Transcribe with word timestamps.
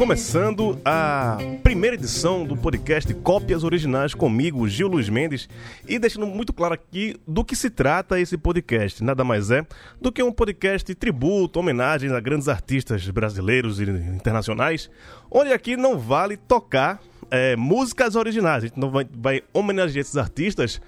começando 0.00 0.80
a 0.82 1.36
primeira 1.62 1.94
edição 1.94 2.46
do 2.46 2.56
podcast 2.56 3.12
Cópias 3.16 3.62
Originais 3.62 4.14
comigo, 4.14 4.66
Gil 4.66 4.88
Luiz 4.88 5.10
Mendes, 5.10 5.46
e 5.86 5.98
deixando 5.98 6.26
muito 6.26 6.54
claro 6.54 6.72
aqui 6.72 7.20
do 7.28 7.44
que 7.44 7.54
se 7.54 7.68
trata 7.68 8.18
esse 8.18 8.38
podcast. 8.38 9.04
Nada 9.04 9.22
mais 9.24 9.50
é 9.50 9.62
do 10.00 10.10
que 10.10 10.22
um 10.22 10.32
podcast 10.32 10.94
tributo, 10.94 11.60
homenagem 11.60 12.10
a 12.12 12.18
grandes 12.18 12.48
artistas 12.48 13.06
brasileiros 13.10 13.78
e 13.78 13.82
internacionais, 13.82 14.88
onde 15.30 15.52
aqui 15.52 15.76
não 15.76 15.98
vale 15.98 16.38
tocar 16.38 16.98
é, 17.30 17.54
músicas 17.54 18.16
originais. 18.16 18.64
A 18.64 18.66
gente 18.68 18.80
não 18.80 18.90
vai, 18.90 19.06
vai 19.12 19.42
homenagear 19.52 20.00
esses 20.00 20.16
artistas 20.16 20.80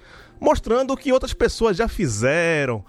mostrando 0.43 0.91
o 0.91 0.97
que 0.97 1.13
outras 1.13 1.33
pessoas 1.33 1.77
já 1.77 1.87
fizeram, 1.87 2.83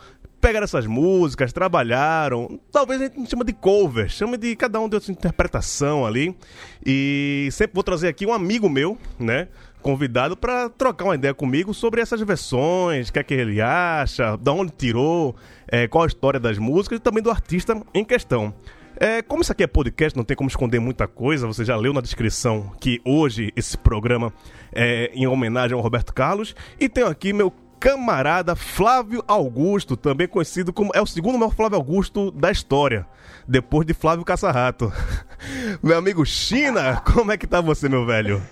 pegaram 0.45 0.65
essas 0.65 0.87
músicas, 0.87 1.55
trabalharam. 1.55 2.61
Talvez 2.71 3.01
a 3.01 3.05
gente 3.05 3.19
não 3.19 3.25
chama 3.25 3.45
de 3.45 3.55
cover, 3.55 4.11
chama 4.11 4.37
de 4.37 4.55
cada 4.55 4.79
um 4.79 4.87
de 4.87 5.01
sua 5.01 5.13
interpretação 5.13 6.05
ali. 6.05 6.37
E 6.85 7.49
sempre 7.51 7.73
vou 7.73 7.83
trazer 7.83 8.09
aqui 8.09 8.27
um 8.27 8.33
amigo 8.33 8.69
meu, 8.69 8.99
né? 9.19 9.49
Convidado 9.81 10.37
para 10.37 10.69
trocar 10.69 11.07
uma 11.07 11.15
ideia 11.15 11.33
comigo 11.33 11.73
sobre 11.73 12.03
essas 12.03 12.21
versões, 12.21 13.09
o 13.09 13.13
que 13.15 13.19
é 13.21 13.23
que 13.23 13.33
ele 13.33 13.63
acha, 13.63 14.37
da 14.37 14.53
onde 14.53 14.71
tirou, 14.73 15.35
é, 15.67 15.89
qual 15.89 16.05
a 16.05 16.07
história 16.07 16.39
das 16.39 16.59
músicas 16.59 16.99
e 16.99 17.01
também 17.01 17.23
do 17.23 17.31
artista 17.31 17.81
em 17.95 18.05
questão. 18.05 18.53
É, 18.97 19.23
como 19.23 19.41
isso 19.43 19.51
aqui 19.51 19.63
é 19.63 19.67
podcast, 19.67 20.15
não 20.15 20.25
tem 20.25 20.37
como 20.37 20.49
esconder 20.49 20.79
muita 20.79 21.09
coisa, 21.09 21.47
você 21.47 21.65
já 21.65 21.75
leu 21.75 21.93
na 21.93 22.03
descrição 22.03 22.71
que 22.79 23.01
hoje 23.05 23.51
esse 23.57 23.77
programa 23.79 24.33
é 24.73 25.11
em 25.15 25.27
homenagem 25.27 25.75
ao 25.75 25.83
Roberto 25.83 26.13
Carlos. 26.13 26.55
E 26.79 26.89
tenho 26.89 27.07
aqui 27.07 27.33
meu 27.33 27.51
camarada 27.85 28.57
Flávio 28.57 29.23
Augusto, 29.29 29.95
também 29.95 30.27
conhecido 30.27 30.73
como. 30.73 30.91
É 30.95 31.03
o 31.03 31.07
segundo 31.07 31.39
maior 31.39 31.55
Flávio 31.55 31.77
Augusto 31.77 32.31
da 32.31 32.51
história, 32.51 33.07
depois 33.47 33.87
de 33.87 33.93
Flávio 33.93 34.25
Caçarrato. 34.25 34.91
meu 35.85 35.99
amigo 35.99 36.25
China, 36.25 37.03
como 37.05 37.31
é 37.31 37.37
que 37.37 37.47
tá 37.47 37.61
você, 37.61 37.87
meu 37.87 38.07
velho? 38.07 38.43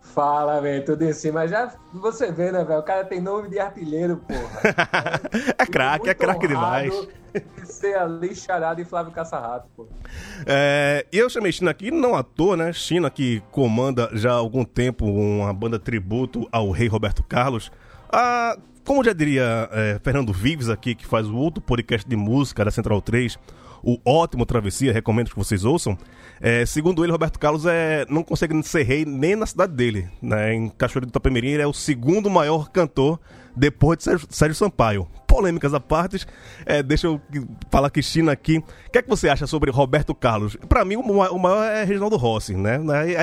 Fala, 0.00 0.62
velho, 0.62 0.82
tudo 0.82 1.04
em 1.04 1.12
cima. 1.12 1.46
Já 1.46 1.74
você 1.92 2.32
vê, 2.32 2.50
né, 2.50 2.64
velho? 2.64 2.80
O 2.80 2.82
cara 2.82 3.04
tem 3.04 3.20
nome 3.20 3.50
de 3.50 3.58
artilheiro, 3.58 4.16
porra. 4.16 5.20
é 5.58 5.66
craque, 5.66 6.08
é 6.08 6.14
craque 6.14 6.48
demais. 6.48 6.90
De 7.34 7.70
ser 7.70 7.98
ali 7.98 8.34
charado 8.34 8.80
e 8.80 8.84
Flávio 8.86 9.12
Caçarrato, 9.12 9.68
pô. 9.76 9.86
É, 10.46 11.04
eu 11.12 11.28
chamei 11.28 11.52
China 11.52 11.70
aqui, 11.70 11.90
não 11.90 12.16
à 12.16 12.22
toa, 12.22 12.56
né? 12.56 12.72
China 12.72 13.10
que 13.10 13.42
comanda 13.50 14.08
já 14.14 14.30
há 14.30 14.36
algum 14.36 14.64
tempo 14.64 15.04
uma 15.04 15.52
banda 15.52 15.78
tributo 15.78 16.48
ao 16.50 16.70
rei 16.70 16.88
Roberto 16.88 17.22
Carlos. 17.22 17.70
Ah, 18.10 18.56
como 18.84 19.02
já 19.02 19.12
diria 19.12 19.68
é, 19.72 20.00
Fernando 20.02 20.32
Vives 20.32 20.68
aqui, 20.68 20.94
que 20.94 21.06
faz 21.06 21.26
o 21.26 21.36
outro 21.36 21.60
podcast 21.60 22.08
de 22.08 22.16
música 22.16 22.64
da 22.64 22.70
Central 22.70 23.02
3, 23.02 23.38
o 23.86 24.00
ótimo 24.04 24.44
Travessia, 24.44 24.92
recomendo 24.92 25.30
que 25.30 25.36
vocês 25.36 25.64
ouçam. 25.64 25.96
É, 26.40 26.66
segundo 26.66 27.04
ele, 27.04 27.12
Roberto 27.12 27.38
Carlos 27.38 27.64
é, 27.64 28.04
não 28.10 28.24
consegue 28.24 28.60
ser 28.64 28.82
rei 28.82 29.04
nem 29.04 29.36
na 29.36 29.46
cidade 29.46 29.72
dele. 29.74 30.10
Né? 30.20 30.54
Em 30.54 30.68
Cachoeira 30.68 31.06
do 31.06 31.10
Itapemirim, 31.10 31.50
ele 31.50 31.62
é 31.62 31.66
o 31.68 31.72
segundo 31.72 32.28
maior 32.28 32.68
cantor 32.68 33.20
depois 33.54 33.98
de 33.98 34.04
Sérgio, 34.04 34.26
Sérgio 34.28 34.56
Sampaio. 34.56 35.06
Polêmicas 35.28 35.72
à 35.72 35.78
parte, 35.78 36.26
é, 36.64 36.82
deixa 36.82 37.06
eu 37.06 37.20
falar 37.70 37.88
que 37.88 38.02
China 38.02 38.32
aqui. 38.32 38.58
O 38.58 38.90
que 38.90 38.98
é 38.98 39.02
que 39.02 39.08
você 39.08 39.28
acha 39.28 39.46
sobre 39.46 39.70
Roberto 39.70 40.14
Carlos? 40.14 40.56
Para 40.68 40.84
mim, 40.84 40.96
o 40.96 41.38
maior 41.38 41.62
é 41.64 41.84
Reginaldo 41.84 42.16
Rossi, 42.16 42.54
né? 42.54 42.80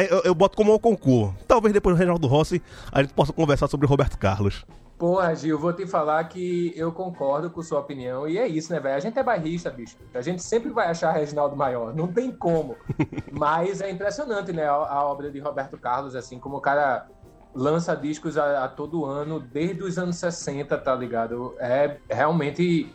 Eu, 0.10 0.22
eu 0.24 0.36
boto 0.36 0.56
como 0.56 0.74
um 0.74 0.80
concurso. 0.80 1.36
Talvez 1.46 1.74
depois 1.74 1.96
do 1.96 2.00
Reginaldo 2.00 2.28
Rossi 2.28 2.62
a 2.92 3.02
gente 3.02 3.14
possa 3.14 3.34
conversar 3.34 3.68
sobre 3.68 3.86
Roberto 3.86 4.18
Carlos. 4.18 4.66
Porra, 4.98 5.36
Gil, 5.36 5.58
vou 5.58 5.74
te 5.74 5.86
falar 5.88 6.24
que 6.26 6.72
eu 6.76 6.92
concordo 6.92 7.50
com 7.50 7.62
sua 7.62 7.80
opinião. 7.80 8.28
E 8.28 8.38
é 8.38 8.48
isso, 8.48 8.72
né, 8.72 8.80
velho? 8.80 8.96
A 8.96 9.00
gente 9.00 9.18
é 9.18 9.24
bairrista, 9.24 9.70
bicho. 9.70 9.98
A 10.14 10.22
gente 10.22 10.42
sempre 10.42 10.70
vai 10.70 10.88
achar 10.88 11.12
Reginaldo 11.12 11.56
maior. 11.56 11.94
Não 11.94 12.08
tem 12.08 12.32
como. 12.32 12.76
Mas 13.32 13.82
é 13.82 13.90
impressionante, 13.90 14.54
né? 14.54 14.66
A, 14.68 15.04
obra 15.04 15.32
de 15.32 15.40
Roberto 15.40 15.78
Carlos, 15.78 16.16
assim, 16.16 16.40
como 16.40 16.58
o 16.58 16.62
cara 16.62 17.08
lança 17.54 17.96
discos 17.96 18.38
a, 18.38 18.66
a, 18.66 18.68
todo 18.68 19.06
ano, 19.06 19.40
desde 19.40 19.84
os 19.84 19.98
anos 19.98 20.16
60, 20.18 20.78
tá 20.78 20.96
ligado? 20.96 21.56
É 21.60 21.98
realmente 22.10 22.92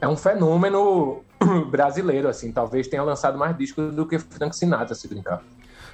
é 0.00 0.08
um 0.08 0.16
fenômeno 0.16 1.22
brasileiro, 1.70 2.28
assim. 2.28 2.52
Talvez 2.52 2.88
tenha 2.88 3.02
lançado 3.02 3.38
mais 3.38 3.56
discos 3.56 3.94
do 3.94 4.06
que 4.06 4.18
Frank 4.18 4.56
Sinatra, 4.56 4.94
se 4.94 5.06
brincar. 5.06 5.42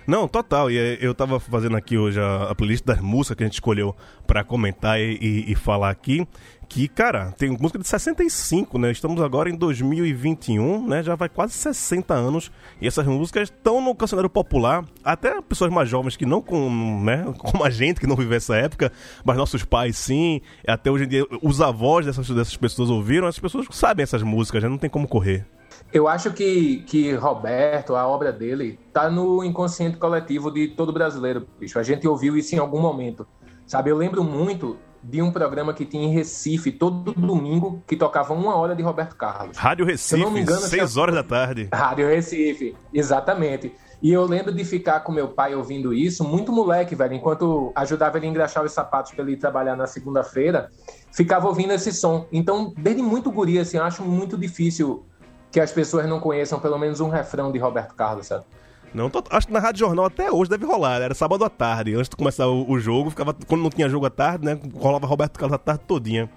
Não, 0.06 0.26
total. 0.26 0.70
E 0.70 0.78
é, 0.78 0.98
eu 1.00 1.14
tava 1.14 1.38
fazendo 1.38 1.76
aqui 1.76 1.96
hoje 1.96 2.20
a, 2.20 2.50
a 2.50 2.54
playlist 2.54 2.84
das 2.84 3.00
músicas 3.00 3.36
que 3.36 3.42
a 3.42 3.46
gente 3.46 3.54
escolheu 3.54 3.94
para 4.26 4.44
comentar 4.44 5.00
e, 5.00 5.18
e, 5.20 5.52
e, 5.52 5.54
falar 5.54 5.90
aqui. 5.90 6.26
Que, 6.68 6.86
cara, 6.86 7.32
tem 7.32 7.50
música 7.50 7.80
de 7.80 7.88
65, 7.88 8.78
né? 8.78 8.92
Estamos 8.92 9.20
agora 9.20 9.50
em 9.50 9.56
2021, 9.56 10.86
né? 10.86 11.02
Já 11.02 11.16
vai 11.16 11.28
quase 11.28 11.52
60 11.54 12.14
anos. 12.14 12.50
E 12.80 12.86
essas 12.86 13.04
músicas 13.06 13.48
estão 13.48 13.80
no 13.80 13.94
cancionário 13.94 14.30
popular. 14.30 14.84
Até 15.04 15.40
pessoas 15.42 15.72
mais 15.72 15.88
jovens 15.88 16.16
que 16.16 16.24
não 16.24 16.40
com, 16.40 17.02
né? 17.02 17.24
Como 17.38 17.64
a 17.64 17.70
gente, 17.70 17.98
que 17.98 18.06
não 18.06 18.14
viveu 18.14 18.36
essa 18.36 18.56
época, 18.56 18.92
mas 19.24 19.36
nossos 19.36 19.64
pais 19.64 19.96
sim. 19.96 20.40
Até 20.66 20.90
hoje 20.90 21.04
em 21.04 21.08
dia, 21.08 21.26
os 21.42 21.60
avós 21.60 22.06
dessas, 22.06 22.28
dessas 22.28 22.56
pessoas 22.56 22.88
ouviram. 22.88 23.26
As 23.26 23.38
pessoas 23.38 23.66
sabem 23.72 24.04
essas 24.04 24.22
músicas, 24.22 24.62
já 24.62 24.68
né? 24.68 24.72
não 24.72 24.78
tem 24.78 24.88
como 24.88 25.08
correr. 25.08 25.46
Eu 25.92 26.06
acho 26.06 26.32
que, 26.32 26.84
que 26.86 27.12
Roberto, 27.14 27.96
a 27.96 28.06
obra 28.06 28.32
dele, 28.32 28.78
tá 28.92 29.10
no 29.10 29.42
inconsciente 29.42 29.96
coletivo 29.96 30.50
de 30.50 30.68
todo 30.68 30.92
brasileiro, 30.92 31.48
bicho. 31.58 31.78
A 31.78 31.82
gente 31.82 32.06
ouviu 32.06 32.36
isso 32.36 32.54
em 32.54 32.58
algum 32.58 32.80
momento. 32.80 33.26
Sabe, 33.66 33.90
eu 33.90 33.96
lembro 33.96 34.22
muito 34.22 34.76
de 35.02 35.20
um 35.22 35.32
programa 35.32 35.72
que 35.72 35.84
tinha 35.84 36.04
em 36.04 36.12
Recife 36.12 36.70
todo 36.70 37.12
domingo 37.12 37.82
que 37.86 37.96
tocava 37.96 38.34
uma 38.34 38.54
hora 38.54 38.76
de 38.76 38.82
Roberto 38.82 39.16
Carlos. 39.16 39.56
Rádio 39.56 39.84
Recife, 39.84 40.20
não 40.20 40.30
me 40.30 40.40
engano, 40.40 40.60
seis 40.60 40.96
horas 40.96 41.14
da 41.14 41.24
tarde. 41.24 41.68
Rádio 41.72 42.06
Recife, 42.06 42.76
exatamente. 42.92 43.72
E 44.02 44.12
eu 44.12 44.24
lembro 44.24 44.52
de 44.52 44.64
ficar 44.64 45.00
com 45.00 45.12
meu 45.12 45.28
pai 45.28 45.54
ouvindo 45.54 45.92
isso, 45.92 46.24
muito 46.24 46.52
moleque, 46.52 46.94
velho. 46.94 47.14
Enquanto 47.14 47.72
ajudava 47.74 48.16
ele 48.18 48.26
a 48.26 48.30
engraxar 48.30 48.64
os 48.64 48.72
sapatos 48.72 49.12
para 49.12 49.22
ele 49.22 49.32
ir 49.32 49.36
trabalhar 49.36 49.76
na 49.76 49.86
segunda-feira, 49.86 50.70
ficava 51.12 51.48
ouvindo 51.48 51.72
esse 51.72 51.92
som. 51.92 52.26
Então, 52.32 52.72
desde 52.78 53.02
muito 53.02 53.30
guri, 53.30 53.58
assim, 53.58 53.76
eu 53.76 53.84
acho 53.84 54.02
muito 54.02 54.38
difícil 54.38 55.04
que 55.50 55.60
as 55.60 55.72
pessoas 55.72 56.06
não 56.06 56.20
conheçam 56.20 56.60
pelo 56.60 56.78
menos 56.78 57.00
um 57.00 57.08
refrão 57.08 57.50
de 57.50 57.58
Roberto 57.58 57.94
Carlos, 57.94 58.26
sabe? 58.26 58.44
Não, 58.92 59.08
tô, 59.08 59.22
acho 59.30 59.46
que 59.46 59.52
na 59.52 59.60
Rádio 59.60 59.80
Jornal 59.80 60.04
até 60.04 60.30
hoje 60.30 60.50
deve 60.50 60.66
rolar. 60.66 61.00
Era 61.00 61.14
sábado 61.14 61.44
à 61.44 61.48
tarde. 61.48 61.94
Antes 61.94 62.08
de 62.08 62.16
começar 62.16 62.48
o, 62.48 62.68
o, 62.68 62.78
jogo, 62.78 63.10
ficava. 63.10 63.34
Quando 63.46 63.62
não 63.62 63.70
tinha 63.70 63.88
jogo 63.88 64.06
à 64.06 64.10
tarde, 64.10 64.44
né? 64.44 64.58
Rolava 64.74 65.06
Roberto 65.06 65.38
Carlos 65.38 65.54
a 65.54 65.58
tarde 65.58 65.82
todinha. 65.86 66.28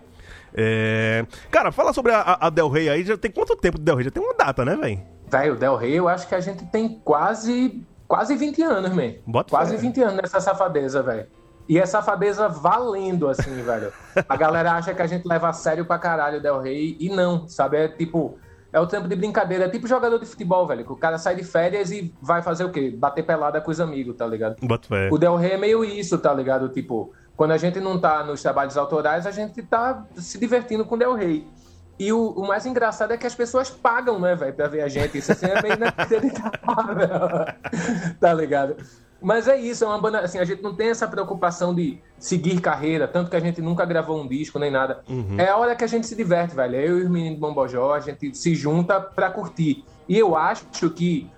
É... 0.53 1.25
Cara, 1.49 1.71
fala 1.71 1.93
sobre 1.93 2.11
a, 2.11 2.37
a, 2.39 2.49
Del 2.49 2.69
Rey 2.69 2.89
aí. 2.89 3.03
Já 3.03 3.17
tem 3.17 3.31
quanto 3.31 3.55
tempo 3.55 3.79
de 3.79 3.83
Del 3.83 3.95
Rey? 3.95 4.05
Já 4.05 4.11
tem 4.11 4.21
uma 4.21 4.35
data, 4.35 4.63
né, 4.63 4.75
velho? 4.75 5.01
Velho, 5.31 5.55
Del 5.55 5.75
Rey, 5.75 5.93
eu 5.93 6.07
acho 6.07 6.27
que 6.27 6.35
a 6.35 6.39
gente 6.39 6.65
tem 6.65 6.99
quase. 7.03 7.83
Quase 8.07 8.35
20 8.35 8.61
anos, 8.61 8.93
man. 8.93 9.13
Bota 9.25 9.49
quase 9.49 9.75
fé. 9.75 9.81
20 9.81 10.01
anos 10.03 10.15
nessa 10.17 10.39
safadeza, 10.39 11.01
velho. 11.01 11.25
E 11.67 11.79
é 11.79 11.85
safadeza 11.85 12.47
valendo, 12.47 13.27
assim, 13.27 13.55
velho. 13.63 13.91
A 14.29 14.35
galera 14.35 14.73
acha 14.73 14.93
que 14.93 15.01
a 15.01 15.07
gente 15.07 15.27
leva 15.27 15.49
a 15.49 15.53
sério 15.53 15.85
pra 15.85 15.97
caralho 15.97 16.37
o 16.37 16.41
Del 16.41 16.59
Rey. 16.59 16.95
E 16.99 17.09
não, 17.09 17.47
sabe? 17.47 17.77
É 17.77 17.87
tipo 17.87 18.37
é 18.73 18.79
o 18.79 18.87
tempo 18.87 19.07
de 19.07 19.15
brincadeira. 19.15 19.65
É 19.65 19.69
tipo 19.69 19.87
jogador 19.87 20.17
de 20.17 20.25
futebol, 20.25 20.65
velho. 20.65 20.83
Que 20.83 20.91
o 20.91 20.95
cara 20.95 21.19
sai 21.19 21.35
de 21.35 21.43
férias 21.43 21.91
e 21.91 22.11
vai 22.19 22.41
fazer 22.41 22.65
o 22.65 22.71
quê? 22.71 22.89
Bater 22.89 23.23
pelada 23.23 23.61
com 23.61 23.69
os 23.69 23.79
amigos, 23.79 24.17
tá 24.17 24.25
ligado? 24.25 24.57
O 25.13 25.17
Del 25.19 25.35
Rey 25.35 25.51
é 25.51 25.57
meio 25.57 25.85
isso, 25.85 26.17
tá 26.17 26.33
ligado? 26.33 26.67
Tipo, 26.69 27.13
quando 27.37 27.51
a 27.51 27.57
gente 27.57 27.79
não 27.79 27.99
tá 27.99 28.23
nos 28.23 28.41
trabalhos 28.41 28.75
autorais, 28.75 29.27
a 29.27 29.31
gente 29.31 29.61
tá 29.61 30.03
se 30.15 30.39
divertindo 30.39 30.83
com 30.83 30.95
o 30.95 30.97
Del 30.97 31.13
Rey. 31.13 31.47
E 31.99 32.11
o, 32.11 32.31
o, 32.31 32.47
mais 32.47 32.65
engraçado 32.65 33.13
é 33.13 33.17
que 33.17 33.27
as 33.27 33.35
pessoas 33.35 33.69
pagam, 33.69 34.19
né, 34.19 34.35
velho, 34.35 34.53
pra 34.53 34.67
ver 34.67 34.81
a 34.81 34.87
gente. 34.87 35.19
Isso 35.19 35.31
assim 35.31 35.45
é 35.45 35.61
meio 35.61 35.75
inacreditável. 35.75 36.57
tá 38.19 38.33
ligado? 38.33 38.75
Mas 39.23 39.47
é 39.47 39.57
isso, 39.57 39.85
é 39.85 39.87
uma 39.87 39.97
banda. 39.97 40.19
Assim, 40.19 40.37
a 40.37 40.43
gente 40.43 40.61
não 40.61 40.75
tem 40.75 40.89
essa 40.89 41.07
preocupação 41.07 41.73
de 41.73 41.99
seguir 42.19 42.59
carreira, 42.59 43.07
tanto 43.07 43.29
que 43.29 43.35
a 43.35 43.39
gente 43.39 43.61
nunca 43.61 43.85
gravou 43.85 44.21
um 44.21 44.27
disco 44.27 44.59
nem 44.59 44.69
nada. 44.69 45.01
Uhum. 45.07 45.39
É 45.39 45.49
a 45.49 45.57
hora 45.57 45.75
que 45.75 45.83
a 45.83 45.87
gente 45.87 46.05
se 46.05 46.15
diverte, 46.15 46.53
velho. 46.53 46.75
Eu 46.75 46.99
e 46.99 47.03
os 47.03 47.09
meninos 47.09 47.39
do 47.39 47.41
Bombojó, 47.41 47.93
a 47.93 47.99
gente 48.01 48.35
se 48.35 48.53
junta 48.53 48.99
pra 48.99 49.31
curtir. 49.31 49.85
E 50.07 50.19
eu 50.19 50.35
acho 50.35 50.89
que 50.89 51.29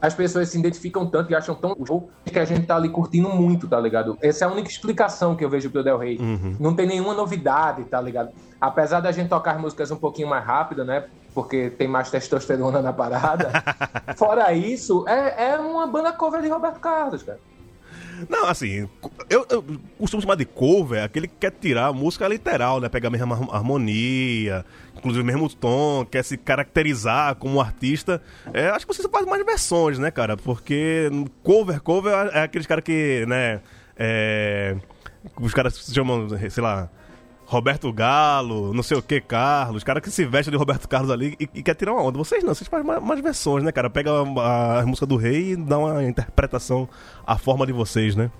as 0.00 0.14
pessoas 0.14 0.48
se 0.48 0.58
identificam 0.58 1.06
tanto 1.06 1.30
e 1.30 1.34
acham 1.34 1.54
tão 1.54 1.76
show 1.86 2.10
que 2.24 2.38
a 2.38 2.44
gente 2.44 2.66
tá 2.66 2.76
ali 2.76 2.88
curtindo 2.88 3.28
muito, 3.28 3.68
tá 3.68 3.78
ligado? 3.78 4.16
Essa 4.22 4.44
é 4.44 4.48
a 4.48 4.50
única 4.50 4.68
explicação 4.68 5.36
que 5.36 5.44
eu 5.44 5.50
vejo 5.50 5.70
pro 5.70 5.84
Del 5.84 5.98
Rey. 5.98 6.18
Uhum. 6.18 6.56
Não 6.58 6.74
tem 6.74 6.86
nenhuma 6.86 7.12
novidade, 7.12 7.84
tá 7.84 8.00
ligado? 8.00 8.30
Apesar 8.60 9.00
da 9.00 9.12
gente 9.12 9.28
tocar 9.28 9.58
músicas 9.58 9.90
um 9.90 9.96
pouquinho 9.96 10.28
mais 10.28 10.44
rápido, 10.44 10.84
né? 10.84 11.04
Porque 11.34 11.70
tem 11.70 11.88
mais 11.88 12.10
testosterona 12.10 12.82
na 12.82 12.92
parada. 12.92 13.50
Fora 14.16 14.52
isso, 14.52 15.04
é, 15.08 15.52
é 15.52 15.58
uma 15.58 15.86
banda 15.86 16.12
cover 16.12 16.42
de 16.42 16.48
Roberto 16.48 16.80
Carlos, 16.80 17.22
cara. 17.22 17.38
Não, 18.28 18.46
assim, 18.46 18.88
eu, 19.30 19.46
eu, 19.48 19.64
costumo 19.98 20.20
chamar 20.20 20.34
de 20.34 20.44
cover 20.44 21.02
aquele 21.02 21.26
que 21.26 21.36
quer 21.40 21.50
tirar 21.52 21.86
a 21.86 21.92
música 21.92 22.28
literal, 22.28 22.80
né? 22.80 22.88
Pegar 22.88 23.08
a 23.08 23.10
mesma 23.10 23.34
harmonia, 23.50 24.64
inclusive 24.96 25.22
o 25.22 25.24
mesmo 25.24 25.48
tom, 25.48 26.04
quer 26.04 26.22
se 26.22 26.36
caracterizar 26.36 27.36
como 27.36 27.60
artista. 27.60 28.20
É, 28.52 28.68
acho 28.68 28.86
que 28.86 28.94
você 28.94 29.08
faz 29.08 29.24
mais 29.24 29.44
versões, 29.44 29.98
né, 29.98 30.10
cara? 30.10 30.36
Porque 30.36 31.08
cover, 31.42 31.80
cover 31.80 32.12
é 32.32 32.42
aqueles 32.42 32.66
caras 32.66 32.84
que, 32.84 33.24
né? 33.26 33.60
É, 33.96 34.76
os 35.40 35.54
caras 35.54 35.74
se 35.74 35.94
chamam, 35.94 36.28
sei 36.50 36.62
lá, 36.62 36.90
Roberto 37.50 37.92
Galo, 37.92 38.72
não 38.72 38.80
sei 38.80 38.96
o 38.96 39.02
que, 39.02 39.20
Carlos, 39.20 39.82
cara 39.82 40.00
que 40.00 40.08
se 40.08 40.24
veste 40.24 40.52
de 40.52 40.56
Roberto 40.56 40.88
Carlos 40.88 41.10
ali 41.10 41.36
e, 41.40 41.50
e 41.52 41.62
quer 41.64 41.74
tirar 41.74 41.92
uma 41.94 42.02
onda. 42.04 42.16
Vocês 42.16 42.44
não, 42.44 42.54
vocês 42.54 42.68
fazem 42.68 42.86
mais, 42.86 43.02
mais 43.02 43.20
versões, 43.20 43.64
né, 43.64 43.72
cara? 43.72 43.90
Pega 43.90 44.12
a, 44.12 44.78
a, 44.78 44.86
música 44.86 45.04
do 45.04 45.16
rei 45.16 45.52
e 45.52 45.56
dá 45.56 45.76
uma 45.76 46.04
interpretação 46.04 46.88
à 47.26 47.36
forma 47.36 47.66
de 47.66 47.72
vocês, 47.72 48.14
né? 48.14 48.30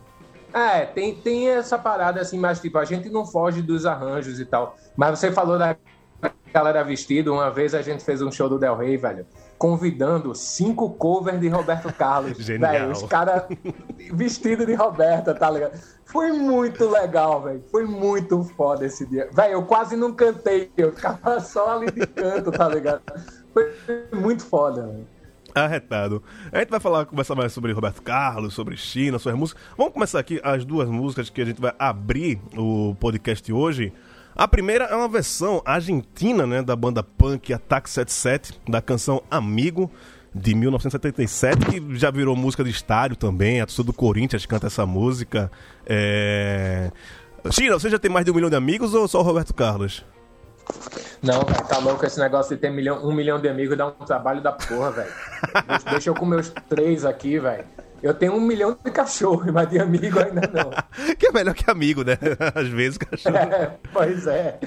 É, 0.55 0.87
tem, 0.87 1.13
tem 1.13 1.49
essa 1.49 1.77
parada 1.77 2.21
assim, 2.21 2.39
mas 2.39 2.61
tipo, 2.61 2.79
a 2.79 2.85
gente 2.85 3.11
não 3.11 3.27
foge 3.27 3.63
dos 3.63 3.85
arranjos 3.85 4.39
e 4.39 4.45
tal. 4.45 4.77
Mas 4.97 5.19
você 5.19 5.33
falou 5.33 5.59
da 5.59 5.77
galera 6.55 6.85
vestida, 6.85 7.33
uma 7.33 7.51
vez 7.51 7.75
a 7.75 7.83
gente 7.83 8.05
fez 8.05 8.23
um 8.23 8.31
show 8.31 8.49
do 8.49 8.61
Del 8.61 8.77
Rey, 8.77 8.97
velho 8.97 9.27
convidando 9.61 10.35
cinco 10.35 10.89
covers 10.89 11.39
de 11.39 11.47
Roberto 11.49 11.93
Carlos. 11.93 12.39
Genial. 12.41 12.73
Véio, 12.73 12.91
os 12.93 13.03
caras 13.03 13.43
vestidos 14.15 14.65
de 14.65 14.73
Roberta, 14.73 15.35
tá 15.35 15.51
ligado? 15.51 15.79
Foi 16.07 16.33
muito 16.33 16.89
legal, 16.89 17.43
velho. 17.43 17.63
Foi 17.71 17.85
muito 17.85 18.43
foda 18.57 18.87
esse 18.87 19.05
dia. 19.05 19.29
Velho, 19.31 19.53
eu 19.53 19.63
quase 19.65 19.97
não 19.97 20.15
cantei, 20.15 20.73
eu 20.79 20.93
ficava 20.93 21.39
só 21.41 21.77
ali 21.77 21.91
de 21.91 22.07
canto, 22.07 22.51
tá 22.51 22.67
ligado? 22.69 23.03
Foi 23.53 23.71
muito 24.15 24.43
foda, 24.43 24.87
velho. 24.87 25.07
Arretado. 25.55 26.23
A 26.51 26.61
gente 26.61 26.71
vai 26.71 26.81
falar, 26.81 27.05
conversar 27.05 27.35
mais 27.35 27.53
sobre 27.53 27.73
Roberto 27.73 28.01
Carlos, 28.01 28.55
sobre 28.55 28.79
China, 28.79 29.19
suas 29.19 29.35
músicas. 29.35 29.63
Vamos 29.77 29.93
começar 29.93 30.21
aqui 30.21 30.41
as 30.43 30.65
duas 30.65 30.89
músicas 30.89 31.29
que 31.29 31.43
a 31.43 31.45
gente 31.45 31.61
vai 31.61 31.75
abrir 31.79 32.41
o 32.57 32.95
podcast 32.99 33.53
hoje. 33.53 33.93
A 34.41 34.49
primeira 34.49 34.87
é 34.87 34.97
uma 34.97 35.07
versão 35.07 35.61
argentina, 35.67 36.47
né, 36.47 36.63
da 36.63 36.75
banda 36.75 37.03
punk 37.03 37.53
Attack 37.53 37.91
77, 37.91 38.59
da 38.67 38.81
canção 38.81 39.23
Amigo, 39.31 39.91
de 40.35 40.55
1977, 40.55 41.67
que 41.67 41.99
já 41.99 42.11
virou 42.11 42.35
música 42.35 42.65
de 42.65 42.71
estádio 42.71 43.19
também, 43.19 43.61
a 43.61 43.67
torcida 43.67 43.85
do 43.85 43.93
Corinthians 43.93 44.47
canta 44.47 44.69
essa 44.69 44.87
música. 44.87 45.53
É... 45.85 46.91
China, 47.51 47.79
você 47.79 47.91
já 47.91 47.99
tem 47.99 48.11
mais 48.11 48.25
de 48.25 48.31
um 48.31 48.35
milhão 48.35 48.49
de 48.49 48.57
amigos 48.57 48.95
ou 48.95 49.07
só 49.07 49.21
o 49.21 49.23
Roberto 49.23 49.53
Carlos? 49.53 50.07
Não, 51.23 51.41
tá 51.45 51.77
louco 51.77 52.07
esse 52.07 52.19
negócio 52.19 52.57
de 52.57 52.63
ter 52.63 52.71
milhão, 52.71 53.07
um 53.07 53.13
milhão 53.13 53.39
de 53.39 53.47
amigos 53.47 53.77
dá 53.77 53.89
um 53.89 53.91
trabalho 53.91 54.41
da 54.41 54.53
porra, 54.53 54.91
velho. 54.91 55.13
Deixa 55.91 56.09
eu 56.09 56.15
com 56.15 56.25
meus 56.25 56.51
três 56.67 57.05
aqui, 57.05 57.39
velho. 57.39 57.67
Eu 58.03 58.15
tenho 58.15 58.35
um 58.35 58.41
milhão 58.41 58.77
de 58.83 58.91
cachorros, 58.91 59.53
mas 59.53 59.69
de 59.69 59.79
amigo 59.79 60.19
ainda 60.19 60.51
não. 60.53 60.71
que 61.17 61.27
é 61.27 61.33
melhor 61.33 61.55
que 61.55 61.71
amigo, 61.71 62.03
né? 62.03 62.19
Às 62.55 62.69
vezes, 62.69 62.99
cachorro. 62.99 63.37
É, 63.37 63.77
pois 63.93 64.27
é. 64.27 64.59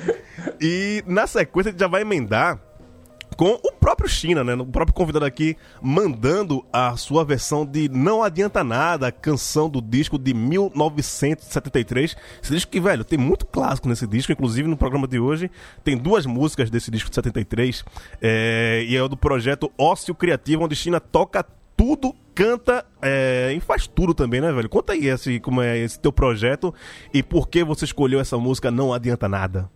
E 0.62 1.04
na 1.08 1.26
sequência 1.26 1.70
a 1.70 1.72
gente 1.72 1.80
já 1.80 1.88
vai 1.88 2.02
emendar 2.02 2.60
com 3.34 3.60
o 3.64 3.72
próprio 3.72 4.08
China, 4.08 4.44
né? 4.44 4.54
O 4.54 4.66
próprio 4.66 4.94
convidado 4.94 5.26
aqui 5.26 5.58
mandando 5.82 6.66
a 6.72 6.96
sua 6.96 7.26
versão 7.26 7.66
de 7.66 7.90
Não 7.90 8.24
Adianta 8.24 8.64
Nada, 8.64 9.12
canção 9.12 9.70
do 9.70 9.82
disco 9.82 10.18
de 10.18 10.34
1973. 10.34 12.16
Esse 12.42 12.54
disco 12.54 12.72
que, 12.72 12.80
velho, 12.80 13.04
tem 13.04 13.18
muito 13.18 13.46
clássico 13.46 13.88
nesse 13.88 14.08
disco, 14.08 14.32
inclusive 14.32 14.68
no 14.68 14.78
programa 14.78 15.08
de 15.08 15.20
hoje 15.20 15.50
tem 15.84 15.98
duas 15.98 16.26
músicas 16.26 16.70
desse 16.70 16.92
disco 16.92 17.10
de 17.10 17.16
73, 17.16 17.84
é, 18.22 18.86
e 18.88 18.96
é 18.96 19.02
o 19.02 19.08
do 19.08 19.18
projeto 19.18 19.72
Ócio 19.78 20.14
Criativo, 20.14 20.64
onde 20.64 20.76
China 20.76 21.00
toca 21.00 21.46
tudo, 21.76 22.16
canta 22.34 22.86
é, 23.02 23.54
e 23.56 23.60
faz 23.60 23.88
tudo 23.88 24.14
também, 24.14 24.42
né, 24.42 24.52
velho? 24.52 24.70
Conta 24.70 24.94
aí 24.94 25.08
esse, 25.08 25.40
como 25.40 25.62
é 25.62 25.78
esse 25.78 26.00
teu 26.00 26.12
projeto 26.12 26.74
e 27.14 27.22
por 27.22 27.48
que 27.48 27.64
você 27.64 27.86
escolheu 27.86 28.20
essa 28.20 28.38
música 28.38 28.72
Não 28.72 28.94
Adianta 28.94 29.30
Nada. 29.30 29.70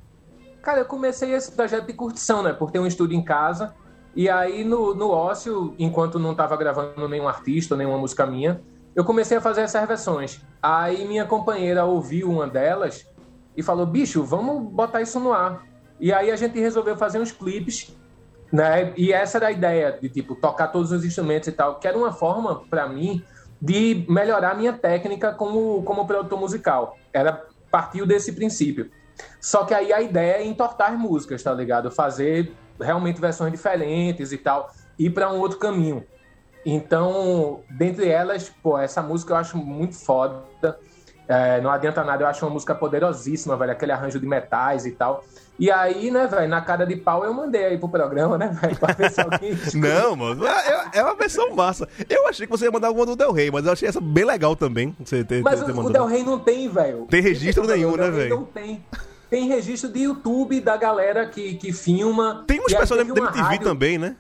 Cara, 0.62 0.80
eu 0.80 0.86
comecei 0.86 1.34
esse 1.34 1.52
projeto 1.52 1.88
de 1.88 1.94
curtição, 1.94 2.44
né? 2.44 2.52
Por 2.52 2.72
ter 2.72 2.80
um 2.80 2.88
estúdio 2.88 3.18
em 3.18 3.24
casa. 3.24 3.74
E 4.16 4.30
aí, 4.30 4.64
no, 4.64 4.94
no 4.96 5.10
ócio, 5.10 5.74
enquanto 5.78 6.20
não 6.20 6.32
estava 6.32 6.58
gravando 6.58 7.08
nenhum 7.08 7.28
artista, 7.28 7.76
nenhuma 7.76 7.98
música 7.98 8.26
minha, 8.26 8.60
eu 8.96 9.06
comecei 9.06 9.38
a 9.38 9.42
fazer 9.42 9.62
essas 9.62 9.88
versões. 9.88 10.42
Aí 10.62 11.08
minha 11.08 11.24
companheira 11.24 11.86
ouviu 11.86 12.30
uma 12.30 12.48
delas 12.48 13.08
e 13.56 13.62
falou: 13.62 13.86
bicho, 13.86 14.24
vamos 14.24 14.72
botar 14.72 15.02
isso 15.02 15.20
no 15.20 15.32
ar. 15.32 15.64
E 16.00 16.12
aí 16.12 16.32
a 16.32 16.36
gente 16.36 16.60
resolveu 16.60 16.98
fazer 16.98 17.20
uns 17.20 17.32
clipes 17.32 17.96
né? 18.52 18.94
E 18.96 19.12
essa 19.12 19.38
era 19.38 19.48
a 19.48 19.52
ideia 19.52 19.98
de 20.02 20.10
tipo 20.10 20.36
tocar 20.36 20.68
todos 20.68 20.92
os 20.92 21.04
instrumentos 21.04 21.48
e 21.48 21.52
tal, 21.52 21.80
que 21.80 21.88
era 21.88 21.98
uma 21.98 22.12
forma 22.12 22.64
para 22.70 22.88
mim 22.88 23.24
de 23.62 24.06
melhorar 24.08 24.52
a 24.52 24.56
minha 24.56 24.74
técnica 24.74 25.34
como 25.34 25.84
como 25.84 26.06
produtor 26.06 26.40
musical. 26.40 26.98
Era 27.12 27.46
partiu 27.72 28.06
desse 28.06 28.34
princípio. 28.34 28.90
Só 29.42 29.66
que 29.66 29.74
aí 29.74 29.92
a 29.92 30.02
ideia 30.02 30.38
é 30.38 30.46
entortar 30.46 30.98
músicas, 30.98 31.42
tá 31.42 31.54
ligado? 31.54 31.92
Fazer 31.92 32.54
realmente 32.80 33.20
versões 33.20 33.52
diferentes 33.52 34.32
e 34.32 34.38
tal, 34.38 34.72
ir 34.98 35.10
para 35.10 35.32
um 35.32 35.40
outro 35.40 35.58
caminho. 35.58 36.06
Então, 36.66 37.62
dentre 37.70 38.10
elas, 38.10 38.52
pô, 38.62 38.78
essa 38.78 39.02
música 39.02 39.34
eu 39.34 39.38
acho 39.38 39.58
muito 39.58 39.96
foda. 39.96 40.78
É, 41.28 41.60
não 41.60 41.70
adianta 41.70 42.04
nada, 42.04 42.24
eu 42.24 42.28
acho 42.28 42.46
uma 42.46 42.54
música 42.54 42.74
poderosíssima, 42.74 43.58
velho, 43.58 43.72
aquele 43.72 43.92
arranjo 43.92 44.20
de 44.20 44.26
metais 44.26 44.86
e 44.86 44.92
tal. 44.92 45.24
E 45.60 45.72
aí, 45.72 46.12
né, 46.12 46.28
velho, 46.28 46.48
na 46.48 46.62
cara 46.62 46.86
de 46.86 46.96
pau 46.96 47.26
eu 47.26 47.34
mandei 47.34 47.66
aí 47.66 47.78
pro 47.78 47.90
programa, 47.90 48.38
né, 48.38 48.56
velho, 48.62 48.78
pra 48.78 48.94
ver 48.94 49.12
se 49.12 49.20
alguém. 49.20 49.58
Não, 49.74 50.16
mano, 50.16 50.46
é, 50.46 50.90
é, 50.94 51.04
uma 51.04 51.16
versão 51.16 51.54
massa. 51.56 51.88
Eu 52.08 52.28
achei 52.28 52.46
que 52.46 52.52
você 52.52 52.66
ia 52.66 52.72
mandar 52.72 52.88
alguma 52.88 53.06
do 53.06 53.16
Del 53.16 53.32
Rey, 53.32 53.50
mas 53.52 53.66
eu 53.66 53.74
achei 53.74 53.90
essa 53.90 54.00
bem 54.00 54.24
legal 54.24 54.56
também. 54.56 54.96
Você 55.04 55.24
ter, 55.24 55.42
mas 55.42 55.62
ter, 55.62 55.72
o, 55.72 55.80
o 55.80 55.90
Del 55.90 56.06
Rey 56.06 56.24
não 56.24 56.40
tem, 56.40 56.70
velho. 56.70 57.08
Tem 57.10 57.22
registro 57.22 57.66
nenhum, 57.66 57.98
né, 57.98 58.10
velho? 58.10 58.36
Não 58.38 58.44
tem. 58.46 58.84
Tem 59.30 59.48
registro 59.48 59.92
de 59.92 60.04
YouTube 60.04 60.62
da 60.62 60.78
galera 60.78 61.28
que, 61.28 61.56
que 61.56 61.74
filma. 61.74 62.46
Tem 62.48 62.60
um 62.62 62.66
especial 62.66 62.98
da 62.98 63.04
MTV 63.04 63.42
rádio, 63.42 63.68
também, 63.68 63.98
né? 63.98 64.16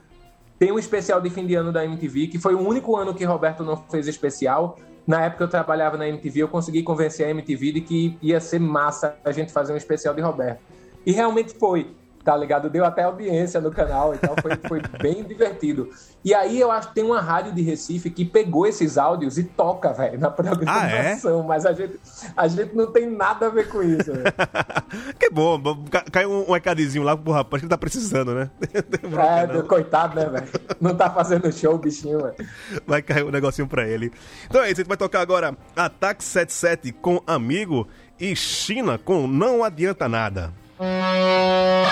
Tem 0.59 0.71
um 0.71 0.79
especial 0.79 1.21
de 1.21 1.29
fim 1.29 1.45
de 1.45 1.55
ano 1.55 1.71
da 1.71 1.85
MTV, 1.85 2.27
que 2.27 2.39
foi 2.39 2.55
o 2.55 2.59
único 2.59 2.97
ano 2.97 3.13
que 3.13 3.23
Roberto 3.23 3.63
não 3.63 3.77
fez 3.89 4.07
especial. 4.07 4.77
Na 5.07 5.23
época 5.23 5.45
eu 5.45 5.47
trabalhava 5.47 5.97
na 5.97 6.05
MTV, 6.05 6.41
eu 6.41 6.47
consegui 6.49 6.83
convencer 6.83 7.25
a 7.25 7.29
MTV 7.29 7.71
de 7.71 7.81
que 7.81 8.17
ia 8.21 8.41
ser 8.41 8.59
massa 8.59 9.17
a 9.23 9.31
gente 9.31 9.53
fazer 9.53 9.71
um 9.71 9.77
especial 9.77 10.13
de 10.13 10.19
Roberto. 10.19 10.59
E 11.05 11.13
realmente 11.13 11.53
foi, 11.57 11.95
tá 12.27 12.35
ligado? 12.35 12.69
Deu 12.69 12.83
até 12.83 13.03
audiência 13.03 13.61
no 13.61 13.71
canal 13.71 14.13
e 14.13 14.17
tal, 14.17 14.35
foi, 14.41 14.51
foi 14.67 14.81
bem 15.01 15.23
divertido. 15.23 15.89
E 16.25 16.33
aí 16.33 16.59
eu 16.59 16.69
acho 16.69 16.89
que 16.89 16.95
tem 16.95 17.05
uma 17.05 17.21
rádio 17.21 17.53
de 17.53 17.61
Recife 17.61 18.09
que 18.09 18.25
pegou 18.25 18.67
esses 18.67 18.97
áudios 18.97 19.37
e 19.37 19.45
toca, 19.45 19.93
velho, 19.93 20.19
na 20.19 20.29
programação. 20.29 21.39
Ah, 21.39 21.43
é? 21.43 21.47
Mas 21.47 21.65
a 21.65 21.71
gente, 21.71 21.97
a 22.35 22.45
gente 22.49 22.75
não 22.75 22.91
tem 22.91 23.09
nada 23.09 23.45
a 23.45 23.49
ver 23.49 23.69
com 23.69 23.81
isso. 23.81 24.11
que 25.17 25.29
bom, 25.29 25.57
caiu 26.11 26.29
um, 26.29 26.51
um 26.51 27.03
lá 27.05 27.15
pro 27.15 27.31
rapaz 27.31 27.63
que 27.63 27.69
tá 27.69 27.77
precisando, 27.77 28.35
né? 28.35 28.49
é, 28.75 29.61
coitado, 29.61 30.17
né, 30.17 30.25
velho? 30.25 30.47
Não 30.81 30.93
tá 30.93 31.09
fazendo 31.09 31.49
show, 31.49 31.77
bichinho, 31.77 32.23
velho. 32.23 32.35
Vai 32.85 33.01
cair 33.01 33.23
um 33.23 33.31
negocinho 33.31 33.69
pra 33.69 33.87
ele. 33.87 34.11
Então 34.49 34.61
é 34.61 34.65
isso, 34.65 34.81
a 34.81 34.83
gente 34.83 34.89
vai 34.89 34.97
tocar 34.97 35.21
agora 35.21 35.55
Ataque 35.73 36.25
77 36.25 36.91
com 36.91 37.21
Amigo 37.25 37.87
e 38.19 38.35
China 38.35 38.97
com 38.97 39.27
Não 39.27 39.63
Adianta 39.63 40.09
Nada. 40.09 40.66
Oh. 40.79 41.87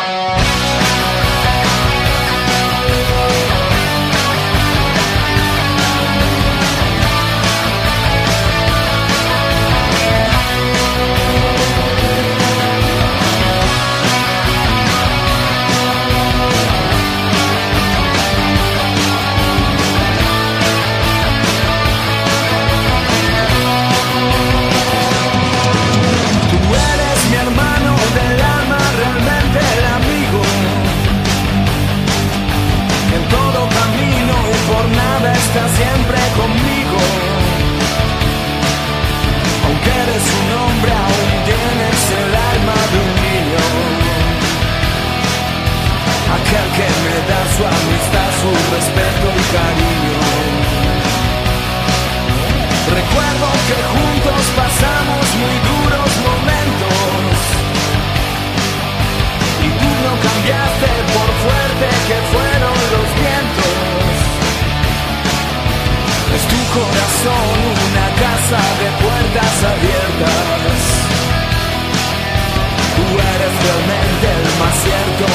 Siempre 35.63 36.19
conmigo. 36.35 36.99
Aunque 39.65 39.89
eres 40.03 40.25
un 40.39 40.47
hombre, 40.59 40.91
aún 40.91 41.31
tienes 41.49 41.99
el 42.19 42.31
alma 42.51 42.77
de 42.91 42.97
un 43.05 43.11
niño. 43.25 43.63
Aquel 46.35 46.67
que 46.77 46.87
me 47.03 47.17
da 47.29 47.41
su 47.55 47.63
amistad, 47.77 48.29
su 48.41 48.51
respeto 48.75 49.27
y 49.31 49.43
cariño. 49.55 49.94
Corazón 67.25 67.57
una 67.89 68.07
casa 68.15 68.61
de 68.79 68.87
puertas 69.03 69.63
abiertas. 69.63 70.77
Tú 72.95 73.05
eres 73.19 73.53
realmente 73.65 74.25
el 74.41 74.47
más 74.59 74.75
cierto 74.83 75.34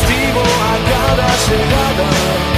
a 1.11 1.15
cada 1.15 1.27
llegada 1.27 2.51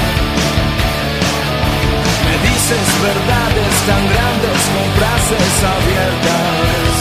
dices 2.43 2.87
verdades 3.01 3.73
tan 3.87 4.03
grandes 4.09 4.59
con 4.73 4.87
frases 4.97 5.53
abiertas. 5.73 6.93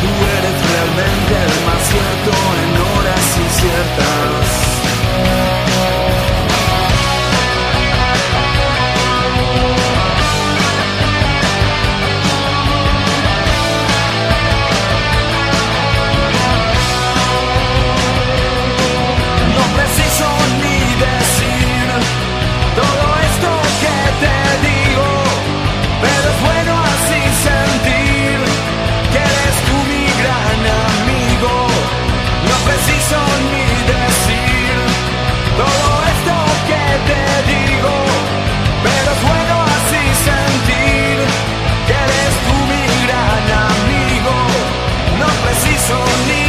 Tú 0.00 0.10
eres 0.38 0.56
realmente 0.70 1.32
el 1.46 1.56
más 1.66 1.82
cierto 1.88 2.32
en 2.60 2.70
horas 2.90 3.26
inciertas. 3.36 4.79
on 45.90 46.28
need. 46.28 46.39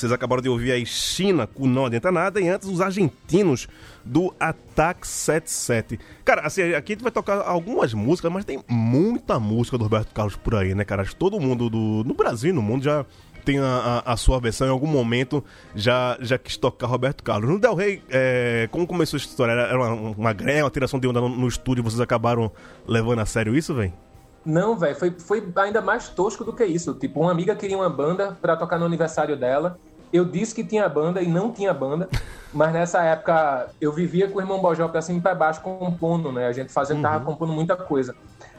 Vocês 0.00 0.12
acabaram 0.12 0.40
de 0.42 0.48
ouvir 0.48 0.72
aí 0.72 0.86
China 0.86 1.46
com 1.46 1.66
Não 1.66 1.84
Adianta 1.84 2.10
Nada 2.10 2.40
e 2.40 2.48
antes 2.48 2.66
os 2.66 2.80
argentinos 2.80 3.68
do 4.02 4.34
Ataque 4.40 5.06
77. 5.06 6.00
Cara, 6.24 6.40
assim, 6.46 6.62
aqui 6.72 6.92
a 6.92 6.94
gente 6.94 7.02
vai 7.02 7.12
tocar 7.12 7.42
algumas 7.42 7.92
músicas, 7.92 8.32
mas 8.32 8.46
tem 8.46 8.64
muita 8.66 9.38
música 9.38 9.76
do 9.76 9.84
Roberto 9.84 10.14
Carlos 10.14 10.36
por 10.36 10.54
aí, 10.54 10.74
né, 10.74 10.84
cara? 10.84 11.04
Todo 11.18 11.38
mundo 11.38 11.68
do, 11.68 12.02
no 12.04 12.14
Brasil 12.14 12.54
no 12.54 12.62
mundo 12.62 12.82
já 12.82 13.04
tem 13.44 13.58
a, 13.58 14.02
a, 14.06 14.12
a, 14.14 14.16
sua 14.16 14.40
versão 14.40 14.66
em 14.66 14.70
algum 14.70 14.86
momento 14.86 15.44
já, 15.74 16.16
já 16.20 16.38
quis 16.38 16.56
tocar 16.56 16.86
Roberto 16.86 17.22
Carlos. 17.22 17.50
No 17.50 17.58
Del 17.58 17.74
Rey, 17.74 18.02
é, 18.08 18.68
como 18.70 18.86
começou 18.86 19.18
essa 19.18 19.26
história? 19.26 19.52
Era 19.52 19.78
uma, 19.78 20.10
uma 20.12 20.32
greve, 20.32 20.62
uma 20.62 20.70
tiração 20.70 20.98
de 20.98 21.06
onda 21.06 21.20
no, 21.20 21.28
no 21.28 21.46
estúdio 21.46 21.84
vocês 21.84 22.00
acabaram 22.00 22.50
levando 22.86 23.18
a 23.18 23.26
sério 23.26 23.54
isso, 23.54 23.74
velho? 23.74 23.92
Não, 24.44 24.76
velho, 24.76 24.96
foi, 24.96 25.10
foi 25.10 25.46
ainda 25.56 25.82
mais 25.82 26.08
tosco 26.08 26.44
do 26.44 26.52
que 26.52 26.64
isso. 26.64 26.94
Tipo, 26.94 27.20
uma 27.20 27.30
amiga 27.30 27.54
queria 27.54 27.76
uma 27.76 27.90
banda 27.90 28.36
para 28.40 28.56
tocar 28.56 28.78
no 28.78 28.86
aniversário 28.86 29.36
dela. 29.36 29.78
Eu 30.12 30.24
disse 30.24 30.54
que 30.54 30.64
tinha 30.64 30.88
banda 30.88 31.22
e 31.22 31.28
não 31.28 31.52
tinha 31.52 31.72
banda, 31.72 32.08
mas 32.52 32.72
nessa 32.72 33.02
época 33.02 33.68
eu 33.80 33.92
vivia 33.92 34.28
com 34.28 34.38
o 34.38 34.40
irmão 34.40 34.60
Bojó 34.60 34.88
pra 34.88 35.02
cima 35.02 35.18
e 35.18 35.22
pra 35.22 35.34
baixo 35.34 35.60
compondo, 35.60 36.32
né? 36.32 36.46
A 36.46 36.52
gente 36.52 36.72
fazendo, 36.72 36.98
uhum. 36.98 37.02
tava 37.02 37.24
compondo 37.24 37.52
muita 37.52 37.76
coisa. 37.76 38.14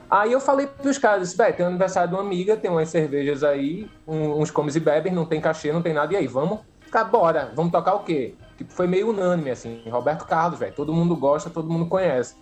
Aí 0.10 0.32
eu 0.32 0.42
falei 0.42 0.68
pros 0.68 0.98
caras, 0.98 1.34
velho, 1.34 1.56
tem 1.56 1.66
o 1.66 1.70
aniversário 1.70 2.10
de 2.10 2.16
uma 2.16 2.22
amiga, 2.22 2.58
tem 2.58 2.70
umas 2.70 2.90
cervejas 2.90 3.44
aí, 3.44 3.90
uns 4.06 4.52
comes 4.52 4.76
e 4.76 4.80
bebes, 4.80 5.14
não 5.14 5.26
tem 5.26 5.40
cachê, 5.40 5.72
não 5.72 5.82
tem 5.82 5.94
nada, 5.94 6.14
e 6.14 6.18
aí, 6.18 6.28
vamos? 6.28 6.60
Ficar, 6.82 7.06
bora, 7.06 7.52
vamos 7.56 7.72
tocar 7.72 7.94
o 7.94 8.04
quê? 8.04 8.36
Tipo, 8.58 8.74
foi 8.74 8.88
meio 8.88 9.10
unânime, 9.10 9.52
assim, 9.52 9.82
Roberto 9.90 10.26
Carlos, 10.26 10.60
velho, 10.60 10.74
todo 10.74 10.94
mundo 10.94 11.16
gosta, 11.16 11.50
todo 11.50 11.72
mundo 11.72 11.86
conhece 11.86 12.36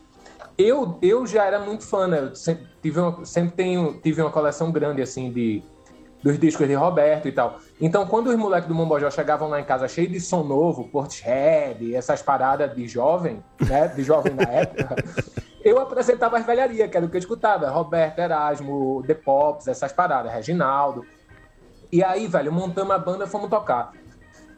eu, 0.60 1.00
eu 1.02 1.26
já 1.26 1.46
era 1.46 1.58
muito 1.58 1.86
fã, 1.86 2.06
né? 2.06 2.20
Eu 2.20 2.36
sempre, 2.36 2.68
tive 2.82 3.00
uma, 3.00 3.26
sempre 3.26 3.56
tenho, 3.56 3.94
tive 4.04 4.22
uma 4.22 4.30
coleção 4.30 4.72
grande, 4.72 5.02
assim, 5.02 5.32
de, 5.32 5.64
dos 6.22 6.38
discos 6.38 6.68
de 6.68 6.74
Roberto 6.74 7.28
e 7.28 7.32
tal. 7.32 7.60
Então, 7.80 8.06
quando 8.06 8.28
os 8.28 8.36
moleques 8.36 8.68
do 8.68 8.76
Mombojó 8.76 9.10
chegavam 9.10 9.48
lá 9.50 9.60
em 9.60 9.64
casa 9.64 9.88
cheio 9.88 10.10
de 10.10 10.20
som 10.20 10.44
novo, 10.44 10.90
Portishead, 10.90 11.96
essas 11.96 12.22
paradas 12.22 12.76
de 12.76 12.88
jovem, 12.88 13.44
né? 13.62 13.88
De 13.88 14.04
jovem 14.04 14.34
na 14.34 14.44
época, 14.52 14.96
eu 15.64 15.80
apresentava 15.80 16.38
as 16.38 16.46
velharias, 16.46 16.90
que 16.90 16.98
era 16.98 17.06
o 17.06 17.10
que 17.10 17.16
eu 17.16 17.20
escutava. 17.20 17.70
Roberto, 17.70 18.20
Erasmo, 18.20 19.04
The 19.08 19.14
Pops, 19.14 19.68
essas 19.68 19.94
paradas, 19.94 20.32
Reginaldo. 20.32 21.06
E 21.92 22.04
aí, 22.04 22.28
velho, 22.28 22.52
montamos 22.52 22.94
a 22.94 23.00
banda 23.00 23.26
e 23.26 23.28
fomos 23.28 23.50
tocar. 23.50 23.94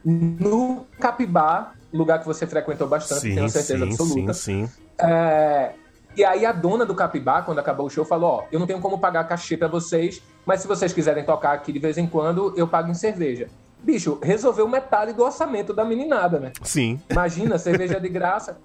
No 0.04 0.84
Capibá, 0.98 1.72
lugar 1.92 2.18
que 2.18 2.26
você 2.26 2.46
frequentou 2.46 2.88
bastante, 2.88 3.20
sim, 3.20 3.34
tenho 3.34 3.48
certeza 3.48 3.84
sim, 3.84 3.90
absoluta. 3.90 4.34
Sim, 4.34 4.66
sim. 4.66 4.72
É, 4.98 5.72
e 6.16 6.24
aí 6.24 6.44
a 6.44 6.52
dona 6.52 6.84
do 6.84 6.94
Capibá, 6.94 7.42
quando 7.42 7.58
acabou 7.58 7.86
o 7.86 7.90
show, 7.90 8.04
falou: 8.04 8.30
Ó, 8.30 8.44
eu 8.50 8.58
não 8.58 8.66
tenho 8.66 8.80
como 8.80 8.98
pagar 8.98 9.24
cachê 9.24 9.56
pra 9.56 9.68
vocês, 9.68 10.20
mas 10.44 10.60
se 10.60 10.68
vocês 10.68 10.92
quiserem 10.92 11.24
tocar 11.24 11.52
aqui 11.52 11.72
de 11.72 11.78
vez 11.78 11.98
em 11.98 12.06
quando, 12.06 12.52
eu 12.56 12.66
pago 12.66 12.90
em 12.90 12.94
cerveja. 12.94 13.48
Bicho, 13.82 14.18
resolveu 14.22 14.68
metade 14.68 15.12
do 15.12 15.22
orçamento 15.22 15.72
da 15.72 15.84
meninada, 15.84 16.38
né? 16.38 16.52
Sim. 16.62 17.00
Imagina, 17.10 17.58
cerveja 17.58 18.00
de 18.00 18.08
graça. 18.08 18.58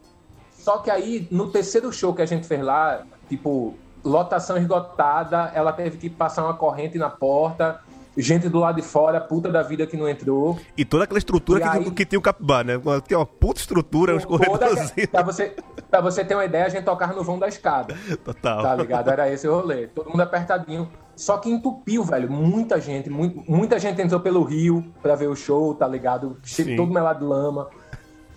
Só 0.57 0.77
que 0.79 0.91
aí, 0.91 1.27
no 1.31 1.49
terceiro 1.49 1.91
show 1.91 2.13
que 2.13 2.21
a 2.21 2.25
gente 2.25 2.45
fez 2.45 2.61
lá, 2.61 3.03
tipo, 3.29 3.75
lotação 4.03 4.57
esgotada, 4.57 5.51
ela 5.55 5.71
teve 5.73 5.97
que 5.97 6.09
passar 6.09 6.43
uma 6.43 6.53
corrente 6.53 6.97
na 6.97 7.09
porta, 7.09 7.79
gente 8.17 8.49
do 8.49 8.59
lado 8.59 8.75
de 8.75 8.81
fora, 8.81 9.21
puta 9.21 9.49
da 9.49 9.63
vida 9.63 9.87
que 9.87 9.95
não 9.95 10.09
entrou. 10.09 10.59
E 10.75 10.83
toda 10.83 11.03
aquela 11.03 11.17
estrutura 11.17 11.61
que, 11.61 11.67
aí, 11.67 11.91
que 11.91 12.05
tem 12.05 12.17
o 12.17 12.21
Capibá, 12.21 12.63
né? 12.63 12.73
Tem 13.07 13.17
uma 13.17 13.25
puta 13.25 13.59
estrutura, 13.59 14.15
os 14.15 14.25
corredores. 14.25 14.91
Pra 15.11 15.23
você, 15.23 15.55
pra 15.89 16.01
você 16.01 16.25
ter 16.25 16.35
uma 16.35 16.45
ideia, 16.45 16.65
a 16.65 16.69
gente 16.69 16.83
tocava 16.83 17.13
no 17.13 17.23
vão 17.23 17.39
da 17.39 17.47
escada. 17.47 17.95
Total. 18.23 18.61
Tá 18.61 18.75
ligado? 18.75 19.09
Era 19.09 19.31
esse 19.31 19.47
o 19.47 19.53
rolê. 19.53 19.87
Todo 19.87 20.09
mundo 20.09 20.21
apertadinho. 20.21 20.89
Só 21.17 21.37
que 21.37 21.49
entupiu, 21.49 22.03
velho. 22.03 22.31
Muita 22.31 22.79
gente, 22.79 23.09
muito, 23.09 23.43
muita 23.51 23.79
gente 23.79 23.99
entrou 23.99 24.19
pelo 24.19 24.43
rio 24.43 24.85
pra 25.01 25.15
ver 25.15 25.27
o 25.27 25.35
show, 25.35 25.73
tá 25.73 25.87
ligado? 25.87 26.37
Sim. 26.43 26.75
Todo 26.75 26.93
melado 26.93 27.19
de 27.19 27.25
lama. 27.25 27.67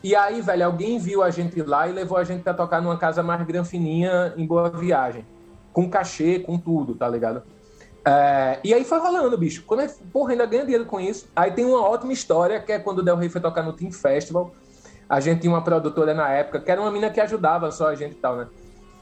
E 0.02 0.16
aí, 0.16 0.40
velho, 0.40 0.64
alguém 0.64 0.98
viu 0.98 1.22
a 1.22 1.28
gente 1.28 1.62
lá 1.62 1.86
e 1.86 1.92
levou 1.92 2.16
a 2.16 2.24
gente 2.24 2.42
pra 2.42 2.54
tocar 2.54 2.80
numa 2.80 2.96
casa 2.96 3.22
mais 3.22 3.46
granfininha 3.46 4.32
em 4.34 4.46
Boa 4.46 4.70
Viagem. 4.70 5.26
Com 5.74 5.90
cachê, 5.90 6.38
com 6.38 6.58
tudo, 6.58 6.94
tá 6.94 7.06
ligado? 7.06 7.42
É, 8.02 8.58
e 8.64 8.72
aí 8.72 8.82
foi 8.82 8.98
rolando, 8.98 9.36
bicho. 9.36 9.62
Quando 9.66 9.80
eu, 9.80 9.90
porra, 10.10 10.32
ainda 10.32 10.46
ganha 10.46 10.62
dinheiro 10.62 10.86
com 10.86 10.98
isso. 10.98 11.28
Aí 11.36 11.50
tem 11.50 11.66
uma 11.66 11.86
ótima 11.86 12.14
história, 12.14 12.58
que 12.60 12.72
é 12.72 12.78
quando 12.78 13.00
o 13.00 13.02
Del 13.02 13.16
Rey 13.16 13.28
foi 13.28 13.42
tocar 13.42 13.62
no 13.62 13.74
Team 13.74 13.92
Festival. 13.92 14.54
A 15.06 15.20
gente 15.20 15.42
tinha 15.42 15.52
uma 15.52 15.62
produtora 15.62 16.14
na 16.14 16.30
época, 16.30 16.60
que 16.60 16.70
era 16.70 16.80
uma 16.80 16.90
mina 16.90 17.10
que 17.10 17.20
ajudava 17.20 17.70
só 17.70 17.88
a 17.88 17.94
gente 17.94 18.12
e 18.12 18.18
tal, 18.18 18.36
né? 18.36 18.46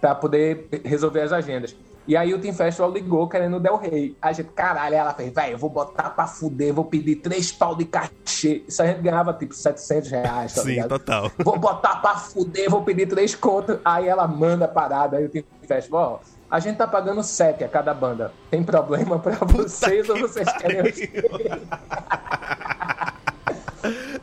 Pra 0.01 0.17
poder 0.17 0.69
resolver 0.85 1.21
as 1.21 1.33
agendas. 1.33 1.77
E 2.09 2.17
aí 2.17 2.33
o 2.33 2.41
Team 2.41 2.55
Festival 2.55 2.91
ligou 2.91 3.29
querendo 3.29 3.59
o 3.59 3.61
Del 3.61 3.77
Rey. 3.77 4.17
A 4.21 4.33
gente, 4.33 4.49
caralho, 4.49 4.95
ela 4.95 5.13
fez, 5.13 5.31
velho, 5.31 5.53
eu 5.53 5.59
vou 5.59 5.69
botar 5.69 6.09
pra 6.09 6.27
fuder, 6.27 6.73
vou 6.73 6.87
pedir 6.87 7.17
três 7.17 7.53
pau 7.53 7.77
de 7.77 7.85
cachê. 7.85 8.65
Isso 8.67 8.83
a 8.83 8.87
gente 8.87 9.03
ganhava 9.03 9.35
tipo 9.35 9.53
700 9.55 10.11
reais, 10.11 10.55
tá 10.55 10.63
Sim, 10.63 10.69
ligado? 10.71 10.89
total. 10.89 11.31
Vou 11.45 11.59
botar 11.59 11.97
pra 11.97 12.17
fuder, 12.17 12.71
vou 12.71 12.83
pedir 12.83 13.07
três 13.07 13.35
contos. 13.35 13.79
Aí 13.85 14.09
ela 14.09 14.27
manda 14.27 14.65
a 14.65 14.69
parada, 14.69 15.19
aí 15.19 15.27
o 15.27 15.29
Team 15.29 15.45
Festival, 15.67 16.23
ó 16.25 16.39
a 16.51 16.59
gente 16.61 16.79
tá 16.79 16.87
pagando 16.87 17.23
7 17.23 17.63
a 17.63 17.69
cada 17.69 17.93
banda. 17.93 18.33
Tem 18.51 18.65
problema 18.65 19.19
para 19.19 19.37
vocês 19.45 20.09
ou 20.09 20.19
vocês 20.19 20.51
querem 20.55 20.81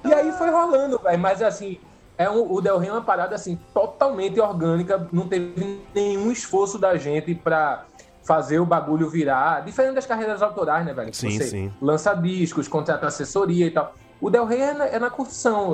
E 0.03 0.13
aí 0.13 0.31
foi 0.31 0.49
rolando, 0.49 0.99
velho. 0.99 1.19
Mas 1.19 1.41
assim, 1.41 1.79
é 2.17 2.29
um, 2.29 2.51
o 2.51 2.61
Del 2.61 2.77
Rey 2.77 2.89
é 2.89 2.93
uma 2.93 3.01
parada 3.01 3.35
assim, 3.35 3.59
totalmente 3.73 4.39
orgânica. 4.39 5.07
Não 5.11 5.27
teve 5.27 5.81
nenhum 5.93 6.31
esforço 6.31 6.77
da 6.77 6.95
gente 6.97 7.35
pra 7.35 7.85
fazer 8.23 8.59
o 8.59 8.65
bagulho 8.65 9.09
virar. 9.09 9.63
Diferente 9.63 9.95
das 9.95 10.05
carreiras 10.05 10.41
autorais, 10.41 10.85
né, 10.85 10.93
velho? 10.93 11.13
Sim, 11.13 11.37
Você 11.37 11.43
sim. 11.45 11.73
lança 11.81 12.13
discos, 12.13 12.67
contrata 12.67 13.07
assessoria 13.07 13.67
e 13.67 13.71
tal. 13.71 13.93
O 14.19 14.29
Del 14.29 14.45
Rey 14.45 14.61
é 14.61 14.73
na, 14.73 14.85
é 14.85 14.99
na 14.99 15.09
curtição. 15.09 15.73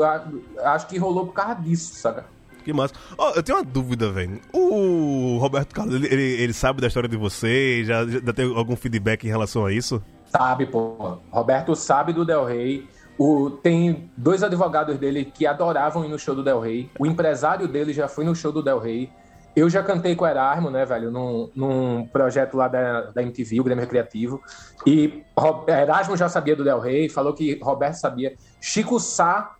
Acho 0.64 0.88
que 0.88 0.98
rolou 0.98 1.28
por 1.28 1.34
causa 1.34 1.56
disso, 1.56 1.96
saca? 1.96 2.26
Que 2.64 2.74
massa. 2.74 2.94
Oh, 3.18 3.32
eu 3.36 3.42
tenho 3.42 3.58
uma 3.58 3.64
dúvida, 3.64 4.12
velho. 4.12 4.40
O 4.54 5.38
Roberto 5.40 5.74
Carlos, 5.74 5.96
ele, 5.96 6.08
ele, 6.08 6.42
ele, 6.44 6.54
sabe 6.54 6.82
da 6.82 6.88
história 6.88 7.10
de 7.10 7.18
vocês? 7.18 7.88
Já, 7.88 8.06
já 8.06 8.34
tem 8.34 8.56
algum 8.56 8.76
feedback 8.76 9.26
em 9.26 9.30
relação 9.30 9.66
a 9.66 9.72
isso? 9.72 10.02
Sabe, 10.28 10.66
pô. 10.66 11.18
Roberto 11.32 11.76
sabe 11.76 12.14
do 12.14 12.24
Del 12.24 12.46
Rey. 12.46 12.88
O, 13.24 13.52
tem 13.52 14.10
dois 14.18 14.42
advogados 14.42 14.98
dele 14.98 15.26
que 15.26 15.46
adoravam 15.46 16.04
ir 16.04 16.08
no 16.08 16.18
show 16.18 16.34
do 16.34 16.44
Del 16.44 16.60
Rey. 16.60 16.90
O 16.98 17.06
empresário 17.06 17.68
dele 17.68 17.94
já 17.94 18.08
foi 18.08 18.26
no 18.26 18.36
show 18.36 18.52
do 18.52 18.64
Del 18.64 18.80
Rey. 18.80 19.12
Eu 19.56 19.70
já 19.70 19.84
cantei 19.84 20.16
com 20.16 20.26
o 20.26 20.28
Erasmo, 20.28 20.72
né, 20.72 20.88
velho, 20.88 21.12
num, 21.12 21.48
num 21.54 22.08
projeto 22.08 22.58
lá 22.58 22.68
da, 22.68 23.12
da 23.12 23.22
MTV, 23.22 23.60
o 23.60 23.64
Grêmio 23.64 23.84
Recreativo. 23.84 24.42
E 24.88 25.24
Erasmo 25.68 26.18
já 26.18 26.28
sabia 26.28 26.56
do 26.56 26.64
Del 26.64 26.80
Rey, 26.80 27.10
falou 27.10 27.32
que 27.32 27.60
Roberto 27.62 27.94
sabia. 27.94 28.34
Chico 28.60 29.00
Sá 29.00 29.56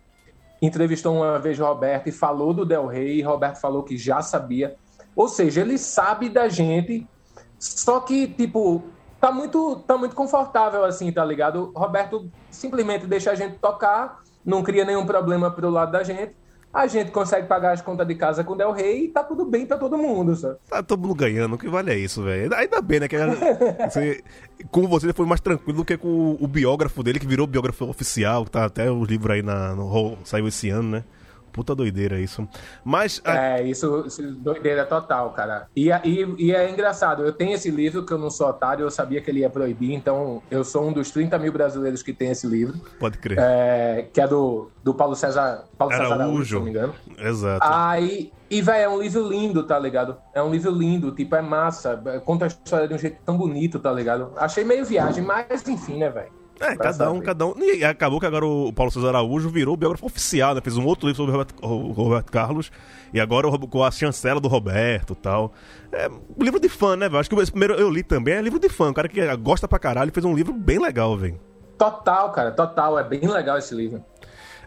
entrevistou 0.60 1.14
uma 1.14 1.38
vez 1.38 1.60
o 1.60 1.64
Roberto 1.64 2.08
e 2.08 2.12
falou 2.12 2.52
do 2.52 2.66
Del 2.66 2.88
Rey, 2.88 3.18
e 3.18 3.22
Roberto 3.22 3.60
falou 3.60 3.84
que 3.84 3.96
já 3.96 4.20
sabia. 4.22 4.74
Ou 5.14 5.28
seja, 5.28 5.60
ele 5.60 5.78
sabe 5.78 6.28
da 6.28 6.48
gente, 6.48 7.06
só 7.60 8.00
que, 8.00 8.26
tipo, 8.26 8.82
tá 9.22 9.30
muito, 9.30 9.76
tá 9.86 9.96
muito 9.96 10.16
confortável 10.16 10.84
assim, 10.84 11.12
tá 11.12 11.24
ligado? 11.24 11.70
Roberto 11.76 12.28
simplesmente 12.50 13.06
deixa 13.06 13.30
a 13.30 13.36
gente 13.36 13.56
tocar, 13.60 14.18
não 14.44 14.64
cria 14.64 14.84
nenhum 14.84 15.06
problema 15.06 15.48
pro 15.48 15.70
lado 15.70 15.92
da 15.92 16.02
gente 16.02 16.34
a 16.72 16.86
gente 16.86 17.10
consegue 17.10 17.46
pagar 17.46 17.72
as 17.72 17.82
contas 17.82 18.08
de 18.08 18.14
casa 18.14 18.42
com 18.42 18.54
o 18.54 18.56
Del 18.56 18.72
Rey 18.72 19.04
e 19.04 19.08
tá 19.08 19.22
tudo 19.22 19.44
bem 19.44 19.66
pra 19.66 19.76
todo 19.76 19.98
mundo, 19.98 20.34
sabe? 20.34 20.56
Tá 20.70 20.82
todo 20.82 21.02
mundo 21.02 21.14
ganhando, 21.14 21.54
o 21.54 21.58
que 21.58 21.68
vale 21.68 21.92
é 21.92 21.98
isso, 21.98 22.22
velho. 22.22 22.52
Ainda 22.54 22.80
bem, 22.80 22.98
né? 22.98 23.08
Que 23.08 23.18
você, 23.90 24.24
com 24.70 24.88
você 24.88 25.12
foi 25.12 25.26
mais 25.26 25.42
tranquilo 25.42 25.80
do 25.80 25.84
que 25.84 25.98
com 25.98 26.38
o 26.40 26.48
biógrafo 26.48 27.02
dele, 27.02 27.20
que 27.20 27.26
virou 27.26 27.46
biógrafo 27.46 27.84
oficial, 27.84 28.46
que 28.46 28.52
tá 28.52 28.64
até 28.64 28.90
o 28.90 29.04
livro 29.04 29.34
aí 29.34 29.42
na, 29.42 29.74
no, 29.74 30.16
saiu 30.24 30.48
esse 30.48 30.70
ano, 30.70 30.88
né? 30.92 31.04
Puta 31.52 31.74
doideira 31.74 32.18
isso. 32.18 32.48
Mas. 32.84 33.20
A... 33.24 33.58
É, 33.58 33.62
isso, 33.62 34.04
isso 34.06 34.22
doideira 34.36 34.86
total, 34.86 35.32
cara. 35.32 35.68
E, 35.76 35.90
e, 35.90 36.34
e, 36.38 36.52
é 36.54 36.70
engraçado, 36.70 37.24
eu 37.24 37.32
tenho 37.32 37.52
esse 37.52 37.70
livro 37.70 38.04
que 38.04 38.12
eu 38.12 38.18
não 38.18 38.30
sou 38.30 38.48
otário, 38.48 38.84
eu 38.84 38.90
sabia 38.90 39.20
que 39.20 39.30
ele 39.30 39.40
ia 39.40 39.50
proibir, 39.50 39.92
então 39.92 40.42
eu 40.50 40.64
sou 40.64 40.88
um 40.88 40.92
dos 40.92 41.10
30 41.10 41.38
mil 41.38 41.52
brasileiros 41.52 42.02
que 42.02 42.12
tem 42.12 42.30
esse 42.30 42.46
livro. 42.46 42.80
Pode 42.98 43.18
crer. 43.18 43.38
É, 43.38 44.06
que 44.12 44.20
é 44.20 44.26
do, 44.26 44.70
do 44.82 44.94
Paulo 44.94 45.14
César. 45.14 45.64
Paulo 45.76 45.92
Araújo, 45.92 46.10
César 46.10 46.22
Araújo, 46.22 46.48
se 46.48 46.54
não 46.54 46.62
me 46.62 46.70
engano. 46.70 46.94
Exato. 47.18 47.66
Aí. 47.68 48.32
E, 48.50 48.60
velho, 48.60 48.82
é 48.82 48.88
um 48.88 49.00
livro 49.00 49.26
lindo, 49.26 49.62
tá 49.62 49.78
ligado? 49.78 50.18
É 50.34 50.42
um 50.42 50.50
livro 50.50 50.70
lindo, 50.70 51.10
tipo, 51.12 51.34
é 51.34 51.40
massa. 51.40 51.96
Conta 52.22 52.44
a 52.44 52.48
história 52.48 52.86
de 52.86 52.92
um 52.92 52.98
jeito 52.98 53.16
tão 53.24 53.38
bonito, 53.38 53.78
tá 53.78 53.90
ligado? 53.90 54.32
Achei 54.36 54.62
meio 54.62 54.84
viagem, 54.84 55.24
mas 55.24 55.66
enfim, 55.66 55.96
né, 55.98 56.10
velho? 56.10 56.41
É, 56.62 56.76
cada 56.76 57.10
um, 57.10 57.20
cada 57.20 57.46
um. 57.46 57.54
E 57.58 57.84
acabou 57.84 58.20
que 58.20 58.26
agora 58.26 58.46
o 58.46 58.72
Paulo 58.72 58.90
César 58.92 59.08
Araújo 59.08 59.50
virou 59.50 59.74
o 59.74 59.76
biógrafo 59.76 60.06
oficial, 60.06 60.54
né? 60.54 60.60
Fez 60.60 60.76
um 60.76 60.84
outro 60.86 61.08
livro 61.08 61.16
sobre 61.16 61.34
o 61.34 61.38
Roberto, 61.38 61.66
o 61.66 61.92
Roberto 61.92 62.30
Carlos. 62.30 62.70
E 63.12 63.20
agora 63.20 63.48
com 63.58 63.82
a 63.82 63.90
chancela 63.90 64.40
do 64.40 64.46
Roberto 64.46 65.12
e 65.12 65.16
tal. 65.16 65.52
É 65.90 66.08
um 66.08 66.42
livro 66.42 66.60
de 66.60 66.68
fã, 66.68 66.96
né, 66.96 67.08
velho? 67.08 67.18
Acho 67.18 67.28
que 67.28 67.34
o 67.34 67.46
primeiro 67.46 67.74
eu 67.74 67.90
li 67.90 68.04
também 68.04 68.34
é 68.34 68.40
livro 68.40 68.60
de 68.60 68.68
fã. 68.68 68.90
Um 68.90 68.92
cara 68.92 69.08
que 69.08 69.36
gosta 69.36 69.66
pra 69.66 69.78
caralho 69.78 70.12
fez 70.12 70.24
um 70.24 70.34
livro 70.34 70.52
bem 70.52 70.78
legal, 70.78 71.18
velho. 71.18 71.38
Total, 71.76 72.30
cara, 72.30 72.52
total. 72.52 72.96
É 72.98 73.02
bem 73.02 73.26
legal 73.26 73.58
esse 73.58 73.74
livro. 73.74 74.04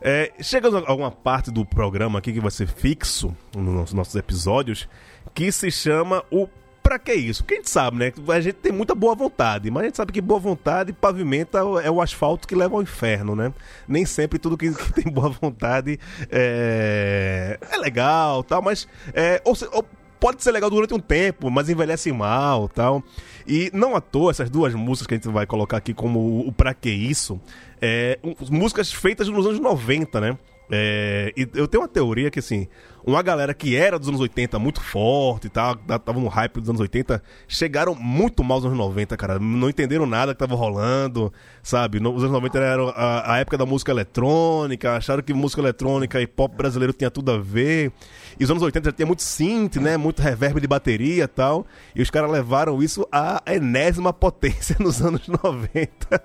É, 0.01 0.33
chegamos 0.41 0.83
a 0.83 0.89
alguma 0.89 1.09
parte 1.09 1.49
do 1.49 1.65
programa 1.65 2.19
aqui 2.19 2.33
que 2.33 2.41
vai 2.41 2.51
ser 2.51 2.67
fixo 2.67 3.35
nos 3.55 3.93
nossos 3.93 4.15
episódios, 4.15 4.87
que 5.33 5.51
se 5.51 5.71
chama 5.71 6.23
o 6.29 6.47
pra 6.85 6.99
que 6.99 7.15
isso? 7.15 7.43
Porque 7.43 7.55
a 7.55 7.57
gente 7.57 7.69
sabe, 7.71 7.97
né? 7.97 8.13
A 8.27 8.39
gente 8.39 8.53
tem 8.53 8.71
muita 8.71 8.93
boa 8.93 9.15
vontade, 9.15 9.71
mas 9.71 9.81
a 9.81 9.85
gente 9.87 9.97
sabe 9.97 10.11
que 10.11 10.21
boa 10.21 10.39
vontade 10.39 10.93
pavimenta 10.93 11.57
é 11.83 11.89
o 11.89 11.99
asfalto 11.99 12.47
que 12.47 12.53
leva 12.53 12.75
ao 12.75 12.81
inferno, 12.83 13.35
né? 13.35 13.51
Nem 13.87 14.05
sempre 14.05 14.37
tudo 14.37 14.55
que, 14.55 14.69
tem 14.93 15.11
boa 15.11 15.29
vontade 15.29 15.99
é, 16.29 17.57
é 17.71 17.77
legal 17.77 18.43
tal, 18.43 18.61
mas. 18.61 18.87
É, 19.15 19.41
ou, 19.43 19.55
ou, 19.71 19.83
pode 20.19 20.43
ser 20.43 20.51
legal 20.51 20.69
durante 20.69 20.93
um 20.93 20.99
tempo, 20.99 21.49
mas 21.49 21.69
envelhece 21.69 22.11
mal 22.11 22.69
tal. 22.69 23.03
E 23.47 23.71
não 23.73 23.95
à 23.95 24.01
toa, 24.01 24.29
essas 24.29 24.51
duas 24.51 24.75
músicas 24.75 25.07
que 25.07 25.13
a 25.15 25.17
gente 25.17 25.29
vai 25.29 25.47
colocar 25.47 25.77
aqui 25.77 25.93
como 25.93 26.47
o, 26.47 26.51
Pra 26.51 26.75
Que 26.75 26.91
Isso, 26.91 27.41
é, 27.81 28.19
músicas 28.47 28.93
feitas 28.93 29.27
nos 29.27 29.43
anos 29.47 29.59
90, 29.59 30.21
né? 30.21 30.37
É, 30.71 31.33
e 31.35 31.47
eu 31.55 31.67
tenho 31.67 31.81
uma 31.81 31.89
teoria 31.89 32.29
que, 32.29 32.39
assim, 32.39 32.67
uma 33.05 33.21
galera 33.21 33.53
que 33.53 33.75
era 33.75 33.99
dos 33.99 34.07
anos 34.09 34.19
80 34.19 34.57
muito 34.57 34.81
forte 34.81 35.45
e 35.45 35.49
tal, 35.49 35.75
tava 35.75 36.19
no 36.19 36.27
hype 36.27 36.59
dos 36.59 36.69
anos 36.69 36.81
80, 36.81 37.21
chegaram 37.47 37.93
muito 37.93 38.43
mal 38.43 38.57
nos 38.57 38.65
anos 38.65 38.77
90, 38.77 39.15
cara. 39.15 39.37
Não 39.37 39.69
entenderam 39.69 40.07
nada 40.07 40.33
que 40.33 40.39
tava 40.39 40.55
rolando, 40.55 41.31
sabe? 41.61 41.99
Os 41.99 42.23
anos 42.23 42.31
90 42.31 42.57
era 42.57 42.83
a, 42.89 43.33
a 43.33 43.37
época 43.37 43.57
da 43.59 43.65
música 43.65 43.91
eletrônica, 43.91 44.95
acharam 44.95 45.21
que 45.21 45.33
música 45.33 45.61
eletrônica 45.61 46.19
e 46.19 46.25
pop 46.25 46.55
brasileiro 46.55 46.93
tinha 46.93 47.11
tudo 47.11 47.31
a 47.31 47.37
ver. 47.37 47.91
E 48.39 48.43
os 48.43 48.49
anos 48.49 48.63
80 48.63 48.89
já 48.89 48.91
tinha 48.91 49.05
muito 49.05 49.21
synth, 49.21 49.75
né? 49.75 49.97
Muito 49.97 50.21
reverb 50.21 50.59
de 50.59 50.67
bateria 50.67 51.25
e 51.25 51.27
tal. 51.27 51.67
E 51.95 52.01
os 52.01 52.09
caras 52.09 52.31
levaram 52.31 52.81
isso 52.81 53.07
à 53.11 53.41
enésima 53.45 54.11
potência 54.11 54.75
nos 54.81 55.01
anos 55.01 55.27
90. 55.27 56.23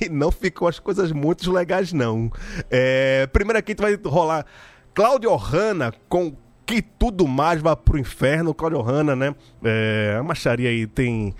e 0.00 0.08
não 0.10 0.30
ficou 0.30 0.68
as 0.68 0.78
coisas 0.78 1.12
muito 1.12 1.50
legais, 1.50 1.94
não. 1.94 2.30
É, 2.70 3.26
primeiro 3.32 3.58
aqui 3.58 3.74
tu 3.74 3.82
vai 3.82 3.98
rolar 4.04 4.44
Cláudio 4.94 5.34
Hanna 5.36 5.92
com 6.08 6.34
que 6.70 6.80
tudo 6.80 7.26
mais 7.26 7.60
vá 7.60 7.74
pro 7.74 7.98
inferno. 7.98 8.54
Cláudio 8.54 8.80
Hanna, 8.80 9.16
né? 9.16 9.34
É, 9.64 10.16
a 10.18 10.22
macharia 10.22 10.68
aí 10.68 10.86
tem 10.86 11.34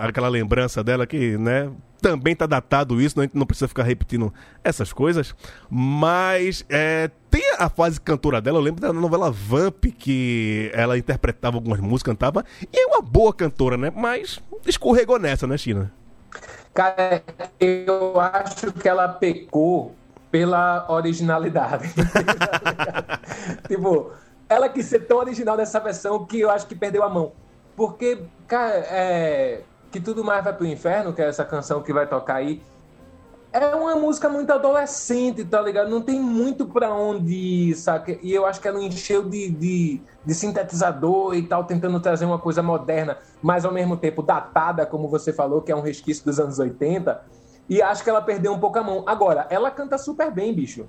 aquela 0.00 0.28
lembrança 0.28 0.82
dela 0.82 1.06
que, 1.06 1.36
né? 1.36 1.70
Também 2.00 2.34
tá 2.34 2.46
datado 2.46 3.00
isso, 3.00 3.18
né? 3.18 3.24
a 3.24 3.26
gente 3.26 3.36
não 3.36 3.46
precisa 3.46 3.68
ficar 3.68 3.82
repetindo 3.82 4.32
essas 4.62 4.92
coisas. 4.92 5.34
Mas 5.68 6.64
é, 6.68 7.10
tem 7.30 7.42
a 7.58 7.68
fase 7.68 8.00
cantora 8.00 8.40
dela, 8.40 8.58
eu 8.58 8.62
lembro 8.62 8.80
da 8.80 8.92
novela 8.92 9.30
Vamp, 9.30 9.84
que 9.98 10.70
ela 10.74 10.96
interpretava 10.98 11.56
algumas 11.56 11.80
músicas, 11.80 12.12
cantava, 12.12 12.44
e 12.72 12.78
é 12.78 12.86
uma 12.86 13.02
boa 13.02 13.32
cantora, 13.34 13.76
né? 13.76 13.90
Mas 13.94 14.38
escorregou 14.66 15.18
nessa, 15.18 15.46
né, 15.46 15.56
China? 15.58 15.92
Cara, 16.74 17.22
eu 17.60 18.18
acho 18.20 18.72
que 18.72 18.88
ela 18.88 19.08
pecou 19.08 19.94
pela 20.34 20.84
originalidade. 20.88 21.88
tipo, 23.68 24.10
ela 24.48 24.68
quis 24.68 24.84
ser 24.84 25.06
tão 25.06 25.18
original 25.18 25.56
nessa 25.56 25.78
versão 25.78 26.26
que 26.26 26.40
eu 26.40 26.50
acho 26.50 26.66
que 26.66 26.74
perdeu 26.74 27.04
a 27.04 27.08
mão. 27.08 27.30
Porque, 27.76 28.18
cara, 28.48 28.84
é, 28.90 29.60
que 29.92 30.00
tudo 30.00 30.24
mais 30.24 30.42
vai 30.42 30.52
pro 30.52 30.66
inferno, 30.66 31.12
que 31.12 31.22
é 31.22 31.28
essa 31.28 31.44
canção 31.44 31.84
que 31.84 31.92
vai 31.92 32.08
tocar 32.08 32.34
aí, 32.34 32.60
é 33.52 33.76
uma 33.76 33.94
música 33.94 34.28
muito 34.28 34.52
adolescente, 34.52 35.44
tá 35.44 35.62
ligado? 35.62 35.88
Não 35.88 36.02
tem 36.02 36.18
muito 36.18 36.66
pra 36.66 36.92
onde 36.92 37.32
ir, 37.32 37.76
saca? 37.76 38.18
E 38.20 38.34
eu 38.34 38.44
acho 38.44 38.60
que 38.60 38.66
ela 38.66 38.82
encheu 38.82 39.22
de, 39.22 39.48
de, 39.48 40.02
de, 40.26 40.34
sintetizador 40.34 41.36
e 41.36 41.42
tal, 41.44 41.62
tentando 41.62 42.00
trazer 42.00 42.24
uma 42.24 42.40
coisa 42.40 42.60
moderna, 42.60 43.18
mas 43.40 43.64
ao 43.64 43.70
mesmo 43.70 43.96
tempo 43.96 44.20
datada, 44.20 44.84
como 44.84 45.06
você 45.06 45.32
falou, 45.32 45.62
que 45.62 45.70
é 45.70 45.76
um 45.76 45.80
resquício 45.80 46.24
dos 46.24 46.40
anos 46.40 46.58
80. 46.58 47.43
E 47.68 47.80
acho 47.80 48.04
que 48.04 48.10
ela 48.10 48.20
perdeu 48.20 48.52
um 48.52 48.58
pouco 48.58 48.78
a 48.78 48.82
mão. 48.82 49.04
Agora, 49.06 49.46
ela 49.50 49.70
canta 49.70 49.96
super 49.98 50.30
bem, 50.30 50.54
bicho. 50.54 50.88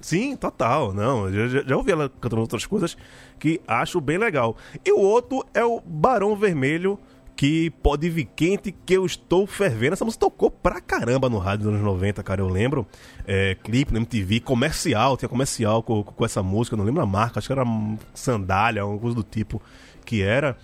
Sim, 0.00 0.36
total. 0.36 0.92
Não, 0.92 1.30
já, 1.30 1.62
já 1.62 1.76
ouvi 1.76 1.92
ela 1.92 2.08
cantando 2.08 2.40
outras 2.40 2.64
coisas 2.64 2.96
que 3.38 3.60
acho 3.66 4.00
bem 4.00 4.18
legal. 4.18 4.56
E 4.84 4.92
o 4.92 4.98
outro 4.98 5.44
é 5.52 5.64
o 5.64 5.80
Barão 5.80 6.34
Vermelho 6.34 6.98
que 7.36 7.70
pode 7.82 8.10
vir 8.10 8.26
quente 8.36 8.70
que 8.70 8.92
eu 8.92 9.06
estou 9.06 9.46
fervendo. 9.46 9.94
Essa 9.94 10.04
música 10.04 10.20
tocou 10.20 10.50
pra 10.50 10.78
caramba 10.78 11.26
no 11.28 11.38
rádio 11.38 11.64
dos 11.64 11.74
anos 11.74 11.82
90, 11.82 12.22
cara, 12.22 12.42
eu 12.42 12.48
lembro. 12.48 12.86
É, 13.26 13.56
clipe 13.62 13.94
na 13.94 13.98
MTV, 13.98 14.40
comercial, 14.40 15.16
tinha 15.16 15.28
comercial 15.28 15.82
com, 15.82 16.02
com 16.02 16.24
essa 16.24 16.42
música, 16.42 16.76
não 16.76 16.84
lembro 16.84 17.02
a 17.02 17.06
marca, 17.06 17.38
acho 17.38 17.48
que 17.48 17.52
era 17.52 17.64
sandália, 18.12 18.82
alguma 18.82 19.00
coisa 19.00 19.16
do 19.16 19.22
tipo 19.22 19.62
que 20.04 20.22
era. 20.22 20.56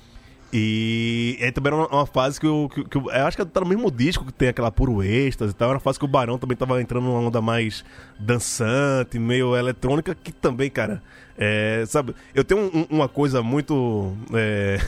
E 0.52 1.38
aí 1.40 1.50
também 1.50 1.72
era 1.72 1.82
uma, 1.82 1.88
uma 1.88 2.06
fase 2.06 2.38
que 2.38 2.46
eu, 2.46 2.70
que, 2.72 2.84
que 2.84 2.96
eu, 2.96 3.10
eu, 3.10 3.26
acho 3.26 3.36
que 3.36 3.44
tá 3.44 3.60
no 3.60 3.66
mesmo 3.66 3.90
disco 3.90 4.24
que 4.24 4.32
tem 4.32 4.48
aquela 4.48 4.70
puro 4.70 5.02
êxtase 5.02 5.52
e 5.52 5.54
tal. 5.54 5.68
Era 5.68 5.76
uma 5.76 5.80
fase 5.80 5.98
que 5.98 6.04
o 6.04 6.08
Barão 6.08 6.38
também 6.38 6.56
tava 6.56 6.80
entrando 6.80 7.04
numa 7.04 7.20
onda 7.20 7.40
mais 7.40 7.84
dançante, 8.18 9.18
meio 9.18 9.56
eletrônica, 9.56 10.14
que 10.14 10.32
também, 10.32 10.70
cara, 10.70 11.02
é, 11.36 11.84
sabe, 11.86 12.14
eu 12.34 12.44
tenho 12.44 12.60
um, 12.60 12.86
uma 12.88 13.08
coisa 13.08 13.42
muito. 13.42 14.16
É, 14.32 14.78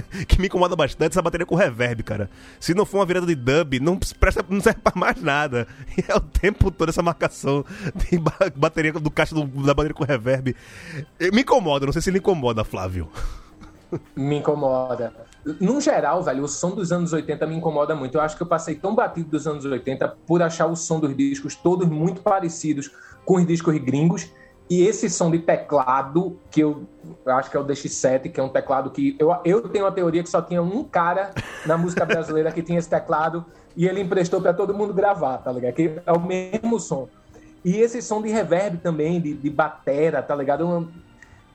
que 0.28 0.38
me 0.40 0.46
incomoda 0.46 0.76
bastante 0.76 1.12
essa 1.12 1.22
bateria 1.22 1.46
com 1.46 1.54
reverb, 1.54 2.02
cara. 2.02 2.30
Se 2.60 2.74
não 2.74 2.84
for 2.84 2.98
uma 2.98 3.06
virada 3.06 3.26
de 3.26 3.34
dub, 3.34 3.80
não, 3.80 3.98
presta, 4.20 4.44
não 4.48 4.60
serve 4.60 4.80
pra 4.80 4.92
mais 4.94 5.20
nada. 5.20 5.66
E 5.96 6.04
é 6.06 6.14
o 6.14 6.20
tempo 6.20 6.70
todo 6.70 6.90
essa 6.90 7.02
marcação 7.02 7.64
de 7.94 8.20
bateria 8.54 8.92
do 8.92 9.10
caixa 9.10 9.34
do, 9.34 9.44
da 9.44 9.72
bateria 9.72 9.94
com 9.94 10.04
reverb. 10.04 10.54
Me 11.32 11.40
incomoda, 11.40 11.86
não 11.86 11.92
sei 11.92 12.02
se 12.02 12.10
ele 12.10 12.18
incomoda, 12.18 12.62
Flávio. 12.64 13.10
Me 14.16 14.38
incomoda. 14.38 15.12
No 15.60 15.80
geral, 15.80 16.22
velho, 16.22 16.44
o 16.44 16.48
som 16.48 16.70
dos 16.70 16.90
anos 16.90 17.12
80 17.12 17.46
me 17.46 17.56
incomoda 17.56 17.94
muito. 17.94 18.16
Eu 18.16 18.20
acho 18.20 18.36
que 18.36 18.42
eu 18.42 18.46
passei 18.46 18.74
tão 18.74 18.94
batido 18.94 19.30
dos 19.30 19.46
anos 19.46 19.64
80 19.64 20.08
por 20.26 20.42
achar 20.42 20.66
o 20.66 20.74
som 20.74 20.98
dos 20.98 21.16
discos 21.16 21.54
todos 21.54 21.88
muito 21.88 22.20
parecidos 22.20 22.90
com 23.24 23.36
os 23.36 23.46
discos 23.46 23.76
gringos 23.78 24.30
e 24.68 24.82
esse 24.82 25.08
som 25.08 25.30
de 25.30 25.38
teclado, 25.38 26.40
que 26.50 26.60
eu, 26.60 26.86
eu, 27.24 27.32
acho 27.34 27.50
que 27.50 27.56
é 27.56 27.60
o 27.60 27.64
DX7, 27.64 28.32
que 28.32 28.40
é 28.40 28.42
um 28.42 28.48
teclado 28.48 28.90
que. 28.90 29.14
Eu, 29.18 29.34
eu 29.44 29.68
tenho 29.68 29.86
a 29.86 29.92
teoria 29.92 30.22
que 30.24 30.28
só 30.28 30.42
tinha 30.42 30.60
um 30.60 30.82
cara 30.82 31.30
na 31.64 31.78
música 31.78 32.04
brasileira 32.04 32.50
que 32.50 32.62
tinha 32.62 32.78
esse 32.78 32.88
teclado 32.88 33.44
e 33.76 33.86
ele 33.86 34.00
emprestou 34.00 34.40
para 34.40 34.52
todo 34.52 34.74
mundo 34.74 34.92
gravar, 34.92 35.38
tá 35.38 35.52
ligado? 35.52 35.74
Que 35.74 36.00
é 36.04 36.12
o 36.12 36.20
mesmo 36.20 36.80
som. 36.80 37.08
E 37.64 37.76
esse 37.76 38.02
som 38.02 38.20
de 38.20 38.28
reverb 38.28 38.78
também, 38.78 39.20
de, 39.20 39.34
de 39.34 39.50
batera, 39.50 40.20
tá 40.20 40.34
ligado? 40.34 40.88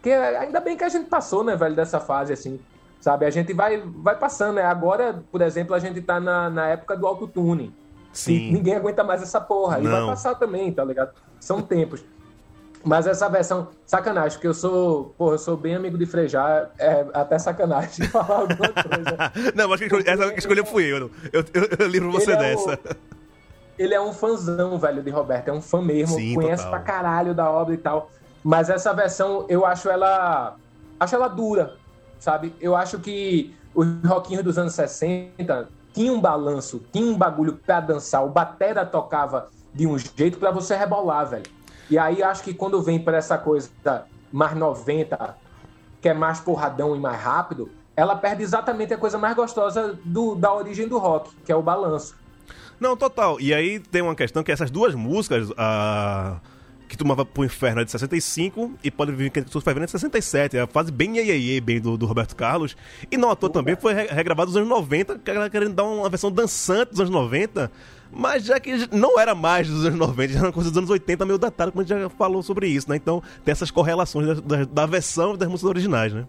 Que 0.02 0.12
ainda 0.12 0.60
bem 0.60 0.76
que 0.76 0.84
a 0.84 0.90
gente 0.90 1.08
passou, 1.08 1.44
né, 1.44 1.56
velho, 1.56 1.76
dessa 1.76 2.00
fase 2.00 2.34
assim. 2.34 2.60
Sabe? 3.00 3.26
A 3.26 3.30
gente 3.30 3.54
vai, 3.54 3.82
vai 3.84 4.16
passando, 4.16 4.56
né? 4.56 4.64
Agora, 4.64 5.24
por 5.32 5.42
exemplo, 5.42 5.74
a 5.74 5.80
gente 5.80 6.02
tá 6.02 6.20
na, 6.20 6.50
na 6.50 6.68
época 6.68 6.96
do 6.96 7.08
autotune. 7.08 7.74
Sim. 8.14 8.52
ninguém 8.52 8.76
aguenta 8.76 9.04
mais 9.04 9.22
essa 9.24 9.40
porra. 9.40 9.78
Não. 9.78 9.86
E 9.86 9.88
vai 9.88 10.06
passar 10.06 10.36
também, 10.36 10.72
tá 10.72 10.84
ligado? 10.84 11.12
São 11.40 11.62
tempos. 11.62 12.04
Mas 12.84 13.06
essa 13.06 13.30
versão, 13.30 13.70
sacanagem, 13.86 14.34
porque 14.34 14.48
eu 14.48 14.54
sou, 14.54 15.14
porra, 15.18 15.36
eu 15.36 15.38
sou 15.38 15.56
bem 15.56 15.76
amigo 15.76 15.98
de 15.98 16.06
Frejá, 16.06 16.68
é 16.80 17.06
até 17.14 17.38
sacanagem 17.38 18.08
falar 18.10 18.40
alguma 18.40 18.70
coisa. 18.70 19.54
não, 19.56 19.70
mas 19.70 19.80
que 19.80 20.10
essa 20.10 20.32
que 20.32 20.40
escolheu 20.40 20.66
fui 20.66 20.86
eu. 20.86 21.12
Eu, 21.32 21.46
eu, 21.54 21.70
eu 21.80 21.88
livro 21.88 22.12
você 22.12 22.32
ele 22.32 22.40
dessa. 22.40 22.72
É 22.72 22.76
o, 22.76 22.96
ele 23.78 23.94
é 23.94 24.02
um 24.02 24.14
fãzão, 24.14 24.78
velho, 24.80 25.02
de 25.02 25.10
Roberto, 25.12 25.48
é 25.48 25.54
um 25.54 25.62
fã 25.62 25.82
mesmo, 25.82 26.18
Sim, 26.18 26.36
conhece 26.36 26.64
total. 26.64 26.72
pra 26.72 26.80
caralho 26.80 27.34
da 27.34 27.50
obra 27.50 27.74
e 27.74 27.78
tal. 27.78 28.12
Mas 28.44 28.70
essa 28.70 28.94
versão, 28.94 29.46
eu 29.48 29.66
acho 29.66 29.90
ela. 29.90 30.56
Acho 31.00 31.16
ela 31.16 31.28
dura, 31.28 31.76
sabe? 32.20 32.54
Eu 32.60 32.76
acho 32.76 33.00
que 33.00 33.56
os 33.74 33.88
rockinhos 34.06 34.44
dos 34.44 34.58
anos 34.58 34.74
60 34.74 35.70
tinha 35.94 36.12
um 36.12 36.22
balanço, 36.22 36.82
tinha 36.92 37.06
um 37.06 37.18
bagulho 37.18 37.54
pra 37.54 37.80
dançar. 37.80 38.24
O 38.24 38.30
batera 38.30 38.86
tocava 38.86 39.50
de 39.74 39.88
um 39.88 39.98
jeito 39.98 40.38
para 40.38 40.52
você 40.52 40.76
rebolar, 40.76 41.28
velho. 41.30 41.46
E 41.90 41.98
aí 41.98 42.24
acho 42.24 42.44
que 42.44 42.54
quando 42.54 42.82
vem 42.82 43.00
para 43.00 43.18
essa 43.18 43.38
coisa 43.38 43.70
mais 44.32 44.56
90, 44.56 45.36
que 46.02 46.10
é 46.10 46.14
mais 46.14 46.40
porradão 46.40 46.96
e 46.96 47.00
mais 47.00 47.20
rápido, 47.22 47.70
ela 47.96 48.16
perde 48.16 48.44
exatamente 48.44 48.94
a 48.94 48.98
coisa 48.98 49.18
mais 49.18 49.36
gostosa 49.36 50.00
do, 50.06 50.36
da 50.36 50.54
origem 50.54 50.88
do 50.88 50.98
rock, 50.98 51.36
que 51.46 51.52
é 51.52 51.56
o 51.56 51.62
balanço. 51.62 52.16
Não, 52.80 52.96
total. 52.96 53.40
E 53.40 53.54
aí 53.54 53.80
tem 53.80 54.02
uma 54.02 54.16
questão 54.16 54.44
que 54.44 54.52
essas 54.52 54.72
duas 54.72 54.96
músicas, 54.96 55.50
a 55.58 56.40
que 56.92 56.98
tomava 56.98 57.26
pro 57.26 57.46
inferno 57.46 57.82
é 57.82 57.86
de 57.86 57.92
65 57.92 58.74
e 58.84 58.92
pode 58.92 59.14
vir 59.14 59.32
que 59.32 59.42
tu 59.42 59.60
vai 59.62 59.74
vendo 59.74 59.84
é 59.84 59.86
de 59.86 59.92
67. 59.92 60.58
É 60.58 60.62
a 60.62 60.68
fase 60.68 60.92
bem 60.92 61.18
iê, 61.18 61.62
bem 61.62 61.80
do, 61.80 61.98
do 61.98 62.06
Roberto 62.06 62.36
Carlos. 62.36 62.76
E 63.10 63.16
não 63.16 63.32
à 63.32 63.36
toa 63.36 63.50
também 63.50 63.78
foi 63.78 63.94
regravado 63.94 64.50
nos 64.52 64.58
anos 64.58 64.70
90, 64.70 65.20
querendo 65.50 65.74
dar 65.74 65.84
uma 65.84 66.10
versão 66.10 66.30
dançante 66.30 66.92
dos 66.92 67.00
anos 67.00 67.12
90. 67.12 67.72
Mas 68.12 68.44
já 68.44 68.60
que 68.60 68.94
não 68.94 69.18
era 69.18 69.34
mais 69.34 69.70
dos 69.70 69.86
anos 69.86 69.98
90, 69.98 70.34
já 70.34 70.40
era 70.40 70.48
uma 70.48 70.54
coisa 70.54 70.70
dos 70.70 70.78
anos 70.78 70.90
80, 70.90 71.26
meio 71.26 71.38
datado, 71.38 71.72
como 71.72 71.82
a 71.82 71.86
gente 71.86 71.98
já 71.98 72.10
falou 72.10 72.44
sobre 72.44 72.68
isso, 72.68 72.90
né? 72.90 72.98
Então 72.98 73.24
tem 73.46 73.54
essas 73.54 73.72
correlações 73.72 74.28
da, 74.28 74.58
da, 74.58 74.66
da 74.66 74.86
versão 74.86 75.38
das 75.38 75.48
músicas 75.48 75.70
originais, 75.70 76.14
né? 76.14 76.26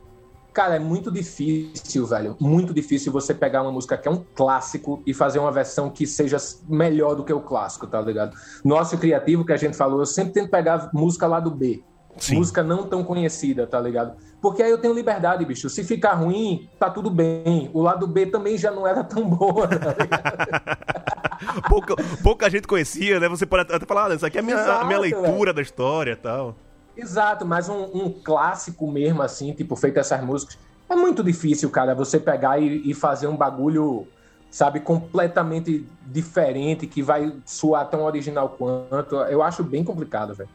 Cara, 0.53 0.77
é 0.77 0.79
muito 0.79 1.11
difícil, 1.11 2.07
velho. 2.07 2.37
Muito 2.39 2.75
difícil 2.75 3.11
você 3.11 3.33
pegar 3.33 3.63
uma 3.63 3.73
música 3.73 3.97
que 3.97 4.07
é 4.07 4.11
um 4.11 4.23
clássico 4.35 5.03
e 5.07 5.15
fazer 5.15 5.39
uma 5.39 5.51
versão 5.51 5.89
que 5.89 6.07
seja 6.07 6.37
melhor 6.69 7.15
do 7.15 7.25
que 7.25 7.33
o 7.33 7.41
clássico, 7.41 7.87
tá 7.87 8.01
ligado? 8.01 8.37
Nosso 8.63 8.99
criativo 8.99 9.45
que 9.45 9.53
a 9.53 9.57
gente 9.57 9.77
falou, 9.77 10.01
eu 10.01 10.07
sempre 10.07 10.35
tento 10.35 10.51
pegar 10.51 10.91
música 10.93 11.27
lá 11.27 11.41
do 11.41 11.51
B. 11.51 11.83
Sim. 12.19 12.37
Música 12.37 12.63
não 12.63 12.87
tão 12.87 13.03
conhecida, 13.03 13.67
tá 13.67 13.81
ligado? 13.81 14.15
Porque 14.43 14.63
aí 14.63 14.71
eu 14.71 14.77
tenho 14.77 14.93
liberdade, 14.93 15.45
bicho. 15.45 15.71
Se 15.71 15.83
ficar 15.83 16.15
ruim, 16.15 16.69
tá 16.79 16.91
tudo 16.91 17.11
bem. 17.11 17.71
O 17.73 17.81
lado 17.81 18.07
B 18.07 18.27
também 18.27 18.59
já 18.59 18.71
não 18.71 18.87
era 18.87 19.03
tão 19.03 19.27
boa, 19.27 19.67
tá 19.67 19.95
ligado? 19.99 21.63
pouca, 21.69 21.95
pouca 22.23 22.51
gente 22.51 22.67
conhecia, 22.67 23.19
né? 23.19 23.29
Você 23.29 23.47
pode 23.47 23.73
até 23.73 23.87
falar, 23.87 24.11
ah, 24.11 24.15
isso 24.15 24.27
aqui 24.27 24.37
é 24.37 24.41
a 24.41 24.45
minha, 24.45 24.57
Exato, 24.57 24.85
a 24.85 24.85
minha 24.85 24.99
leitura 24.99 25.55
da 25.55 25.63
história 25.63 26.13
e 26.13 26.17
tal. 26.17 26.57
Exato, 26.97 27.47
mas 27.47 27.69
um, 27.69 27.85
um, 27.95 28.11
clássico 28.11 28.91
mesmo, 28.91 29.23
assim, 29.23 29.53
tipo, 29.53 29.75
feito 29.77 29.99
essas 29.99 30.23
músicas, 30.23 30.59
É 30.89 30.95
muito 30.95 31.25
difícil, 31.25 31.71
cara, 31.71 31.95
você 31.95 32.21
pegar 32.21 32.59
e, 32.59 32.91
e 32.91 32.93
fazer 32.93 33.27
um 33.27 33.37
bagulho, 33.37 34.07
sabe, 34.51 34.81
completamente 34.81 35.87
diferente, 36.07 36.87
que 36.87 37.03
vai 37.03 37.33
soar 37.47 37.89
tão 37.89 38.05
original 38.05 38.51
quanto. 38.51 39.17
Eu 39.17 39.43
acho 39.43 39.63
bem 39.63 39.83
complicado, 39.83 40.35
velho. 40.35 40.51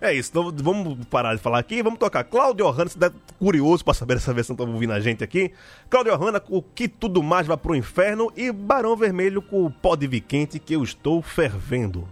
É 0.00 0.12
isso, 0.12 0.30
então 0.30 0.52
vamos 0.54 1.06
parar 1.06 1.34
de 1.34 1.40
falar 1.40 1.58
aqui, 1.58 1.82
vamos 1.82 1.98
tocar 1.98 2.22
Cláudio 2.22 2.66
Ohana, 2.66 2.88
você 2.88 2.98
tá 2.98 3.10
curioso 3.38 3.82
para 3.82 3.94
saber 3.94 4.16
essa 4.16 4.32
versão 4.32 4.54
tá 4.54 4.62
ouvindo 4.62 4.92
a 4.92 5.00
gente 5.00 5.24
aqui. 5.24 5.52
Cláudio 5.88 6.12
com 6.42 6.58
o 6.58 6.62
Que 6.62 6.86
Tudo 6.86 7.22
Mais 7.22 7.46
Vai 7.46 7.56
Pro 7.56 7.74
Inferno 7.74 8.30
e 8.36 8.52
Barão 8.52 8.94
Vermelho 8.94 9.40
com 9.40 9.64
o 9.64 9.70
Pó 9.70 9.96
de 9.96 10.20
Quente 10.20 10.58
que 10.58 10.74
eu 10.74 10.84
estou 10.84 11.22
fervendo. 11.22 12.06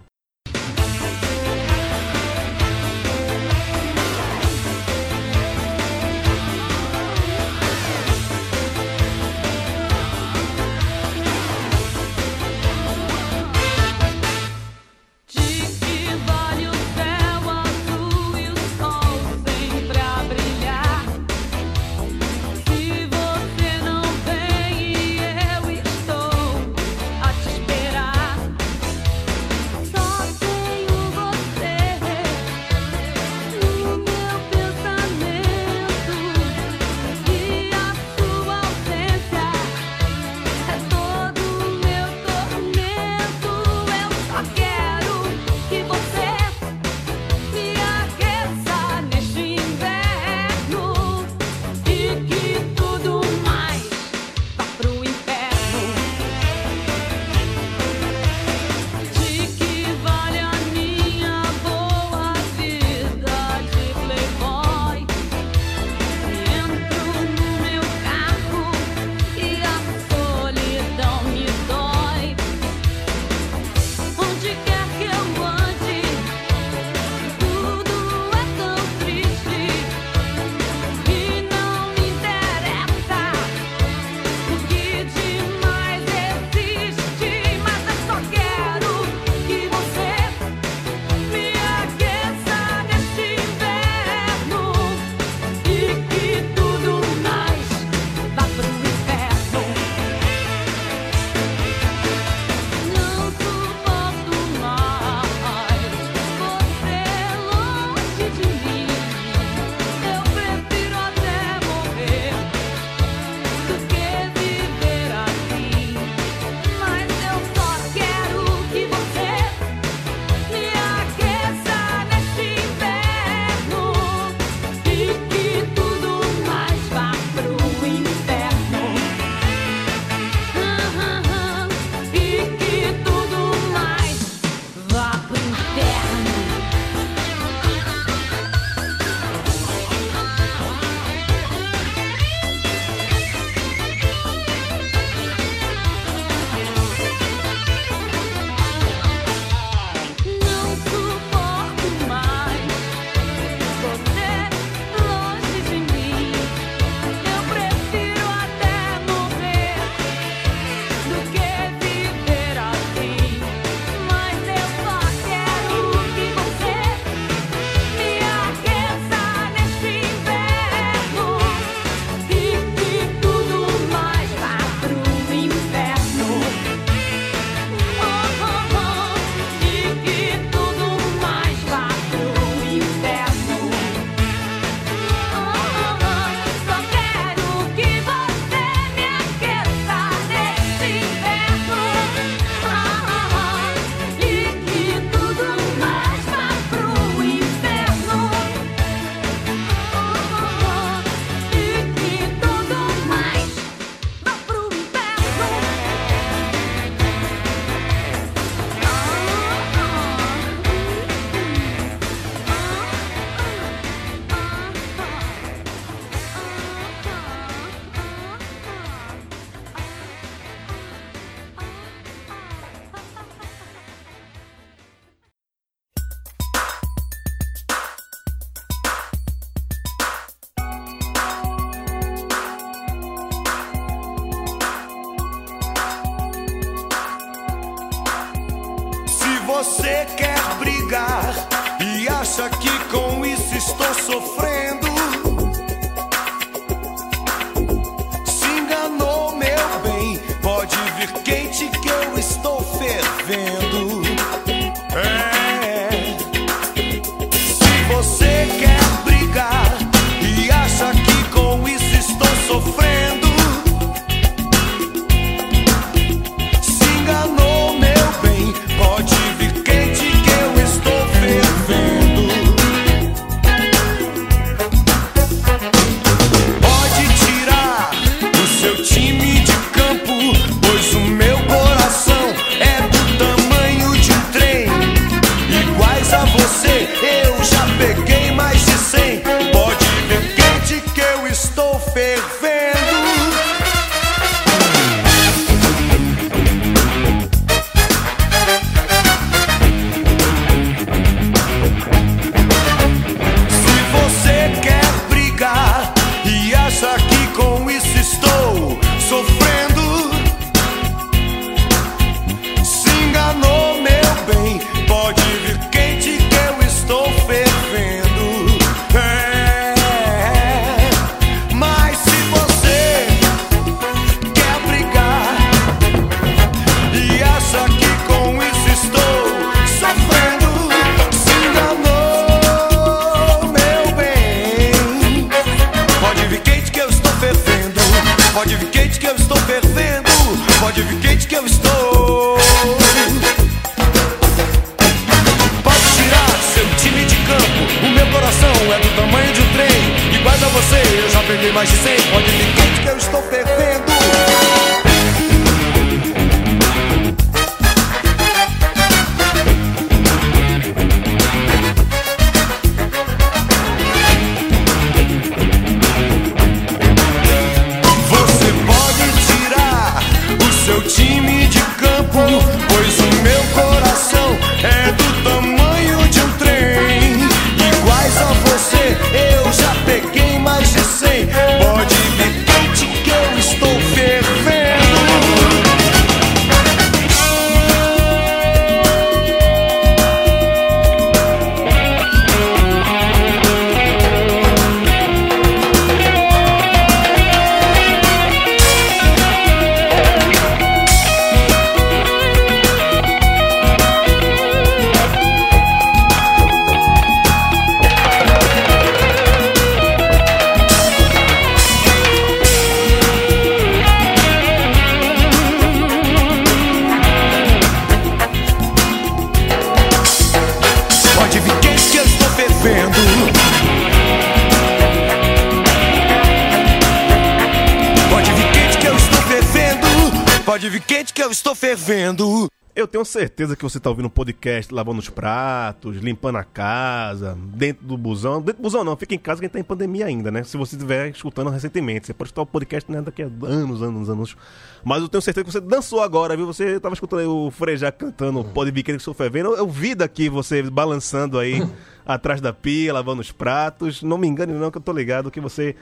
Fervendo. 431.54 432.48
Eu 432.76 432.88
tenho 432.88 433.04
certeza 433.04 433.54
que 433.54 433.62
você 433.62 433.78
está 433.78 433.88
ouvindo 433.88 434.06
um 434.06 434.10
podcast 434.10 434.74
lavando 434.74 434.98
os 434.98 435.08
pratos, 435.08 435.98
limpando 435.98 436.38
a 436.38 436.42
casa, 436.42 437.38
dentro 437.54 437.86
do 437.86 437.96
busão. 437.96 438.40
Dentro 438.40 438.60
do 438.60 438.62
busão 438.62 438.82
não, 438.82 438.96
fica 438.96 439.14
em 439.14 439.18
casa 439.18 439.38
que 439.38 439.44
a 439.44 439.46
gente 439.46 439.52
tá 439.52 439.60
em 439.60 439.64
pandemia 439.64 440.06
ainda, 440.06 440.32
né? 440.32 440.42
Se 440.42 440.56
você 440.56 440.74
estiver 440.74 441.08
escutando 441.10 441.50
recentemente. 441.50 442.06
Você 442.06 442.12
pode 442.12 442.28
escutar 442.28 442.42
o 442.42 442.46
podcast 442.46 442.90
né, 442.90 443.00
daqui 443.00 443.22
a 443.22 443.26
anos, 443.26 443.80
anos, 443.80 444.10
anos. 444.10 444.36
Mas 444.82 445.02
eu 445.02 445.08
tenho 445.08 445.22
certeza 445.22 445.44
que 445.44 445.52
você 445.52 445.60
dançou 445.60 446.02
agora, 446.02 446.36
viu? 446.36 446.46
Você 446.46 446.76
estava 446.76 446.94
escutando 446.94 447.20
aí 447.20 447.26
o 447.26 447.48
Frejá 447.52 447.92
cantando 447.92 448.42
Pode 448.42 448.72
Vir 448.72 448.82
Que 448.82 448.90
Estou 448.90 449.14
Fervendo. 449.14 449.50
Eu, 449.50 449.58
eu 449.58 449.68
vi 449.68 449.94
daqui 449.94 450.28
você 450.28 450.60
balançando 450.62 451.38
aí 451.38 451.64
atrás 452.04 452.40
da 452.40 452.52
pia, 452.52 452.92
lavando 452.92 453.20
os 453.20 453.30
pratos. 453.30 454.02
Não 454.02 454.18
me 454.18 454.26
engane 454.26 454.52
não 454.52 454.72
que 454.72 454.78
eu 454.78 454.82
tô 454.82 454.92
ligado 454.92 455.30
que 455.30 455.40
você 455.40 455.76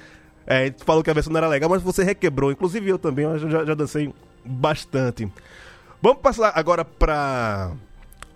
é, 0.46 0.70
falou 0.84 1.02
que 1.02 1.10
a 1.10 1.14
versão 1.14 1.32
não 1.32 1.38
era 1.38 1.48
legal, 1.48 1.70
mas 1.70 1.82
você 1.82 2.04
requebrou. 2.04 2.52
Inclusive 2.52 2.86
eu 2.90 2.98
também, 2.98 3.24
eu 3.24 3.38
já, 3.38 3.64
já 3.64 3.74
dancei 3.74 4.12
bastante. 4.44 5.30
Vamos 6.02 6.20
passar 6.20 6.52
agora 6.56 6.84
para 6.84 7.70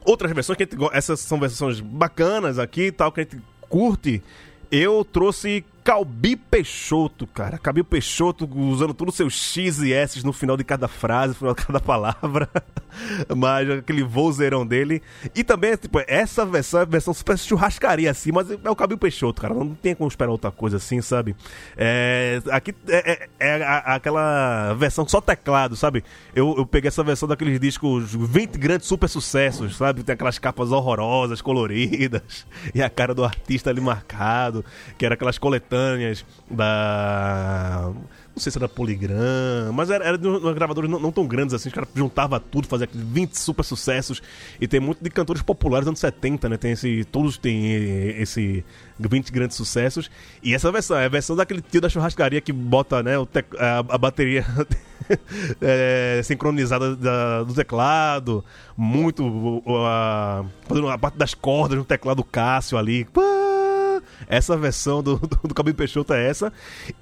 outras 0.05 0.33
versões, 0.33 0.57
que 0.57 0.63
gente, 0.63 0.77
essas 0.93 1.19
são 1.19 1.41
versões 1.41 1.81
bacanas 1.81 2.61
aqui 2.61 2.93
tal, 2.93 3.11
que 3.11 3.21
a 3.21 3.23
gente 3.25 3.43
curte. 3.69 4.23
Eu 4.71 5.05
trouxe 5.05 5.65
Calbi 5.87 6.35
Peixoto, 6.35 7.29
cara. 7.29 7.59
Calbi 7.59 7.85
Peixoto 7.85 8.45
usando 8.59 8.93
todos 8.93 9.13
os 9.13 9.17
seus 9.17 9.35
X 9.35 9.79
e 9.79 9.93
S 9.93 10.27
no 10.27 10.33
final 10.33 10.57
de 10.57 10.65
cada 10.65 10.89
frase, 10.89 11.29
no 11.29 11.35
final 11.37 11.55
de 11.55 11.65
cada 11.65 11.79
palavra. 11.79 12.51
mas 13.37 13.71
aquele 13.71 14.03
vozeirão 14.03 14.67
dele. 14.67 15.01
E 15.33 15.45
também, 15.45 15.77
tipo, 15.77 16.03
essa 16.09 16.45
versão 16.45 16.81
é 16.81 16.83
a 16.83 16.87
versão 16.87 17.15
super 17.15 17.39
churrascaria, 17.39 18.11
assim, 18.11 18.33
mas 18.33 18.51
é 18.51 18.69
o 18.69 18.75
Calbi 18.75 18.97
Peixoto, 18.97 19.41
cara. 19.41 19.55
Não 19.55 19.77
tem 19.77 19.95
como 19.95 20.09
esperar 20.09 20.33
outra 20.33 20.51
coisa 20.51 20.79
assim, 20.79 21.01
sabe? 21.01 21.37
É, 21.77 22.43
aqui 22.51 22.75
é, 22.89 23.29
é, 23.39 23.59
é 23.61 23.63
aquela 23.87 24.75
versão 24.75 25.07
só 25.07 25.21
teclado, 25.21 25.77
sabe? 25.77 26.03
Eu, 26.35 26.53
eu 26.59 26.67
peguei 26.67 26.89
essa 26.89 27.05
versão 27.05 27.29
daqueles 27.29 27.61
discos 27.61 28.13
20 28.13 28.59
grandes 28.59 28.89
super 28.89 29.09
sucessos, 29.09 29.77
sabe? 29.77 30.03
Tem 30.03 30.15
aquelas 30.15 30.41
capas 30.41 30.73
horrorosas, 30.73 31.41
coloridas, 31.41 32.45
e 32.75 32.83
a 32.83 32.91
cara 32.91 33.15
do 33.15 33.25
artista 33.25 33.71
ali 33.71 33.81
marcado, 33.81 34.65
que 34.99 35.07
era 35.07 35.15
aquelas 35.15 35.39
coletâneas 35.39 35.76
coletâneas 35.77 36.25
da. 36.51 37.93
Não 38.35 38.43
sei 38.43 38.53
se 38.53 38.59
era 38.59 38.69
Poligram, 38.69 39.73
mas 39.73 39.89
era, 39.89 40.05
era 40.05 40.19
de 40.19 40.29
uns 40.29 40.55
gravadores 40.55 40.91
não, 40.91 41.01
não, 41.01 41.11
tão 41.11 41.27
grandes 41.27 41.55
assim. 41.55 41.71
Os 41.71 41.75
caras 41.75 41.89
juntavam 41.95 42.39
tudo, 42.39 42.69
fazia 42.69 42.87
20 42.93 43.33
super 43.33 43.65
sucessos. 43.65 44.23
E 44.61 44.69
tem 44.69 44.79
muito 44.79 45.03
de 45.03 45.09
cantores 45.09 45.41
populares 45.41 45.87
dos 45.87 45.89
anos 45.89 46.01
70, 46.01 46.49
né? 46.51 46.57
Tem 46.59 46.73
esse. 46.73 47.05
Todos 47.07 47.39
têm 47.39 47.67
esse 48.21 48.63
20 48.99 49.33
grandes 49.33 49.57
sucessos. 49.57 50.11
E 50.43 50.55
essa 50.55 50.71
versão, 50.71 50.99
é 50.99 51.07
a 51.07 51.09
versão 51.09 51.35
daquele 51.35 51.63
tio 51.63 51.81
da 51.81 51.89
churrascaria 51.89 52.43
que 52.43 52.53
bota, 52.53 53.03
né, 53.03 53.19
o 53.19 53.27
a, 53.59 53.79
a 53.79 53.99
bateria 53.99 54.45
é, 55.63 56.21
sincronizada 56.25 56.95
da, 56.95 57.43
do 57.43 57.55
teclado. 57.55 58.45
Muito. 58.77 59.63
A, 59.67 60.45
fazendo 60.69 60.91
a 60.91 60.99
parte 60.99 61.17
das 61.17 61.33
cordas 61.33 61.79
no 61.79 61.87
teclado 61.87 62.23
Cássio 62.23 62.77
ali. 62.77 63.07
Pá! 63.07 63.46
Essa 64.29 64.57
versão 64.57 65.03
do, 65.03 65.17
do, 65.19 65.49
do 65.49 65.55
Cabelo 65.55 65.77
Peixoto 65.77 66.13
é 66.13 66.29
essa. 66.29 66.53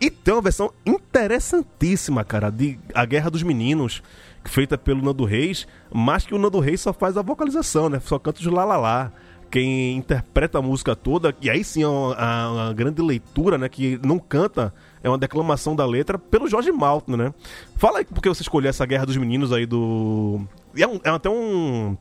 E 0.00 0.10
tem 0.10 0.34
uma 0.34 0.42
versão 0.42 0.72
interessantíssima, 0.84 2.24
cara, 2.24 2.50
de 2.50 2.78
A 2.94 3.04
Guerra 3.04 3.30
dos 3.30 3.42
Meninos, 3.42 4.02
feita 4.44 4.76
pelo 4.76 5.02
Nando 5.02 5.24
Reis, 5.24 5.66
mas 5.92 6.26
que 6.26 6.34
o 6.34 6.38
Nando 6.38 6.60
Reis 6.60 6.80
só 6.80 6.92
faz 6.92 7.16
a 7.16 7.22
vocalização, 7.22 7.88
né? 7.88 8.00
Só 8.00 8.18
canta 8.18 8.40
os 8.40 8.46
lá 8.46 8.64
lá 8.64 8.76
lá 8.76 9.12
quem 9.54 9.96
interpreta 9.96 10.58
a 10.58 10.62
música 10.62 10.96
toda, 10.96 11.32
e 11.40 11.48
aí 11.48 11.62
sim 11.62 11.84
é 11.84 11.86
uma, 11.86 12.48
uma, 12.50 12.72
grande 12.72 13.00
leitura, 13.00 13.56
né? 13.56 13.68
Que 13.68 14.00
não 14.04 14.18
canta, 14.18 14.74
é 15.00 15.08
uma 15.08 15.16
declamação 15.16 15.76
da 15.76 15.86
letra 15.86 16.18
pelo 16.18 16.48
Jorge 16.48 16.72
Maltner, 16.72 17.16
né? 17.16 17.34
Fala 17.76 18.00
aí 18.00 18.04
porque 18.04 18.28
você 18.28 18.42
escolheu 18.42 18.68
essa 18.68 18.84
Guerra 18.84 19.06
dos 19.06 19.16
Meninos 19.16 19.52
aí 19.52 19.64
do. 19.64 20.40
É, 20.76 20.84
um, 20.88 20.98
é 21.04 21.08
até 21.08 21.30
um, 21.30 21.96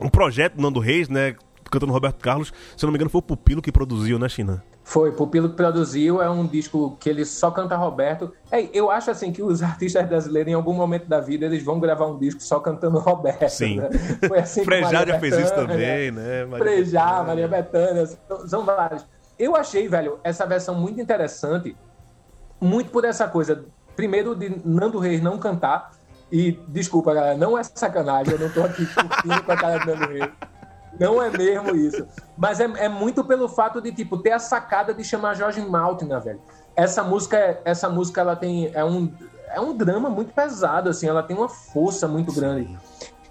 um 0.00 0.08
projeto 0.08 0.56
do 0.56 0.62
Nando 0.62 0.80
Reis, 0.80 1.08
né? 1.08 1.36
Cantando 1.70 1.92
Roberto 1.92 2.18
Carlos. 2.20 2.52
Se 2.76 2.84
eu 2.84 2.88
não 2.88 2.92
me 2.92 2.96
engano, 2.96 3.10
foi 3.10 3.18
o 3.18 3.22
Pupilo 3.22 3.62
que 3.62 3.72
produziu, 3.72 4.18
né, 4.18 4.28
China? 4.28 4.62
Foi, 4.84 5.10
Pupilo 5.10 5.48
que 5.50 5.56
produziu, 5.56 6.22
é 6.22 6.30
um 6.30 6.46
disco 6.46 6.96
que 7.00 7.10
ele 7.10 7.24
só 7.24 7.50
canta 7.50 7.76
Roberto. 7.76 8.32
É, 8.52 8.68
eu 8.72 8.88
acho 8.88 9.10
assim 9.10 9.32
que 9.32 9.42
os 9.42 9.60
artistas 9.64 10.06
brasileiros, 10.06 10.50
em 10.50 10.54
algum 10.54 10.72
momento 10.72 11.06
da 11.06 11.20
vida, 11.20 11.44
eles 11.44 11.62
vão 11.62 11.80
gravar 11.80 12.06
um 12.06 12.16
disco 12.16 12.40
só 12.40 12.60
cantando 12.60 12.98
Roberto. 12.98 13.48
Sim. 13.48 13.80
Né? 13.80 13.90
Foi 14.28 14.38
assim 14.38 14.62
Frejá 14.64 15.04
já 15.04 15.18
fez 15.18 15.36
isso 15.36 15.54
também, 15.54 16.12
né? 16.12 16.44
Maria 16.44 16.64
Frejá, 16.64 17.24
Maria 17.26 17.48
Bethânia, 17.48 18.06
são, 18.06 18.48
são 18.48 18.64
vários. 18.64 19.04
Eu 19.38 19.56
achei, 19.56 19.88
velho, 19.88 20.18
essa 20.22 20.46
versão 20.46 20.74
muito 20.74 21.00
interessante, 21.00 21.76
muito 22.60 22.90
por 22.90 23.04
essa 23.04 23.26
coisa. 23.26 23.64
Primeiro, 23.96 24.34
de 24.34 24.60
Nando 24.64 24.98
Reis 24.98 25.20
não 25.20 25.36
cantar. 25.36 25.92
E, 26.30 26.58
desculpa, 26.68 27.14
galera, 27.14 27.36
não 27.36 27.56
é 27.56 27.62
sacanagem, 27.62 28.34
eu 28.34 28.38
não 28.38 28.50
tô 28.50 28.62
aqui 28.62 28.86
curtindo 28.86 29.42
com 29.42 29.52
a 29.52 29.56
cara 29.56 29.78
do 29.78 29.86
Nando 29.86 30.12
Reis. 30.12 30.30
Não 30.98 31.22
é 31.22 31.30
mesmo 31.30 31.74
isso. 31.74 32.06
Mas 32.36 32.60
é, 32.60 32.64
é, 32.64 32.88
muito 32.88 33.24
pelo 33.24 33.48
fato 33.48 33.80
de, 33.80 33.92
tipo, 33.92 34.18
ter 34.18 34.32
a 34.32 34.38
sacada 34.38 34.94
de 34.94 35.04
chamar 35.04 35.34
Jorge 35.34 35.60
Maltner, 35.60 36.20
velho. 36.20 36.40
Essa 36.74 37.02
música, 37.02 37.60
essa 37.64 37.88
música, 37.88 38.20
ela 38.20 38.36
tem... 38.36 38.70
É 38.74 38.84
um, 38.84 39.12
é 39.48 39.60
um 39.60 39.76
drama 39.76 40.08
muito 40.08 40.32
pesado, 40.32 40.90
assim. 40.90 41.06
Ela 41.08 41.22
tem 41.22 41.36
uma 41.36 41.48
força 41.48 42.06
muito 42.06 42.32
grande. 42.32 42.76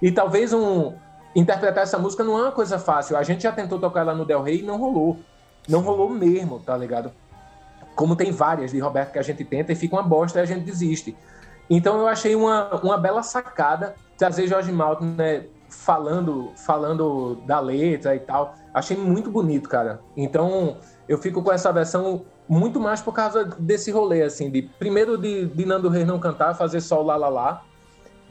E 0.02 0.12
talvez 0.12 0.54
um... 0.54 0.94
Interpretar 1.36 1.84
essa 1.84 1.98
música 1.98 2.24
não 2.24 2.40
é 2.40 2.44
uma 2.44 2.52
coisa 2.52 2.80
fácil. 2.80 3.18
A 3.18 3.24
gente 3.24 3.44
já 3.44 3.52
tentou 3.52 3.78
tocar 3.78 4.02
ela 4.02 4.16
no 4.16 4.24
Del 4.24 4.42
Rey 4.42 4.60
e 4.60 4.64
não 4.64 4.78
rolou. 4.78 5.20
Não 5.68 5.82
rolou 5.82 6.10
mesmo, 6.10 6.60
tá 6.60 6.78
ligado? 6.78 7.12
Como 7.94 8.16
tem 8.16 8.32
várias 8.32 8.72
de 8.72 8.80
Roberto 8.80 9.12
que 9.12 9.20
a 9.20 9.22
gente 9.22 9.44
tenta 9.44 9.74
e 9.74 9.76
fica 9.76 9.96
uma 9.98 10.04
bosta 10.04 10.40
e 10.40 10.42
a 10.42 10.46
gente 10.46 10.64
desiste. 10.64 11.16
Então 11.70 12.00
eu 12.00 12.08
achei 12.08 12.36
uma, 12.36 12.76
uma 12.82 12.98
bela 12.98 13.22
sacada 13.22 13.96
trazer 14.18 14.48
Jorge 14.48 14.72
Maltner 14.72 15.50
falando, 15.76 16.52
falando 16.56 17.36
da 17.46 17.60
letra 17.60 18.16
e 18.16 18.20
tal. 18.20 18.56
Achei 18.74 18.98
muito 18.98 19.30
bonito, 19.30 19.70
cara. 19.70 20.00
Então, 20.16 20.78
eu 21.08 21.18
fico 21.18 21.44
com 21.44 21.52
essa 21.52 21.72
versão 21.72 22.26
muito 22.48 22.80
mais 22.80 23.02
por 23.02 23.14
causa 23.14 23.44
desse 23.44 23.92
rolê, 23.92 24.22
assim, 24.24 24.50
de 24.50 24.62
primeiro 24.64 25.18
de, 25.18 25.46
de 25.46 25.66
Nando 25.66 25.90
Reis 25.90 26.06
não 26.06 26.20
cantar, 26.20 26.54
fazer 26.56 26.82
só 26.82 27.02
o 27.02 27.06
lá 27.06 27.16
lá 27.16 27.30
lá. 27.30 27.64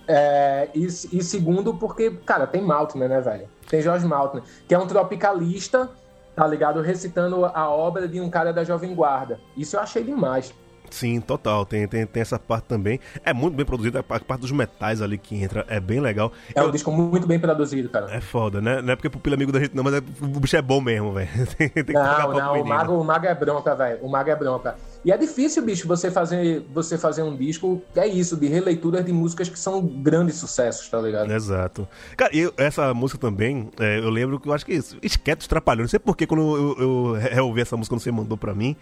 É, 0.07 0.69
e, 0.75 0.85
e, 0.85 1.23
segundo, 1.23 1.75
porque, 1.75 2.11
cara, 2.11 2.47
tem 2.47 2.63
Maltner, 2.63 3.09
né, 3.09 3.21
velho? 3.21 3.49
Tem 3.69 3.81
Jorge 3.81 4.07
Maltner, 4.07 4.43
que 4.69 4.75
é 4.75 4.79
um 4.79 4.87
tropicalista, 4.87 5.91
tá 6.37 6.47
ligado? 6.47 6.81
Recitando 6.81 7.47
a 7.47 7.71
obra 7.71 8.07
de 8.07 8.21
um 8.21 8.29
cara 8.29 8.53
da 8.53 8.65
Jovem 8.65 8.95
Guarda. 8.95 9.41
Isso 9.57 9.77
eu 9.77 9.81
achei 9.81 10.03
demais. 10.05 10.55
Sim, 10.95 11.21
total. 11.21 11.67
Tem, 11.67 11.89
tem, 11.89 12.07
tem 12.07 12.21
essa 12.21 12.39
parte 12.39 12.67
também. 12.67 13.01
É 13.25 13.33
muito 13.33 13.57
bem 13.57 13.67
produzida, 13.67 13.99
a 13.99 14.03
parte 14.03 14.43
dos 14.43 14.53
metais 14.53 15.03
ali 15.03 15.19
que 15.19 15.35
entra 15.35 15.67
é 15.69 15.81
bem 15.81 15.99
legal. 15.99 16.31
É 16.55 16.63
um 16.63 16.71
disco 16.71 16.93
muito 16.93 17.27
bem 17.27 17.41
produzido, 17.41 17.89
cara. 17.89 18.15
É 18.15 18.21
foda, 18.21 18.61
né? 18.61 18.81
Não 18.81 18.93
é 18.93 18.97
porque 18.97 19.11
pupila 19.11 19.35
amigo 19.35 19.51
da 19.51 19.59
gente, 19.59 19.75
não, 19.75 19.83
mas 19.83 19.95
é, 19.95 19.99
o 19.99 20.41
bicho 20.41 20.57
é 20.57 20.63
bom 20.63 20.81
mesmo, 20.81 21.13
velho. 21.13 21.29
não, 21.93 22.33
não, 22.33 22.63
o 22.63 22.65
mago, 22.65 22.93
o 22.93 23.05
mago 23.05 23.27
é 23.27 23.35
bronca, 23.35 23.75
velho. 23.75 23.99
O 24.03 24.09
mago 24.09 24.31
é 24.31 24.37
bronca. 24.37 24.77
E 25.05 25.11
é 25.11 25.19
difícil, 25.19 25.65
bicho, 25.65 25.89
você 25.89 26.13
fazer, 26.13 26.65
você 26.73 26.97
fazer 26.97 27.25
um 27.25 27.37
disco, 27.37 27.83
é 27.97 28.07
isso, 28.07 28.37
de 28.37 28.47
releituras 28.47 29.05
de 29.05 29.13
músicas 29.13 29.49
que 29.49 29.59
são 29.59 29.85
grandes 29.85 30.37
sucessos, 30.37 30.89
tá 30.89 31.01
ligado? 31.01 31.33
Exato. 31.33 31.89
Cara, 32.17 32.31
e 32.33 32.49
essa 32.57 32.95
música 32.95 33.19
também, 33.19 33.69
é, 33.81 33.99
eu 33.99 34.11
lembro 34.11 34.39
que 34.39 34.49
eu 34.49 34.53
acho 34.53 34.65
que 34.65 34.81
Esquetos 35.03 35.49
Trapalhões, 35.49 35.87
não 35.87 35.91
sei 35.91 35.99
porque 35.99 36.25
quando 36.25 36.57
eu, 36.57 36.77
eu, 36.79 37.17
eu 37.17 37.21
reouvi 37.21 37.63
essa 37.63 37.77
música 37.77 37.97
quando 37.97 38.03
você 38.03 38.13
mandou 38.13 38.39
pra 38.39 38.55
mim, 38.55 38.77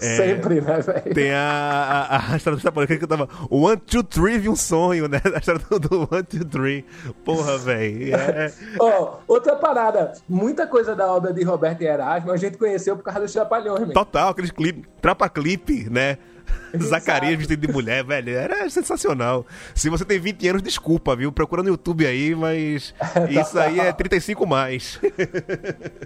é, 0.00 0.16
Sempre, 0.16 0.60
né, 0.60 0.80
velho? 0.80 1.14
Tem 1.14 1.32
a, 1.32 2.06
a, 2.10 2.32
a 2.32 2.36
história 2.36 2.56
do 2.56 2.62
Chapolin 2.62 2.86
que 2.86 3.06
tava 3.06 3.28
One, 3.50 3.76
Two, 3.76 4.02
Three 4.02 4.38
vi 4.38 4.48
um 4.48 4.56
sonho, 4.56 5.08
né? 5.08 5.20
A 5.34 5.38
história 5.38 5.60
do, 5.68 5.78
do 5.78 6.08
One, 6.10 6.22
Two, 6.22 6.44
Three. 6.44 6.84
Porra, 7.24 7.58
velho. 7.58 8.14
É... 8.14 8.52
oh, 8.80 9.16
outra 9.26 9.56
parada. 9.56 10.12
Muita 10.28 10.66
coisa 10.66 10.94
da 10.94 11.12
obra 11.12 11.32
de 11.32 11.42
Roberto 11.42 11.82
e 11.82 11.86
Erasmo 11.86 12.30
a 12.30 12.36
gente 12.36 12.56
conheceu 12.58 12.96
por 12.96 13.02
causa 13.02 13.20
dos 13.20 13.32
Trapalhões, 13.32 13.80
mesmo. 13.80 13.94
Total, 13.94 14.30
aqueles 14.30 14.50
clipes, 14.50 14.84
trapa 15.00 15.28
clipe, 15.28 15.88
né? 15.90 16.18
Zacarias 16.78 17.36
vestido 17.36 17.66
de 17.66 17.72
mulher, 17.72 18.04
velho. 18.04 18.36
Era 18.36 18.68
sensacional. 18.68 19.46
Se 19.74 19.88
você 19.88 20.04
tem 20.04 20.18
20 20.18 20.48
anos, 20.48 20.62
desculpa, 20.62 21.14
viu? 21.16 21.32
Procura 21.32 21.62
no 21.62 21.68
YouTube 21.70 22.06
aí, 22.06 22.34
mas 22.34 22.94
isso 23.30 23.58
aí 23.58 23.80
é 23.80 23.92
35 23.92 24.46
mais. 24.46 25.00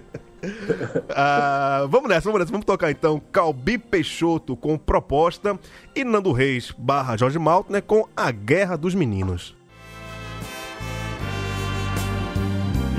ah, 1.09 1.85
vamos 1.89 2.09
nessa, 2.09 2.25
vamos 2.25 2.39
nessa. 2.39 2.51
Vamos 2.51 2.65
tocar 2.65 2.91
então 2.91 3.21
Calbi 3.31 3.77
Peixoto 3.77 4.55
com 4.55 4.77
Proposta 4.77 5.59
e 5.95 6.03
Nando 6.03 6.31
Reis 6.31 6.73
barra 6.77 7.17
Jorge 7.17 7.39
Maltner 7.39 7.81
com 7.81 8.07
A 8.15 8.31
Guerra 8.31 8.77
dos 8.77 8.95
Meninos. 8.95 9.55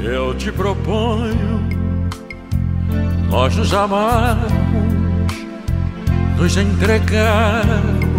Eu 0.02 0.36
te 0.36 0.50
proponho 0.50 1.62
nós 3.32 3.56
nos 3.56 3.72
amarmos, 3.72 4.52
nos 6.36 6.56
entregarmos 6.56 8.12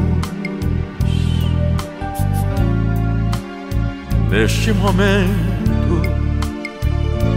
neste 4.30 4.74
momento 4.74 6.01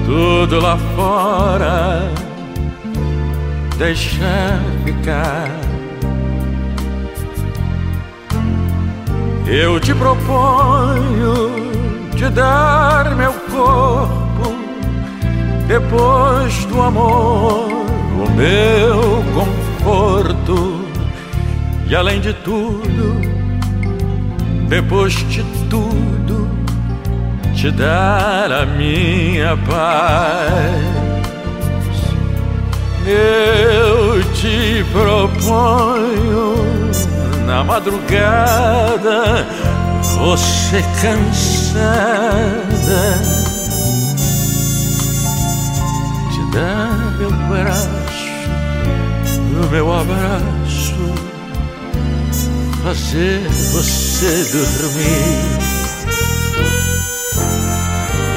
tudo 0.06 0.60
lá 0.60 0.78
fora 0.94 2.12
deixa 3.78 4.60
ficar. 4.84 5.50
Eu 9.46 9.78
te 9.78 9.94
proponho 9.94 11.66
te 12.16 12.28
dar 12.30 13.14
meu 13.14 13.32
corpo 13.32 14.56
depois 15.68 16.64
do 16.66 16.82
amor, 16.82 17.68
o 17.68 18.30
meu 18.34 19.24
conforto 19.86 20.84
e 21.88 21.94
além 21.94 22.20
de 22.20 22.34
tudo, 22.34 23.20
depois 24.68 25.12
de 25.28 25.44
tudo 25.70 26.50
te 27.54 27.70
dar 27.70 28.50
a 28.50 28.66
minha 28.66 29.56
paz. 29.56 30.74
Eu 33.06 34.24
te 34.34 34.84
proponho 34.90 36.56
na 37.46 37.62
madrugada, 37.62 39.46
você 40.18 40.82
cansada, 41.00 41.86
te 46.32 46.40
dar 46.52 47.14
meu 47.18 47.30
braço, 47.30 48.05
o 49.62 49.70
meu 49.70 49.92
abraço, 49.92 51.14
fazer 52.82 53.40
você 53.72 54.44
dormir 54.52 55.66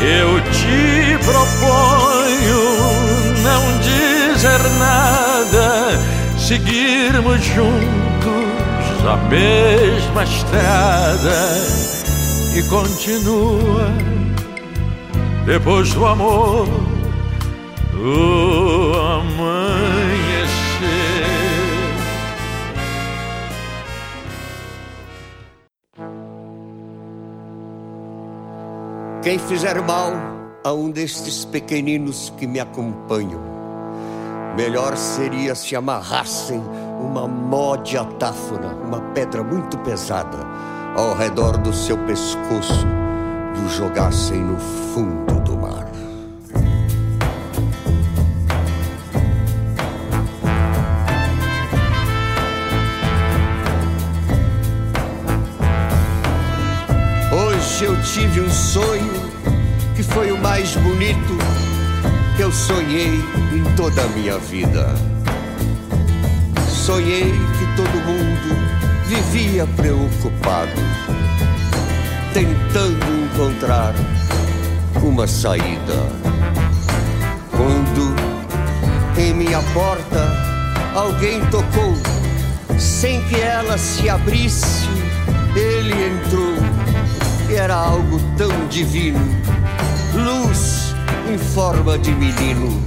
eu 0.01 0.39
te 0.51 1.17
proponho 1.25 2.61
não 3.43 3.79
dizer 3.79 4.59
nada, 4.79 5.99
seguirmos 6.37 7.43
juntos 7.43 9.05
a 9.05 9.17
mesma 9.27 10.23
estrada 10.23 11.61
e 12.55 12.63
continua 12.63 13.91
depois 15.45 15.93
do 15.93 16.05
amor 16.05 16.67
o 17.93 18.93
amanhecer. 18.97 20.08
Quem 29.29 29.37
fizer 29.37 29.79
mal 29.83 30.11
a 30.63 30.73
um 30.73 30.89
destes 30.89 31.45
pequeninos 31.45 32.33
que 32.35 32.47
me 32.47 32.59
acompanham, 32.59 33.39
melhor 34.57 34.97
seria 34.97 35.53
se 35.53 35.75
amarrassem 35.75 36.59
uma 36.99 37.27
mó 37.27 37.75
de 37.75 37.95
atáfona, 37.95 38.73
uma 38.73 38.99
pedra 39.13 39.43
muito 39.43 39.77
pesada, 39.77 40.39
ao 40.95 41.13
redor 41.13 41.59
do 41.59 41.71
seu 41.71 41.95
pescoço 42.07 42.87
e 43.55 43.65
o 43.67 43.69
jogassem 43.69 44.41
no 44.41 44.57
fundo 44.59 45.39
do 45.41 45.55
mar. 45.55 45.98
Hoje 57.79 57.85
eu 57.85 58.01
tive 58.01 58.41
um 58.41 58.49
sonho 58.49 59.13
que 59.95 60.03
foi 60.03 60.33
o 60.33 60.37
mais 60.37 60.75
bonito 60.75 61.37
que 62.35 62.43
eu 62.43 62.51
sonhei 62.51 63.23
em 63.53 63.63
toda 63.77 64.01
a 64.01 64.07
minha 64.07 64.37
vida. 64.37 64.93
Sonhei 66.67 67.31
que 67.31 67.75
todo 67.77 68.03
mundo 68.05 68.57
vivia 69.05 69.65
preocupado, 69.77 70.73
tentando 72.33 73.05
encontrar 73.23 73.93
uma 75.01 75.25
saída. 75.25 76.03
Quando 77.51 78.13
em 79.17 79.33
minha 79.33 79.61
porta 79.73 80.27
alguém 80.93 81.39
tocou, 81.45 81.95
sem 82.77 83.23
que 83.29 83.39
ela 83.39 83.77
se 83.77 84.09
abrisse, 84.09 84.85
ele 85.55 85.93
entrou. 85.93 86.58
Era 87.59 87.75
algo 87.75 88.17
tão 88.37 88.67
divino 88.69 89.19
luz 90.15 90.95
em 91.29 91.37
forma 91.37 91.99
de 91.99 92.09
menino 92.09 92.81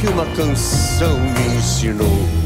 que 0.00 0.06
uma 0.08 0.24
canção 0.34 1.20
me 1.20 1.58
ensinou. 1.58 2.39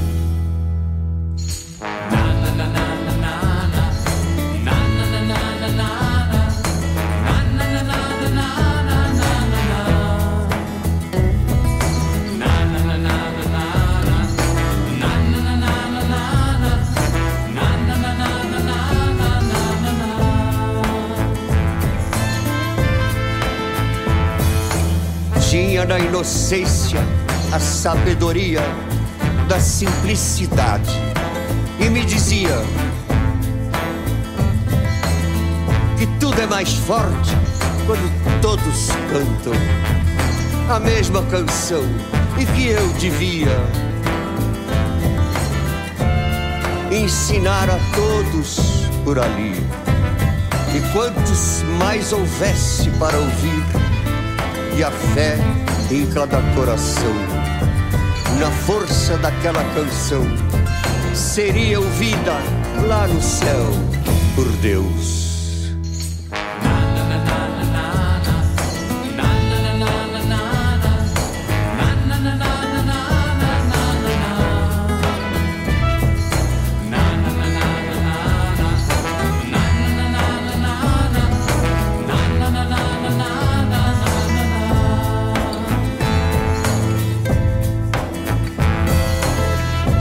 Inocência 26.15 27.01
a 27.53 27.59
sabedoria 27.59 28.61
da 29.49 29.59
simplicidade 29.59 30.93
e 31.81 31.91
me 31.91 32.05
dizia 32.05 32.57
que 35.99 36.07
tudo 36.21 36.41
é 36.41 36.47
mais 36.47 36.73
forte 36.73 37.37
quando 37.85 38.41
todos 38.41 38.91
cantam 39.11 39.55
a 40.73 40.79
mesma 40.79 41.21
canção 41.25 41.83
e 42.39 42.47
que 42.47 42.69
eu 42.69 42.89
devia 43.01 43.59
ensinar 46.93 47.69
a 47.69 47.79
todos 47.93 48.87
por 49.03 49.19
ali. 49.19 49.55
E 50.77 50.93
quantos 50.93 51.65
mais 51.81 52.13
houvesse 52.13 52.89
para 53.01 53.19
ouvir, 53.19 53.65
e 54.77 54.85
a 54.85 54.91
fé 54.93 55.39
em 55.95 56.07
cada 56.07 56.43
coração, 56.57 57.15
na 58.41 58.51
força 58.51 59.17
daquela 59.19 59.63
canção 59.75 60.25
seria 61.15 61.79
ouvida 61.79 62.33
lá 62.89 63.07
no 63.07 63.23
céu 63.23 63.67
por 64.35 64.49
Deus. 64.57 65.24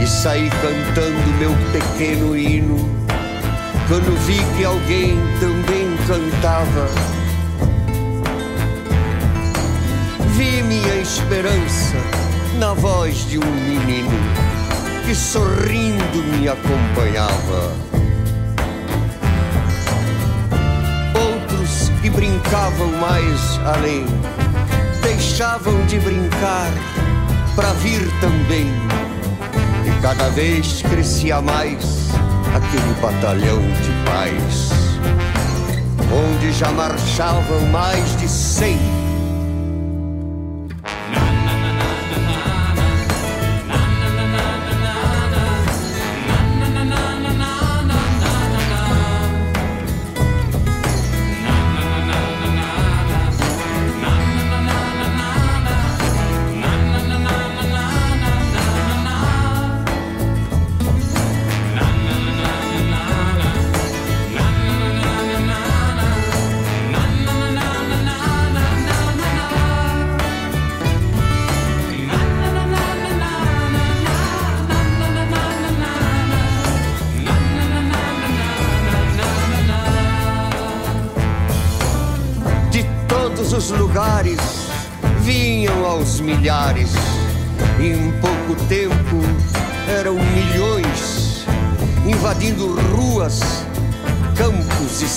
Saí 0.06 0.50
cantando 0.50 1.38
meu 1.38 1.50
pequeno 1.72 2.36
hino. 2.36 2.76
Quando 3.88 4.16
vi 4.26 4.38
que 4.56 4.64
alguém 4.64 5.16
também 5.40 5.96
cantava, 6.06 6.88
vi 10.36 10.62
minha 10.62 10.96
esperança 10.96 11.96
na 12.58 12.74
voz 12.74 13.26
de 13.28 13.38
um 13.38 13.44
menino 13.44 14.10
que 15.06 15.14
sorrindo 15.14 16.22
me 16.38 16.48
acompanhava. 16.48 17.72
Outros 21.14 21.90
que 22.02 22.10
brincavam 22.10 22.88
mais 23.00 23.60
além, 23.64 24.06
deixavam 25.02 25.84
de 25.86 25.98
brincar 25.98 26.70
para 27.54 27.72
vir 27.74 28.00
também 28.20 28.72
Cada 30.04 30.28
vez 30.28 30.82
crescia 30.82 31.40
mais 31.40 32.10
aquele 32.54 32.92
batalhão 33.00 33.58
de 33.62 33.90
paz, 34.04 34.70
onde 36.12 36.52
já 36.52 36.70
marchavam 36.72 37.62
mais 37.72 38.14
de 38.18 38.28
cem 38.28 38.78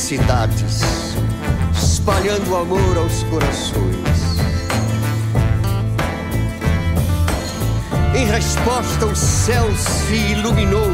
cidades, 0.08 0.82
espalhando 1.76 2.56
amor 2.56 2.98
aos 2.98 3.24
corações. 3.24 4.38
Em 8.16 8.26
resposta, 8.26 9.06
o 9.06 9.16
céu 9.16 9.66
se 9.76 10.16
iluminou, 10.16 10.90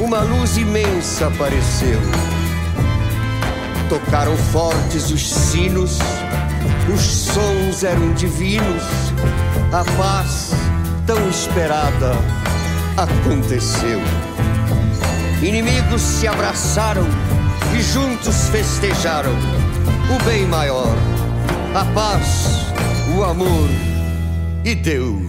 uma 0.00 0.20
luz 0.20 0.56
imensa 0.56 1.26
apareceu. 1.26 2.00
Tocaram 3.88 4.36
fortes 4.36 5.10
os 5.10 5.28
sinos 5.28 5.98
os 6.94 7.00
sons 7.00 7.84
eram 7.84 8.14
divinos, 8.14 8.82
a 9.72 9.84
paz 9.96 10.52
tão 11.06 11.28
esperada 11.28 12.12
aconteceu. 12.96 14.00
Inimigos 15.42 16.02
se 16.02 16.26
abraçaram 16.26 17.06
e 17.72 17.80
juntos 17.80 18.48
festejaram 18.48 19.32
o 20.14 20.24
bem 20.24 20.46
maior, 20.46 20.96
a 21.74 21.84
paz, 21.94 22.72
o 23.16 23.22
amor 23.22 23.68
e 24.64 24.74
Deus. 24.74 25.27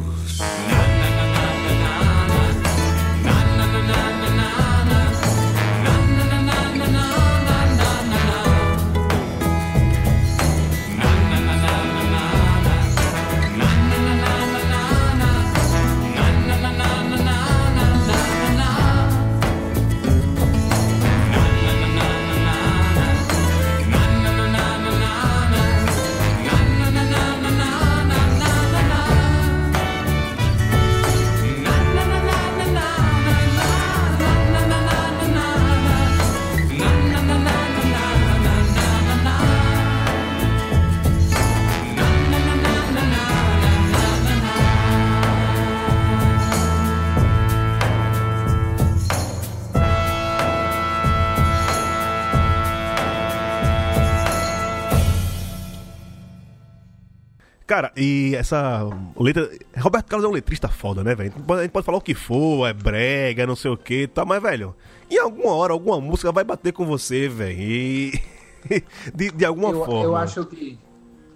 Cara, 57.80 57.93
e 57.95 58.36
essa 58.36 58.89
letra. 59.17 59.49
Roberto 59.77 60.07
Carlos 60.07 60.25
é 60.25 60.27
um 60.30 60.34
letrista 60.34 60.67
foda, 60.67 61.01
né, 61.01 61.15
velho? 61.15 61.32
A 61.47 61.61
gente 61.61 61.71
pode 61.71 61.86
falar 61.86 61.97
o 61.97 62.01
que 62.01 62.13
for, 62.13 62.67
é 62.67 62.73
brega, 62.73 63.47
não 63.47 63.55
sei 63.55 63.71
o 63.71 63.77
que 63.77 64.05
tá, 64.05 64.25
mas, 64.25 64.41
velho, 64.41 64.75
em 65.09 65.17
alguma 65.17 65.53
hora, 65.53 65.71
alguma 65.71 66.01
música 66.01 66.30
vai 66.30 66.43
bater 66.43 66.73
com 66.73 66.86
você, 66.86 67.30
velho. 67.30 67.57
E. 67.57 68.21
de, 69.15 69.32
de 69.32 69.45
alguma 69.45 69.69
eu, 69.69 69.86
forma. 69.86 70.03
Eu 70.03 70.13
acho 70.13 70.45
que. 70.45 70.77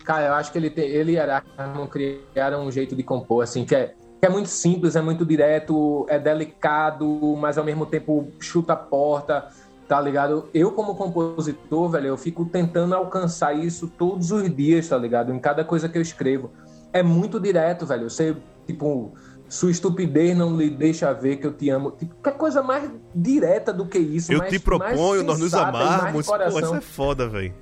Cara, 0.04 0.28
eu 0.28 0.34
acho 0.34 0.52
que 0.52 0.58
ele, 0.58 0.70
tem, 0.70 0.84
ele 0.84 1.14
e 1.14 1.18
Aracno 1.18 1.88
criaram 1.88 2.68
um 2.68 2.72
jeito 2.72 2.94
de 2.94 3.04
compor, 3.04 3.41
assim, 3.41 3.64
que 3.64 3.74
é, 3.74 3.94
que 4.20 4.26
é 4.26 4.30
muito 4.30 4.50
simples, 4.50 4.98
é 4.98 5.02
muito 5.02 5.26
direto, 5.26 6.06
é 6.10 6.20
delicado, 6.20 7.38
mas 7.39 7.58
ao 7.58 7.64
mesmo 7.64 7.86
tempo 7.86 8.28
chuta 8.38 8.74
a 8.74 8.76
porta 8.76 9.48
tá 9.88 10.00
ligado? 10.00 10.50
Eu, 10.54 10.72
como 10.72 10.96
compositor, 10.96 11.90
velho, 11.90 12.08
eu 12.08 12.18
fico 12.18 12.46
tentando 12.46 12.96
alcançar 12.96 13.54
isso 13.54 13.88
todos 13.88 14.32
os 14.32 14.54
dias, 14.56 14.88
tá 14.88 14.98
ligado? 14.98 15.34
Em 15.34 15.40
cada 15.40 15.64
coisa 15.64 15.90
que 15.90 15.98
eu 15.98 16.02
escrevo. 16.02 16.52
É 16.92 17.04
muito 17.04 17.40
direto, 17.40 17.86
velho. 17.86 18.10
Você, 18.10 18.36
tipo, 18.66 19.14
sua 19.50 19.72
estupidez 19.72 20.38
não 20.38 20.56
lhe 20.58 20.70
deixa 20.70 21.12
ver 21.14 21.38
que 21.38 21.48
eu 21.48 21.54
te 21.54 21.70
amo. 21.70 21.92
Tipo, 21.92 22.16
que 22.16 22.32
coisa 22.32 22.64
mais 22.64 22.90
direta 23.14 23.74
do 23.74 23.86
que 23.86 24.00
isso. 24.00 24.32
Eu 24.32 24.40
mais, 24.40 24.52
te 24.52 24.60
proponho, 24.60 25.24
nós 25.24 25.40
nos 25.40 25.54
amarmos. 25.54 26.26
Pô, 26.26 26.60
isso 26.60 26.76
é 26.76 26.82
foda, 26.82 27.28
velho. 27.28 27.54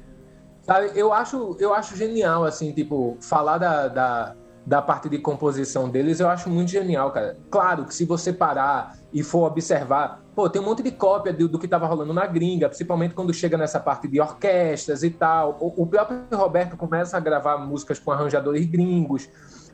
Sabe, 0.61 0.91
eu 0.93 1.11
acho, 1.11 1.57
eu 1.59 1.73
acho 1.73 1.97
genial, 1.97 2.43
assim, 2.43 2.71
tipo, 2.71 3.17
falar 3.19 3.57
da, 3.57 3.87
da, 3.87 4.35
da 4.65 4.81
parte 4.81 5.09
de 5.09 5.17
composição 5.17 5.89
deles, 5.89 6.19
eu 6.19 6.29
acho 6.29 6.49
muito 6.49 6.69
genial, 6.69 7.11
cara. 7.11 7.37
Claro 7.49 7.85
que 7.85 7.95
se 7.95 8.05
você 8.05 8.31
parar 8.31 8.95
e 9.11 9.23
for 9.23 9.47
observar, 9.47 10.21
pô, 10.35 10.49
tem 10.49 10.61
um 10.61 10.65
monte 10.65 10.83
de 10.83 10.91
cópia 10.91 11.33
do, 11.33 11.47
do 11.47 11.57
que 11.57 11.65
estava 11.65 11.87
rolando 11.87 12.13
na 12.13 12.25
gringa, 12.27 12.69
principalmente 12.69 13.15
quando 13.15 13.33
chega 13.33 13.57
nessa 13.57 13.79
parte 13.79 14.07
de 14.07 14.21
orquestras 14.21 15.03
e 15.03 15.09
tal. 15.09 15.57
O, 15.59 15.83
o 15.83 15.87
próprio 15.87 16.21
Roberto 16.33 16.77
começa 16.77 17.17
a 17.17 17.19
gravar 17.19 17.57
músicas 17.57 17.97
com 17.99 18.11
arranjadores 18.11 18.65
gringos 18.65 19.27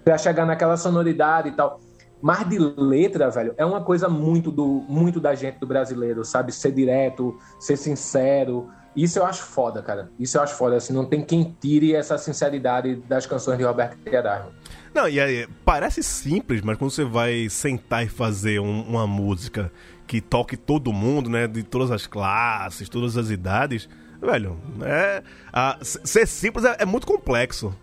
para 0.03 0.17
chegar 0.17 0.45
naquela 0.45 0.77
sonoridade 0.77 1.49
e 1.49 1.51
tal. 1.51 1.81
Mas 2.21 2.47
de 2.49 2.57
letra, 2.57 3.29
velho, 3.29 3.53
é 3.57 3.65
uma 3.65 3.83
coisa 3.83 4.09
muito 4.09 4.51
do 4.51 4.65
muito 4.87 5.19
da 5.19 5.35
gente 5.35 5.59
do 5.59 5.67
brasileiro, 5.67 6.25
sabe? 6.25 6.51
Ser 6.51 6.71
direto, 6.71 7.37
ser 7.59 7.77
sincero 7.77 8.69
Isso 8.97 9.19
eu 9.19 9.25
acho 9.27 9.43
foda, 9.43 9.83
cara. 9.83 10.09
Isso 10.19 10.39
eu 10.39 10.41
acho 10.41 10.55
foda. 10.55 10.75
Assim, 10.75 10.91
não 10.91 11.05
tem 11.05 11.23
quem 11.23 11.55
tire 11.61 11.93
essa 11.93 12.17
sinceridade 12.17 12.95
das 13.07 13.27
canções 13.27 13.59
de 13.59 13.63
Roberto 13.63 13.95
Queiroz. 13.97 14.45
Não, 14.91 15.07
e 15.07 15.19
aí, 15.19 15.47
parece 15.63 16.01
simples, 16.01 16.61
mas 16.63 16.79
quando 16.79 16.89
você 16.89 17.05
vai 17.05 17.47
sentar 17.47 18.03
e 18.03 18.09
fazer 18.09 18.59
um, 18.59 18.81
uma 18.81 19.05
música 19.05 19.71
que 20.07 20.19
toque 20.19 20.57
todo 20.57 20.91
mundo, 20.91 21.29
né? 21.29 21.45
De 21.47 21.61
todas 21.61 21.91
as 21.91 22.07
classes, 22.07 22.89
todas 22.89 23.15
as 23.15 23.29
idades, 23.29 23.87
velho, 24.19 24.59
é. 24.81 25.21
A, 25.53 25.77
ser 25.83 26.25
simples 26.25 26.65
é, 26.65 26.77
é 26.79 26.85
muito 26.85 27.05
complexo. 27.05 27.75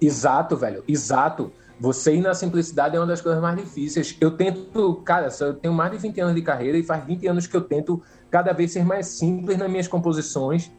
Exato, 0.00 0.56
velho, 0.56 0.84
exato. 0.86 1.52
Você 1.80 2.14
ir 2.14 2.20
na 2.20 2.34
simplicidade 2.34 2.96
é 2.96 3.00
uma 3.00 3.06
das 3.06 3.20
coisas 3.20 3.40
mais 3.42 3.56
difíceis. 3.56 4.16
Eu 4.20 4.30
tento, 4.30 5.02
cara, 5.04 5.28
eu 5.40 5.54
tenho 5.54 5.74
mais 5.74 5.90
de 5.90 5.98
20 5.98 6.20
anos 6.20 6.34
de 6.34 6.42
carreira 6.42 6.78
e 6.78 6.82
faz 6.82 7.04
20 7.04 7.26
anos 7.26 7.46
que 7.46 7.56
eu 7.56 7.60
tento 7.60 8.02
cada 8.30 8.52
vez 8.52 8.72
ser 8.72 8.84
mais 8.84 9.06
simples 9.06 9.58
nas 9.58 9.70
minhas 9.70 9.88
composições 9.88 10.70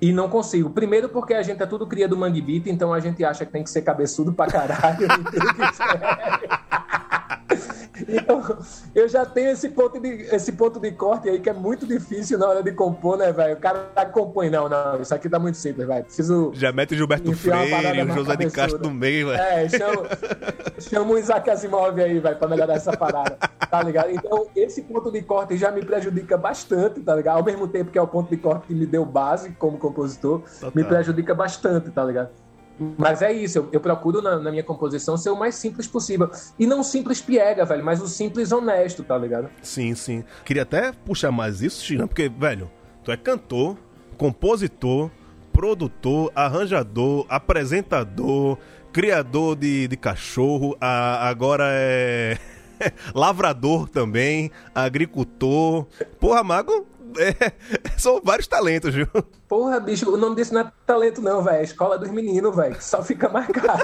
e 0.00 0.12
não 0.12 0.28
consigo. 0.28 0.70
Primeiro 0.70 1.08
porque 1.08 1.34
a 1.34 1.42
gente 1.42 1.62
é 1.62 1.66
tudo 1.66 1.86
cria 1.86 2.08
do 2.08 2.16
Mangue 2.16 2.40
Beat, 2.40 2.66
então 2.66 2.92
a 2.92 3.00
gente 3.00 3.24
acha 3.24 3.44
que 3.44 3.52
tem 3.52 3.62
que 3.62 3.70
ser 3.70 3.82
cabeçudo 3.82 4.32
pra 4.32 4.46
caralho. 4.46 5.06
Então, 8.16 8.58
eu 8.94 9.08
já 9.08 9.24
tenho 9.24 9.50
esse 9.50 9.68
ponto, 9.68 10.00
de, 10.00 10.08
esse 10.34 10.52
ponto 10.52 10.80
de 10.80 10.90
corte 10.92 11.28
aí 11.28 11.40
que 11.40 11.48
é 11.48 11.52
muito 11.52 11.86
difícil 11.86 12.38
na 12.38 12.48
hora 12.48 12.62
de 12.62 12.72
compor, 12.72 13.16
né, 13.16 13.32
velho? 13.32 13.54
O 13.54 13.60
cara 13.60 13.90
compõe, 14.12 14.50
não, 14.50 14.68
não, 14.68 15.00
isso 15.00 15.14
aqui 15.14 15.28
tá 15.28 15.38
muito 15.38 15.56
simples, 15.56 15.86
velho. 15.86 16.04
Preciso. 16.04 16.50
Já 16.54 16.72
mete 16.72 16.94
o 16.94 16.96
Gilberto 16.96 17.32
Freire, 17.32 18.02
o 18.02 18.14
José 18.14 18.36
de 18.36 18.50
Castro 18.50 18.82
no 18.82 18.90
meio, 18.90 19.28
velho. 19.28 19.40
É, 19.40 19.68
chama, 19.68 20.02
chama 20.78 21.12
o 21.12 21.18
Isaac 21.18 21.48
Asimov 21.50 22.00
aí, 22.00 22.18
velho, 22.18 22.36
pra 22.36 22.48
melhorar 22.48 22.74
essa 22.74 22.96
parada, 22.96 23.36
tá 23.70 23.82
ligado? 23.82 24.10
Então, 24.10 24.46
esse 24.54 24.82
ponto 24.82 25.10
de 25.10 25.22
corte 25.22 25.56
já 25.56 25.70
me 25.70 25.84
prejudica 25.84 26.36
bastante, 26.36 27.00
tá 27.00 27.14
ligado? 27.14 27.38
Ao 27.38 27.44
mesmo 27.44 27.68
tempo 27.68 27.90
que 27.90 27.98
é 27.98 28.02
o 28.02 28.06
ponto 28.06 28.30
de 28.30 28.36
corte 28.36 28.66
que 28.66 28.74
me 28.74 28.86
deu 28.86 29.04
base 29.04 29.50
como 29.52 29.78
compositor, 29.78 30.40
Total. 30.40 30.72
me 30.74 30.84
prejudica 30.84 31.34
bastante, 31.34 31.90
tá 31.90 32.04
ligado? 32.04 32.30
Mas 32.96 33.20
é 33.20 33.30
isso, 33.30 33.58
eu, 33.58 33.68
eu 33.72 33.80
procuro 33.80 34.22
na, 34.22 34.38
na, 34.38 34.50
minha 34.50 34.62
composição 34.62 35.16
ser 35.16 35.30
o 35.30 35.36
mais 35.36 35.54
simples 35.54 35.86
possível. 35.86 36.30
E 36.58 36.66
não 36.66 36.82
simples 36.82 37.20
piega, 37.20 37.64
velho, 37.64 37.84
mas 37.84 38.00
o 38.00 38.08
simples 38.08 38.52
honesto, 38.52 39.04
tá 39.04 39.18
ligado? 39.18 39.50
Sim, 39.62 39.94
sim. 39.94 40.24
Queria 40.44 40.62
até 40.62 40.90
puxar 40.92 41.30
mais 41.30 41.60
isso, 41.60 41.84
China, 41.84 42.08
porque, 42.08 42.28
velho, 42.28 42.70
tu 43.04 43.12
é 43.12 43.16
cantor, 43.16 43.76
compositor, 44.16 45.10
produtor, 45.52 46.32
arranjador, 46.34 47.26
apresentador, 47.28 48.56
criador 48.92 49.56
de, 49.56 49.86
de 49.86 49.96
cachorro, 49.96 50.76
a, 50.80 51.28
agora 51.28 51.64
é. 51.68 52.38
lavrador 53.14 53.88
também, 53.88 54.50
agricultor. 54.74 55.86
Porra, 56.18 56.42
Mago, 56.42 56.86
é, 57.18 57.52
são 57.98 58.20
vários 58.22 58.46
talentos, 58.46 58.94
viu? 58.94 59.06
Porra, 59.48 59.80
bicho, 59.80 60.12
o 60.12 60.16
nome 60.16 60.36
disso 60.36 60.54
não 60.54 60.62
é 60.62 60.72
talento, 60.86 61.20
não, 61.20 61.42
velho. 61.42 61.58
É 61.58 61.62
escola 61.62 61.98
dos 61.98 62.10
meninos, 62.10 62.54
velho. 62.54 62.76
Só 62.80 63.02
fica 63.02 63.28
mais 63.28 63.46
cara. 63.48 63.80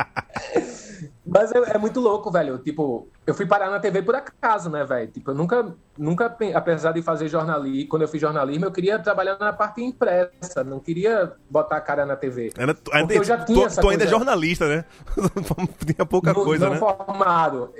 Mas 1.32 1.52
é, 1.52 1.76
é, 1.76 1.78
muito 1.78 2.00
louco, 2.00 2.28
velho. 2.28 2.58
Tipo, 2.58 3.08
eu 3.24 3.32
fui 3.32 3.46
parar 3.46 3.70
na 3.70 3.78
TV 3.78 4.02
por 4.02 4.16
acaso, 4.16 4.68
né, 4.68 4.84
velho? 4.84 5.06
Tipo, 5.06 5.30
eu 5.30 5.34
nunca, 5.36 5.74
nunca, 5.96 6.36
apesar 6.54 6.90
de 6.90 7.02
fazer 7.02 7.28
jornalismo, 7.28 7.88
quando 7.88 8.02
eu 8.02 8.08
fiz 8.08 8.20
jornalismo, 8.20 8.64
eu 8.64 8.72
queria 8.72 8.98
trabalhar 8.98 9.38
na 9.38 9.52
parte 9.52 9.80
impressa, 9.80 10.64
não 10.64 10.80
queria 10.80 11.32
botar 11.48 11.76
a 11.76 11.80
cara 11.80 12.04
na 12.04 12.16
TV. 12.16 12.52
Era, 12.58 12.76
ainda, 12.92 13.14
eu 13.14 13.22
já 13.22 13.38
tinha 13.44 13.60
tu, 13.60 13.66
essa 13.66 13.80
tu 13.80 13.88
ainda 13.88 14.04
é 14.04 14.08
jornalista, 14.08 14.66
né? 14.66 14.84
tinha 15.86 16.04
pouca 16.04 16.32
no, 16.32 16.42
coisa, 16.44 16.64
não 16.64 16.72
né? 16.72 16.78
formado. 16.80 17.72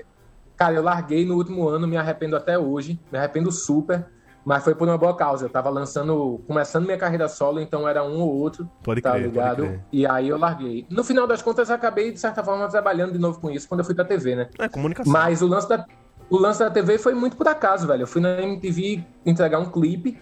Cara, 0.61 0.75
eu 0.75 0.83
larguei 0.83 1.25
no 1.25 1.37
último 1.37 1.67
ano, 1.67 1.89
me 1.89 1.97
arrependo 1.97 2.37
até 2.37 2.59
hoje, 2.59 3.01
me 3.11 3.17
arrependo 3.17 3.51
super, 3.51 4.05
mas 4.45 4.63
foi 4.63 4.75
por 4.75 4.87
uma 4.87 4.99
boa 4.99 5.17
causa. 5.17 5.47
Eu 5.47 5.49
tava 5.49 5.71
lançando, 5.71 6.45
começando 6.47 6.85
minha 6.85 6.99
carreira 6.99 7.29
solo, 7.29 7.61
então 7.61 7.89
era 7.89 8.05
um 8.05 8.21
ou 8.21 8.29
outro, 8.29 8.71
pode 8.83 9.01
tá 9.01 9.13
crer, 9.13 9.23
ligado? 9.23 9.63
Crer. 9.63 9.81
E 9.91 10.07
aí 10.07 10.29
eu 10.29 10.37
larguei. 10.37 10.87
No 10.91 11.03
final 11.03 11.27
das 11.27 11.41
contas, 11.41 11.71
eu 11.71 11.77
acabei, 11.77 12.13
de 12.13 12.21
certa 12.21 12.45
forma, 12.45 12.69
trabalhando 12.69 13.13
de 13.13 13.19
novo 13.19 13.41
com 13.41 13.51
isso 13.51 13.67
quando 13.67 13.81
eu 13.81 13.87
fui 13.87 13.95
pra 13.95 14.05
TV, 14.05 14.37
né? 14.37 14.51
É, 14.59 14.69
comunicação. 14.69 15.11
Mas 15.11 15.41
o 15.41 15.47
lance 15.47 15.67
da, 15.67 15.83
o 16.29 16.37
lance 16.37 16.59
da 16.59 16.71
TV 16.71 16.99
foi 16.99 17.15
muito 17.15 17.39
por 17.39 17.49
acaso, 17.49 17.87
velho. 17.87 18.03
Eu 18.03 18.07
fui 18.07 18.21
na 18.21 18.43
MTV 18.43 19.03
entregar 19.25 19.61
um 19.61 19.71
clipe 19.71 20.21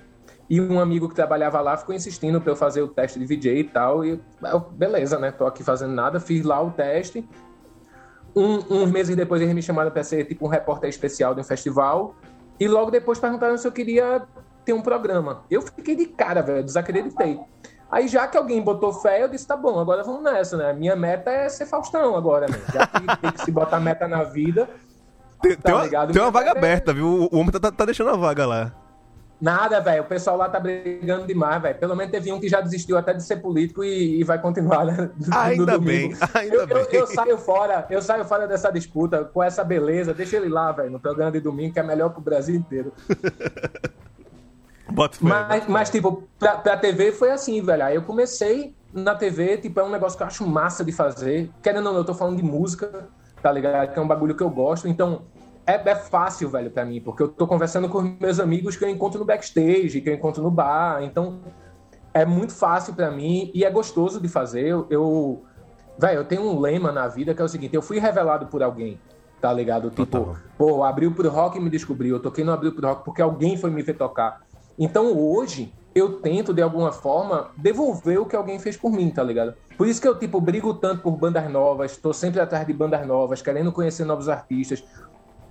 e 0.49 0.61
um 0.61 0.79
amigo 0.79 1.09
que 1.09 1.17
trabalhava 1.17 1.61
lá 1.61 1.77
ficou 1.77 1.97
insistindo 1.97 2.41
pra 2.41 2.53
eu 2.53 2.57
fazer 2.57 2.81
o 2.81 2.87
teste 2.87 3.19
de 3.19 3.27
VJ 3.27 3.59
e 3.59 3.65
tal. 3.65 4.05
E 4.05 4.21
eu, 4.41 4.61
beleza, 4.61 5.19
né? 5.19 5.33
Tô 5.33 5.49
aqui 5.49 5.65
fazendo 5.65 5.95
nada, 5.95 6.21
fiz 6.21 6.45
lá 6.45 6.63
o 6.63 6.71
teste 6.71 7.29
um, 8.35 8.59
uns 8.71 8.91
meses 8.91 9.15
depois 9.17 9.41
eles 9.41 9.55
me 9.55 9.63
chamaram 9.63 9.91
para 9.91 10.03
ser 10.03 10.25
tipo 10.25 10.47
um 10.47 10.49
repórter 10.49 10.89
especial 10.89 11.35
de 11.35 11.41
um 11.41 11.45
festival. 11.45 12.15
E 12.61 12.67
logo 12.67 12.91
depois 12.91 13.19
perguntaram 13.19 13.57
se 13.57 13.67
eu 13.67 13.73
queria 13.73 14.23
ter 14.65 14.73
um 14.73 14.83
programa. 14.83 15.45
Eu 15.51 15.63
fiquei 15.63 15.95
de 15.95 16.07
cara, 16.07 16.43
velho, 16.43 16.65
desacreditei. 16.65 17.41
Aí 17.91 18.07
já 18.07 18.27
que 18.27 18.37
alguém 18.37 18.61
botou 18.61 18.93
fé, 18.93 19.23
eu 19.23 19.29
disse, 19.29 19.47
tá 19.47 19.57
bom, 19.57 19.79
agora 19.79 20.03
vamos 20.03 20.23
nessa, 20.23 20.57
né? 20.57 20.73
Minha 20.75 20.95
meta 20.95 21.31
é 21.31 21.49
ser 21.49 21.65
Faustão 21.67 22.17
agora, 22.17 22.47
né? 22.47 22.61
Já 22.73 22.87
que 22.87 23.01
tem 23.21 23.33
que 23.33 23.43
se 23.43 23.51
botar 23.51 23.81
meta 23.81 24.07
na 24.07 24.25
vida. 24.25 24.69
Tem, 25.41 25.57
tá 25.57 25.63
tem 25.63 25.99
uma, 25.99 26.07
tem 26.07 26.23
uma 26.23 26.31
vaga 26.31 26.51
é... 26.51 26.59
aberta, 26.59 26.93
viu? 26.93 27.29
O 27.33 27.37
homem 27.39 27.51
tá, 27.51 27.71
tá 27.71 27.85
deixando 27.85 28.11
a 28.11 28.17
vaga 28.17 28.45
lá. 28.45 28.73
Nada, 29.41 29.81
velho. 29.81 30.03
O 30.03 30.07
pessoal 30.07 30.37
lá 30.37 30.49
tá 30.49 30.59
brigando 30.59 31.27
demais, 31.27 31.63
velho. 31.63 31.79
Pelo 31.79 31.95
menos 31.95 32.11
teve 32.11 32.33
um 32.33 32.41
que 32.41 32.49
já 32.49 32.61
desistiu 32.61 32.99
até 32.99 33.13
de 33.13 33.23
ser 33.23 33.37
político 33.37 33.85
e, 33.85 34.21
e 34.21 34.25
vai 34.25 34.41
continuar, 34.41 34.85
né? 34.85 35.11
Ainda 35.31 35.79
bem, 35.79 36.13
ainda 36.35 36.57
eu, 36.57 36.67
bem. 36.67 36.77
Eu, 36.77 37.01
eu, 37.01 37.07
saio 37.07 37.39
fora, 37.39 37.87
eu 37.89 38.03
saio 38.03 38.25
fora 38.25 38.49
dessa 38.49 38.71
disputa 38.71 39.25
com 39.25 39.43
essa 39.43 39.63
beleza. 39.63 40.13
Deixa 40.13 40.37
ele 40.37 40.49
lá, 40.49 40.73
velho, 40.73 40.91
no 40.91 40.99
programa 40.99 41.31
de 41.31 41.41
domingo, 41.41 41.73
que 41.73 41.79
é 41.79 41.83
melhor 41.85 42.11
pro 42.11 42.21
Brasil 42.21 42.57
inteiro. 42.57 42.93
Mas, 45.21 45.69
mas, 45.69 45.91
tipo, 45.91 46.25
pra, 46.39 46.57
pra 46.57 46.77
TV 46.77 47.13
foi 47.13 47.31
assim, 47.31 47.63
velho. 47.63 47.85
Aí 47.85 47.95
eu 47.95 48.03
comecei 48.03 48.75
na 48.93 49.15
TV, 49.15 49.59
tipo, 49.59 49.79
é 49.79 49.85
um 49.85 49.91
negócio 49.91 50.17
que 50.17 50.23
eu 50.23 50.27
acho 50.27 50.47
massa 50.47 50.85
de 50.85 50.93
fazer. 50.93 51.51
Querendo 51.63 51.87
ou 51.87 51.93
não, 51.93 52.01
eu 52.01 52.05
tô 52.05 52.15
falando 52.15 52.37
de 52.37 52.43
música, 52.43 53.07
tá 53.43 53.53
ligado? 53.53 53.93
Que 53.93 53.99
é 53.99 54.03
um 54.03 54.09
bagulho 54.09 54.35
que 54.35 54.43
eu 54.43 54.51
gosto. 54.51 54.89
Então, 54.89 55.23
é, 55.69 55.91
é 55.91 55.95
fácil, 55.95 56.49
velho, 56.49 56.71
para 56.71 56.83
mim, 56.87 56.99
porque 56.99 57.23
eu 57.23 57.29
tô 57.29 57.47
conversando 57.47 57.91
com 57.91 58.01
meus 58.19 58.41
amigos 58.41 58.75
que 58.75 58.83
eu 58.83 58.89
encontro 58.89 59.21
no 59.21 59.27
backstage, 59.27 60.01
que 60.01 60.09
eu 60.09 60.15
encontro 60.15 60.43
no 60.43 60.51
bar, 60.51 61.03
então 61.03 61.41
é 62.15 62.25
muito 62.25 62.55
fácil 62.55 62.95
para 62.95 63.11
mim 63.11 63.51
e 63.55 63.65
é 63.67 63.71
gostoso 63.71 64.19
de 64.19 64.29
fazer. 64.29 64.67
Eu, 64.67 64.87
eu 64.89 65.45
velho, 65.99 66.21
eu 66.21 66.25
tenho 66.25 66.41
um 66.41 66.59
lema 66.59 66.91
na 66.91 67.07
vida 67.07 67.35
que 67.35 67.43
é 67.43 67.45
o 67.45 67.49
seguinte: 67.49 67.75
eu 67.75 67.83
fui 67.83 67.99
revelado 67.99 68.47
por 68.47 68.63
alguém, 68.63 68.99
tá 69.43 69.53
ligado? 69.53 69.91
Tipo, 69.91 70.39
pô, 70.57 70.83
abriu 70.83 71.13
pro 71.13 71.29
rock 71.29 71.59
e 71.59 71.61
me 71.61 71.69
descobriu. 71.69 72.17
Eu 72.17 72.23
toquei 72.23 72.45
no 72.45 72.53
abriu 72.53 72.73
pro 72.75 72.89
rock 72.89 73.05
porque 73.05 73.21
alguém 73.21 73.59
foi 73.59 73.71
me 73.71 73.83
ver 73.83 73.95
tocar. 73.95 74.41
Então 74.79 75.15
hoje 75.19 75.71
eu 75.95 76.21
tento 76.21 76.55
de 76.55 76.63
alguma 76.63 76.93
forma 76.93 77.51
devolver 77.57 78.19
o 78.21 78.27
que 78.27 78.37
alguém 78.37 78.59
fez 78.59 78.77
por 78.77 78.91
mim, 78.91 79.11
tá 79.11 79.23
ligado? 79.23 79.55
Por 79.77 79.87
isso 79.87 80.01
que 80.01 80.09
eu 80.09 80.19
tipo 80.19 80.41
brigo 80.41 80.73
tanto 80.75 81.03
por 81.03 81.13
bandas 81.13 81.51
novas, 81.51 81.97
tô 81.97 82.13
sempre 82.13 82.41
atrás 82.41 82.67
de 82.67 82.73
bandas 82.73 83.07
novas, 83.07 83.43
querendo 83.43 83.71
conhecer 83.71 84.05
novos 84.05 84.29
artistas. 84.29 84.83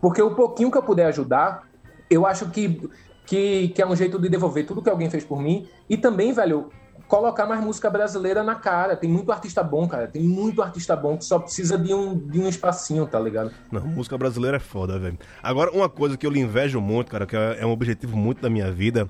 Porque 0.02 0.22
o 0.22 0.36
pouquinho 0.36 0.72
que 0.72 0.78
eu 0.78 0.84
puder 0.84 1.08
ajudar, 1.08 1.64
eu 2.10 2.26
acho 2.26 2.50
que, 2.50 2.90
que, 3.26 3.70
que 3.70 3.82
é 3.82 3.88
um 3.88 3.96
jeito 3.96 4.20
de 4.20 4.30
devolver 4.30 4.66
tudo 4.66 4.82
que 4.82 4.90
alguém 4.90 5.10
fez 5.10 5.24
por 5.24 5.42
mim. 5.42 5.68
E 5.90 5.98
também, 5.98 6.32
velho, 6.32 6.70
colocar 7.08 7.46
mais 7.46 7.64
música 7.64 7.90
brasileira 7.90 8.44
na 8.44 8.56
cara. 8.56 8.96
Tem 8.96 9.10
muito 9.10 9.32
artista 9.32 9.64
bom, 9.64 9.88
cara. 9.88 10.08
Tem 10.08 10.22
muito 10.22 10.62
artista 10.62 10.96
bom 10.96 11.18
que 11.18 11.26
só 11.26 11.40
precisa 11.40 11.78
de 11.78 11.94
um, 11.94 12.18
de 12.18 12.40
um 12.40 12.48
espacinho, 12.48 13.06
tá 13.08 13.20
ligado? 13.20 13.52
Não, 13.72 13.82
música 13.82 14.18
brasileira 14.18 14.58
é 14.58 14.60
foda, 14.60 15.00
velho. 15.00 15.18
Agora, 15.42 15.72
uma 15.72 15.90
coisa 15.90 16.18
que 16.18 16.26
eu 16.26 16.32
lhe 16.32 16.40
invejo 16.40 16.80
muito, 16.82 17.12
cara, 17.12 17.26
que 17.26 17.36
é, 17.36 17.58
é 17.62 17.66
um 17.66 17.72
objetivo 17.72 18.16
muito 18.18 18.42
da 18.42 18.50
minha 18.50 18.72
vida, 18.72 19.10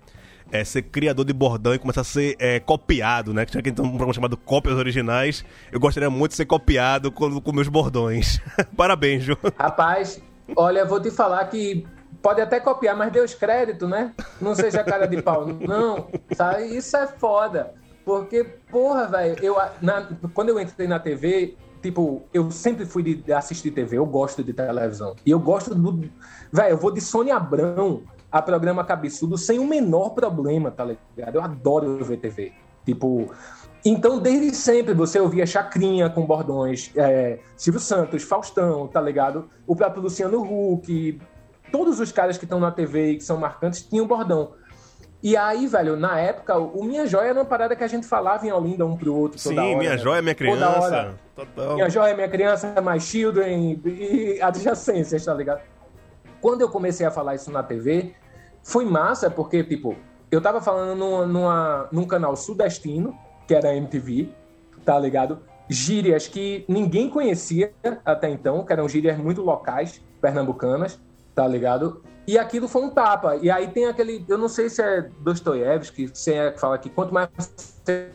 é 0.52 0.64
ser 0.64 0.84
criador 0.84 1.26
de 1.26 1.34
bordão 1.34 1.74
e 1.74 1.80
começar 1.80 2.02
a 2.02 2.06
ser 2.06 2.36
é, 2.40 2.60
copiado, 2.60 3.34
né? 3.34 3.46
Que 3.46 3.62
tinha 3.62 3.74
um 3.84 3.90
programa 3.90 4.14
chamado 4.14 4.38
Cópias 4.38 4.78
Originais. 4.78 5.44
Eu 5.72 5.80
gostaria 5.80 6.10
muito 6.10 6.32
de 6.32 6.38
ser 6.38 6.46
copiado 6.46 7.12
com, 7.12 7.42
com 7.42 7.52
meus 7.52 7.68
bordões. 7.68 8.40
Parabéns, 8.78 9.24
Ju. 9.24 9.38
Rapaz, 9.58 10.22
Olha, 10.56 10.86
vou 10.86 11.00
te 11.00 11.12
falar 11.12 11.46
que 11.46 11.86
pode 12.22 12.42
até 12.42 12.60
copiar, 12.60 12.96
mas 12.96 13.12
Deus 13.12 13.34
crédito, 13.34 13.88
né? 13.88 14.14
Não 14.42 14.56
seja 14.56 14.84
cara 14.84 15.08
de 15.08 15.22
pau. 15.22 15.46
Não, 15.46 16.08
sabe? 16.36 16.76
Isso 16.76 16.96
é 16.98 17.08
foda. 17.08 17.74
Porque, 18.06 18.44
porra, 18.72 19.08
velho, 19.08 19.38
eu, 19.44 19.56
na, 19.82 20.08
quando 20.34 20.50
eu 20.50 20.60
entrei 20.60 20.88
na 20.88 21.00
TV, 21.00 21.56
tipo, 21.82 22.24
eu 22.34 22.50
sempre 22.52 22.86
fui 22.86 23.04
de 23.04 23.34
assistir 23.34 23.72
TV, 23.72 23.98
eu 23.98 24.06
gosto 24.06 24.44
de 24.44 24.54
televisão. 24.54 25.16
E 25.26 25.32
eu 25.32 25.40
gosto 25.40 25.76
do. 25.76 26.10
Velho, 26.52 26.70
eu 26.70 26.78
vou 26.78 26.92
de 26.92 27.02
Sônia 27.02 27.36
Abrão 27.36 28.04
a 28.32 28.42
programa 28.42 28.84
Cabeçudo 28.84 29.38
sem 29.38 29.60
o 29.60 29.68
menor 29.68 30.12
problema, 30.12 30.72
tá 30.72 30.86
ligado? 30.86 31.36
Eu 31.36 31.42
adoro 31.42 32.04
ver 32.04 32.18
TV. 32.18 32.54
Tipo, 32.86 33.30
então, 33.90 34.20
desde 34.20 34.56
sempre 34.56 34.94
você 34.94 35.20
ouvia 35.20 35.46
Chacrinha 35.46 36.10
com 36.10 36.26
bordões, 36.26 36.92
é, 36.96 37.40
Silvio 37.56 37.80
Santos, 37.80 38.24
Faustão, 38.24 38.88
tá 38.88 39.00
ligado? 39.00 39.50
O 39.66 39.76
próprio 39.76 40.04
Luciano 40.04 40.42
Huck, 40.42 41.20
todos 41.72 42.00
os 42.00 42.12
caras 42.12 42.38
que 42.38 42.46
estão 42.46 42.60
na 42.60 42.72
TV 42.72 43.12
e 43.12 43.18
que 43.18 43.24
são 43.24 43.38
marcantes 43.38 43.84
tinham 43.84 44.08
bordão. 44.08 44.54
E 45.22 45.36
aí, 45.36 45.66
velho, 45.68 45.96
na 45.96 46.20
época, 46.20 46.58
o 46.58 46.84
Minha 46.84 47.08
Joia 47.08 47.30
era 47.30 47.40
uma 47.40 47.46
parada 47.46 47.76
que 47.76 47.84
a 47.84 47.88
gente 47.88 48.06
falava 48.06 48.46
em 48.46 48.52
Olinda 48.52 48.86
um 48.86 48.96
pro 48.96 49.14
outro 49.16 49.42
toda 49.42 49.62
Sim, 49.62 49.68
hora. 49.70 49.78
Minha 49.78 49.98
Joia 49.98 50.20
é 50.20 50.22
Minha 50.22 50.36
Criança. 50.36 51.16
Total. 51.36 51.76
Minha 51.76 51.90
Joia 51.90 52.12
é 52.12 52.16
Minha 52.16 52.30
Criança, 52.30 52.76
My 52.82 53.00
Children 53.00 53.82
e 53.86 54.42
adjacências, 54.42 55.26
tá 55.26 55.34
ligado? 55.34 55.62
Quando 56.40 56.62
eu 56.62 56.70
comecei 56.70 57.06
a 57.06 57.12
falar 57.12 57.36
isso 57.36 57.52
na 57.52 57.64
TV, 57.64 58.14
foi 58.64 58.86
massa 58.86 59.30
porque, 59.30 59.64
tipo, 59.64 59.96
eu 60.30 60.40
tava 60.40 60.62
falando 60.62 60.96
numa, 60.96 61.26
numa, 61.26 61.88
num 61.92 62.06
canal 62.06 62.36
sudestino, 62.36 63.18
que 63.48 63.56
era 63.56 63.76
MTV, 63.76 64.30
tá 64.86 65.00
ligado? 65.00 65.40
Gírias 65.70 66.28
que 66.28 66.66
ninguém 66.68 67.10
conhecia 67.10 67.74
até 68.06 68.30
então, 68.30 68.64
que 68.64 68.74
eram 68.74 68.88
gírias 68.88 69.18
muito 69.18 69.42
locais, 69.42 70.02
pernambucanas, 70.22 71.00
tá 71.34 71.48
ligado? 71.48 72.02
E 72.28 72.38
aquilo 72.38 72.68
foi 72.68 72.84
um 72.84 72.90
tapa. 72.90 73.38
E 73.38 73.50
aí 73.50 73.68
tem 73.68 73.86
aquele. 73.86 74.26
Eu 74.28 74.38
não 74.38 74.50
sei 74.50 74.70
se 74.70 74.82
é 74.82 75.10
Dostoiévski, 75.22 76.12
é 76.28 76.52
que 76.52 76.60
fala 76.60 76.78
que 76.78 76.90
quanto 76.90 77.14
mais 77.14 77.30
você 77.38 78.12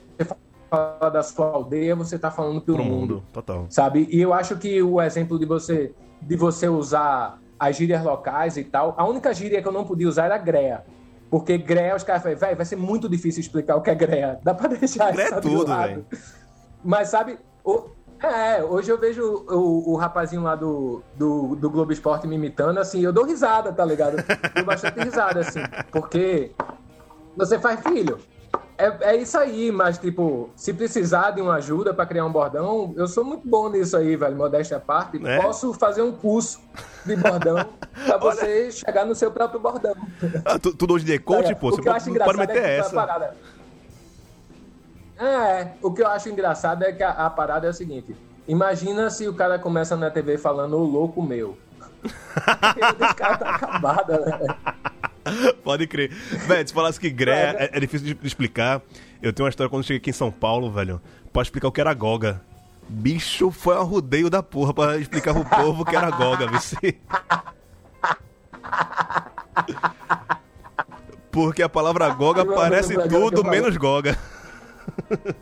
fala 0.68 1.10
da 1.10 1.22
sua 1.22 1.46
aldeia, 1.46 1.96
você 1.96 2.18
tá 2.18 2.30
falando 2.30 2.60
pelo 2.60 2.78
Pro 2.78 2.86
mundo, 2.86 3.14
mundo. 3.14 3.24
Total. 3.32 3.66
Sabe? 3.70 4.06
E 4.10 4.20
eu 4.20 4.34
acho 4.34 4.56
que 4.56 4.82
o 4.82 5.00
exemplo 5.00 5.38
de 5.38 5.46
você, 5.46 5.94
de 6.20 6.36
você 6.36 6.68
usar 6.68 7.38
as 7.58 7.76
gírias 7.76 8.02
locais 8.02 8.56
e 8.56 8.64
tal, 8.64 8.94
a 8.98 9.06
única 9.06 9.32
gíria 9.32 9.62
que 9.62 9.68
eu 9.68 9.72
não 9.72 9.84
podia 9.84 10.08
usar 10.08 10.26
era 10.26 10.36
greia. 10.36 10.84
Porque 11.32 11.56
greia, 11.56 11.96
os 11.96 12.02
caras 12.02 12.22
falam, 12.22 12.36
velho, 12.36 12.56
vai 12.56 12.66
ser 12.66 12.76
muito 12.76 13.08
difícil 13.08 13.40
explicar 13.40 13.76
o 13.76 13.80
que 13.80 13.88
é 13.88 13.94
greia. 13.94 14.38
Dá 14.42 14.52
pra 14.52 14.68
deixar 14.68 15.10
greia 15.12 15.28
isso 15.28 15.34
é 15.36 15.40
tudo, 15.40 15.74
velho. 15.74 16.04
Mas 16.84 17.08
sabe, 17.08 17.38
o, 17.64 17.88
é, 18.22 18.62
hoje 18.62 18.90
eu 18.90 18.98
vejo 19.00 19.46
o, 19.48 19.92
o, 19.92 19.96
rapazinho 19.96 20.42
lá 20.42 20.54
do, 20.54 21.02
do, 21.16 21.56
do, 21.56 21.70
Globo 21.70 21.90
Esporte 21.90 22.26
me 22.26 22.36
imitando, 22.36 22.76
assim, 22.76 23.00
eu 23.00 23.14
dou 23.14 23.24
risada, 23.24 23.72
tá 23.72 23.82
ligado? 23.82 24.16
Dou 24.54 24.62
bastante 24.66 25.00
risada, 25.00 25.40
assim, 25.40 25.60
porque 25.90 26.52
você 27.34 27.58
faz 27.58 27.80
filho. 27.80 28.20
É, 28.82 29.12
é 29.12 29.16
isso 29.16 29.38
aí, 29.38 29.70
mas, 29.70 29.96
tipo, 29.96 30.50
se 30.56 30.72
precisar 30.72 31.30
de 31.30 31.40
uma 31.40 31.54
ajuda 31.54 31.94
para 31.94 32.04
criar 32.04 32.26
um 32.26 32.32
bordão, 32.32 32.92
eu 32.96 33.06
sou 33.06 33.24
muito 33.24 33.46
bom 33.48 33.68
nisso 33.68 33.96
aí, 33.96 34.16
velho, 34.16 34.34
modéstia 34.34 34.78
à 34.78 34.80
parte. 34.80 35.24
É? 35.24 35.40
Posso 35.40 35.72
fazer 35.72 36.02
um 36.02 36.10
curso 36.10 36.60
de 37.06 37.14
bordão 37.14 37.64
pra 38.04 38.16
você 38.16 38.62
Olha... 38.64 38.72
chegar 38.72 39.06
no 39.06 39.14
seu 39.14 39.30
próprio 39.30 39.60
bordão. 39.60 39.94
Ah, 40.44 40.58
tu, 40.58 40.74
tudo 40.74 40.94
hoje 40.94 41.04
de 41.04 41.16
coach, 41.20 41.52
é, 41.52 41.54
pô, 41.54 41.70
você 41.70 41.80
pode, 41.80 42.18
pode 42.18 42.38
meter 42.38 42.64
é 42.64 42.78
essa. 42.78 43.34
É, 45.16 45.68
o 45.80 45.92
que 45.92 46.02
eu 46.02 46.08
acho 46.08 46.28
engraçado 46.28 46.82
é 46.82 46.92
que 46.92 47.04
a, 47.04 47.10
a, 47.10 47.30
parada 47.30 47.68
é 47.68 47.70
o 47.70 47.74
seguinte: 47.74 48.16
imagina 48.48 49.08
se 49.10 49.28
o 49.28 49.34
cara 49.34 49.60
começa 49.60 49.96
na 49.96 50.10
TV 50.10 50.36
falando 50.38 50.76
o 50.76 50.82
louco 50.82 51.22
meu. 51.22 51.56
Esse 52.02 53.14
cara 53.14 53.38
tá 53.38 53.50
acabado, 53.50 54.12
né? 54.12 54.56
Pode 55.62 55.86
crer. 55.86 56.10
Velho, 56.10 56.68
se 56.68 56.74
falasse 56.74 56.98
que 56.98 57.10
Gré 57.10 57.54
é, 57.58 57.70
é, 57.72 57.80
difícil 57.80 58.14
de 58.14 58.26
explicar. 58.26 58.82
Eu 59.20 59.32
tenho 59.32 59.44
uma 59.44 59.50
história 59.50 59.70
quando 59.70 59.82
eu 59.82 59.86
cheguei 59.86 59.98
aqui 59.98 60.10
em 60.10 60.14
São 60.14 60.30
Paulo, 60.30 60.70
velho, 60.70 61.00
pra 61.32 61.42
explicar 61.42 61.68
o 61.68 61.72
que 61.72 61.80
era 61.80 61.94
Goga. 61.94 62.40
Bicho, 62.88 63.50
foi 63.50 63.76
um 63.76 63.84
rodeio 63.84 64.28
da 64.28 64.42
porra 64.42 64.74
pra 64.74 64.98
explicar 64.98 65.32
pro 65.32 65.44
povo 65.44 65.82
o 65.82 65.84
que 65.84 65.94
era 65.94 66.10
Goga, 66.10 66.46
vice. 66.48 66.76
Porque 71.30 71.62
a 71.62 71.68
palavra 71.68 72.08
Goga 72.10 72.44
parece 72.44 72.94
tudo 73.08 73.44
menos 73.44 73.76
Goga. 73.76 74.18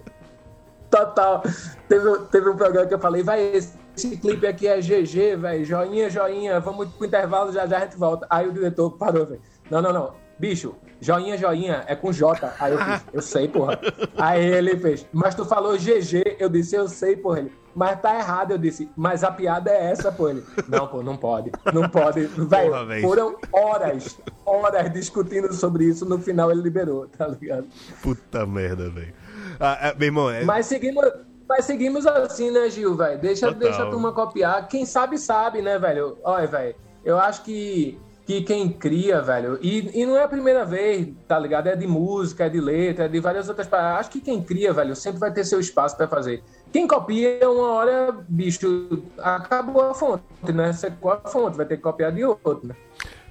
Total. 0.91 1.43
Teve, 1.89 2.19
teve 2.31 2.51
um 2.51 2.57
programa 2.57 2.87
que 2.87 2.95
eu 2.95 2.99
falei, 2.99 3.23
vai, 3.23 3.41
esse, 3.41 3.79
esse 3.97 4.17
clipe 4.17 4.47
aqui 4.47 4.67
é 4.67 4.81
GG, 4.81 5.37
velho. 5.37 5.65
Joinha, 5.65 6.11
joinha, 6.11 6.61
vamos 6.61 6.89
pro 6.91 7.07
intervalo, 7.07 7.53
já 7.53 7.67
já 7.67 7.79
a 7.79 7.81
gente 7.81 7.97
volta. 7.97 8.27
Aí 8.29 8.47
o 8.47 8.53
diretor 8.53 8.91
parou, 8.93 9.27
velho. 9.27 9.41
Não, 9.71 9.81
não, 9.81 9.93
não. 9.93 10.13
Bicho, 10.39 10.75
joinha, 11.01 11.37
joinha, 11.37 11.85
é 11.87 11.95
com 11.95 12.13
J. 12.13 12.53
Aí 12.59 12.73
eu 12.73 12.79
fiz, 12.79 13.05
eu 13.13 13.23
sei, 13.23 13.47
porra. 13.47 13.79
Aí 14.17 14.45
ele 14.45 14.77
fez, 14.77 15.07
mas 15.13 15.35
tu 15.35 15.45
falou 15.45 15.77
GG, 15.77 16.37
eu 16.39 16.49
disse, 16.49 16.75
eu 16.75 16.89
sei, 16.89 17.17
porra. 17.17 17.41
Ele, 17.41 17.53
mas 17.75 18.01
tá 18.01 18.17
errado, 18.17 18.53
eu 18.53 18.59
disse, 18.59 18.91
mas 18.97 19.23
a 19.23 19.31
piada 19.31 19.71
é 19.71 19.91
essa, 19.91 20.11
pô. 20.11 20.29
Ele, 20.29 20.43
não, 20.67 20.87
pô, 20.87 21.03
não 21.03 21.17
pode, 21.17 21.53
não 21.73 21.89
pode. 21.89 22.23
Velho, 22.27 23.01
foram 23.03 23.37
horas, 23.53 24.19
horas 24.45 24.93
discutindo 24.93 25.53
sobre 25.53 25.85
isso, 25.85 26.05
no 26.05 26.19
final 26.19 26.51
ele 26.51 26.63
liberou, 26.63 27.07
tá 27.07 27.29
ligado? 27.29 27.67
Puta 28.03 28.47
merda, 28.47 28.91
velho. 28.91 29.15
Ah, 29.61 29.79
é, 29.89 29.95
meu 29.95 30.07
irmão, 30.07 30.31
é... 30.31 30.43
Mas 30.45 30.67
seguimos. 30.67 31.05
Mas 31.49 31.65
seguimos 31.65 32.07
assim, 32.07 32.49
né, 32.53 32.71
Gil, 32.71 32.95
velho? 32.95 33.21
Deixa, 33.21 33.51
deixa 33.51 33.83
a 33.83 33.91
turma 33.91 34.13
copiar. 34.13 34.69
Quem 34.69 34.87
sabe, 34.87 35.19
sabe, 35.19 35.61
né, 35.61 35.81
velho? 35.81 36.17
Olha, 36.23 36.47
velho, 36.47 36.77
eu 37.05 37.19
acho 37.19 37.43
que, 37.43 37.99
que 38.31 38.43
quem 38.43 38.69
cria, 38.69 39.21
velho, 39.21 39.59
e, 39.61 40.03
e 40.03 40.07
não 40.07 40.17
é 40.17 40.23
a 40.23 40.29
primeira 40.29 40.65
vez, 40.65 41.09
tá 41.27 41.37
ligado? 41.37 41.67
É 41.67 41.75
de 41.75 41.85
música, 41.85 42.47
é 42.47 42.49
de 42.49 42.61
letra, 42.61 43.07
é 43.07 43.09
de 43.09 43.19
várias 43.19 43.49
outras 43.49 43.67
paradas. 43.67 44.01
Acho 44.01 44.11
que 44.11 44.21
quem 44.21 44.41
cria, 44.41 44.73
velho, 44.73 44.95
sempre 44.95 45.19
vai 45.19 45.33
ter 45.33 45.43
seu 45.45 45.59
espaço 45.59 45.97
para 45.97 46.07
fazer. 46.07 46.41
Quem 46.73 46.87
copia, 46.87 47.41
uma 47.51 47.73
hora, 47.73 48.17
bicho, 48.29 49.03
acabou 49.19 49.83
a 49.83 49.95
fonte, 49.95 50.23
né? 50.55 50.73
Você 50.73 50.87
a 50.87 51.29
fonte, 51.29 51.57
vai 51.57 51.67
ter 51.67 51.77
que 51.77 51.83
copiar 51.83 52.13
de 52.13 52.25
outro, 52.25 52.61
né? 52.63 52.77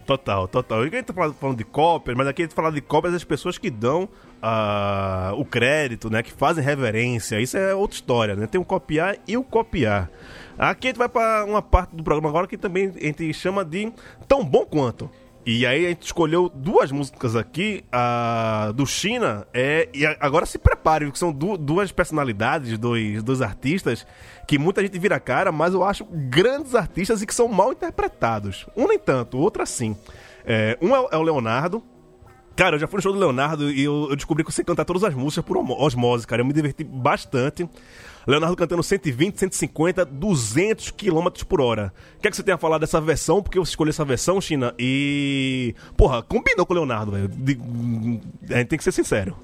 Total, 0.05 0.47
total. 0.49 0.85
E 0.85 0.89
gente 0.89 1.05
tá 1.05 1.13
falando 1.13 1.57
de 1.57 1.63
cópias, 1.63 2.17
mas 2.17 2.27
aqui 2.27 2.41
a 2.41 2.45
gente 2.45 2.55
fala 2.55 2.69
de 2.69 2.81
cópias 2.81 3.13
das 3.13 3.23
pessoas 3.23 3.57
que 3.57 3.69
dão 3.69 4.03
uh, 4.03 5.39
o 5.39 5.45
crédito, 5.45 6.09
né? 6.09 6.21
Que 6.21 6.33
fazem 6.33 6.61
reverência. 6.61 7.39
Isso 7.39 7.55
é 7.55 7.73
outra 7.73 7.95
história, 7.95 8.35
né? 8.35 8.47
Tem 8.47 8.59
o 8.59 8.65
copiar 8.65 9.15
e 9.25 9.37
o 9.37 9.43
copiar. 9.43 10.09
Aqui 10.59 10.87
a 10.87 10.89
gente 10.89 10.97
vai 10.97 11.07
para 11.07 11.45
uma 11.45 11.61
parte 11.61 11.95
do 11.95 12.03
programa 12.03 12.27
agora 12.27 12.45
que 12.45 12.57
também 12.57 12.89
a 12.89 13.05
gente 13.05 13.33
chama 13.33 13.63
de 13.63 13.93
tão 14.27 14.43
bom 14.43 14.65
quanto. 14.65 15.09
E 15.45 15.65
aí 15.65 15.85
a 15.85 15.89
gente 15.89 16.03
escolheu 16.03 16.51
duas 16.53 16.91
músicas 16.91 17.33
aqui, 17.33 17.85
a 17.91 18.73
do 18.75 18.85
China, 18.85 19.47
é, 19.53 19.87
e 19.93 20.05
agora 20.05 20.45
se 20.45 20.59
prepare, 20.59 21.09
que 21.09 21.17
são 21.17 21.31
du 21.31 21.57
duas 21.57 21.93
personalidades, 21.93 22.77
dois, 22.77 23.23
dois 23.23 23.41
artistas, 23.41 24.05
que 24.45 24.59
muita 24.59 24.81
gente 24.81 24.99
vira 24.99 25.17
cara, 25.17 25.49
mas 25.49 25.73
eu 25.73 25.83
acho 25.83 26.05
grandes 26.05 26.75
artistas 26.75 27.21
e 27.21 27.25
que 27.25 27.33
são 27.33 27.47
mal 27.47 27.71
interpretados. 27.71 28.67
Um 28.75 28.85
nem 28.85 28.99
tanto, 28.99 29.37
o 29.37 29.39
outro 29.39 29.63
assim. 29.63 29.95
É, 30.45 30.77
um 30.81 30.93
é, 30.93 31.07
é, 31.13 31.17
o 31.17 31.23
Leonardo. 31.23 31.81
Cara, 32.55 32.75
eu 32.75 32.79
já 32.79 32.87
fui 32.87 32.97
no 32.97 33.01
show 33.01 33.13
do 33.13 33.19
Leonardo 33.19 33.71
e 33.71 33.81
eu, 33.81 34.07
eu 34.09 34.15
descobri 34.17 34.43
que 34.43 34.51
você 34.51 34.61
canta 34.61 34.83
todas 34.83 35.05
as 35.05 35.13
músicas 35.13 35.45
por 35.45 35.57
osmose, 35.57 36.27
cara. 36.27 36.41
Eu 36.41 36.45
me 36.45 36.51
diverti 36.51 36.83
bastante. 36.83 37.67
Leonardo 38.29 38.55
cantando 38.55 38.83
120, 38.83 39.39
150, 39.39 40.05
200 40.05 40.91
km 40.91 41.29
por 41.47 41.59
hora. 41.59 41.91
O 42.15 42.21
que 42.21 42.27
é 42.27 42.31
que 42.31 42.37
você 42.37 42.43
tem 42.43 42.53
a 42.53 42.59
falar 42.59 42.77
dessa 42.77 43.01
versão? 43.01 43.41
Porque 43.41 43.57
você 43.57 43.71
escolheu 43.71 43.89
essa 43.89 44.05
versão, 44.05 44.39
China, 44.39 44.71
e. 44.77 45.73
Porra, 45.97 46.21
combinou 46.21 46.63
com 46.63 46.73
o 46.73 46.75
Leonardo, 46.75 47.11
velho. 47.11 47.27
A 48.51 48.57
gente 48.57 48.67
tem 48.67 48.77
que 48.77 48.83
ser 48.83 48.91
sincero. 48.91 49.35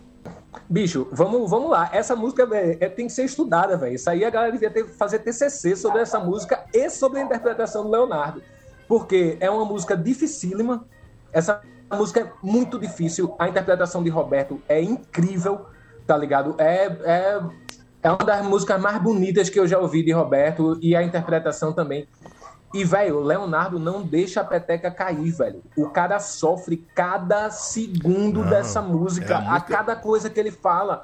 Bicho, 0.70 1.08
vamos, 1.12 1.50
vamos 1.50 1.72
lá. 1.72 1.90
Essa 1.92 2.16
música 2.16 2.46
véio, 2.46 2.78
é, 2.80 2.88
tem 2.88 3.08
que 3.08 3.14
ser 3.14 3.24
estudada, 3.24 3.76
velho. 3.76 3.96
Isso 3.96 4.08
aí 4.08 4.24
a 4.24 4.30
galera 4.30 4.52
devia 4.52 4.70
ter, 4.70 4.86
fazer 4.86 5.18
TCC 5.18 5.76
sobre 5.76 6.02
essa 6.02 6.20
música 6.20 6.64
e 6.72 6.88
sobre 6.88 7.20
a 7.20 7.24
interpretação 7.24 7.84
do 7.84 7.90
Leonardo. 7.90 8.44
Porque 8.88 9.36
é 9.40 9.50
uma 9.50 9.66
música 9.66 9.98
dificílima. 9.98 10.86
Essa 11.34 11.60
música 11.92 12.20
é 12.20 12.32
muito 12.44 12.78
difícil. 12.78 13.36
A 13.40 13.50
interpretação 13.50 14.04
de 14.04 14.12
Roberto 14.12 14.62
é 14.70 14.80
incrível, 14.80 15.66
tá 16.06 16.16
ligado? 16.16 16.56
É, 16.60 16.86
é 17.04 17.42
é 18.06 18.10
uma 18.12 18.20
das 18.20 18.46
músicas 18.46 18.80
mais 18.80 19.02
bonitas 19.02 19.50
que 19.50 19.60
eu 19.60 19.66
já 19.66 19.80
ouvi 19.80 20.04
de 20.04 20.12
Roberto 20.12 20.78
e 20.80 20.96
a 20.96 21.02
interpretação 21.02 21.74
também. 21.74 22.08
E, 22.72 22.84
velho, 22.84 23.18
o 23.18 23.24
Leonardo 23.24 23.80
não 23.80 24.04
deixa 24.04 24.42
a 24.42 24.44
peteca 24.44 24.92
cair, 24.92 25.32
velho. 25.32 25.64
O 25.76 25.90
cara 25.90 26.20
sofre 26.20 26.86
cada 26.94 27.50
segundo 27.50 28.44
não, 28.44 28.50
dessa 28.50 28.80
música, 28.80 29.34
é 29.34 29.38
a, 29.38 29.56
a 29.56 29.60
cada 29.60 29.96
coisa 29.96 30.30
que 30.30 30.40
ele 30.40 30.52
fala. 30.52 31.04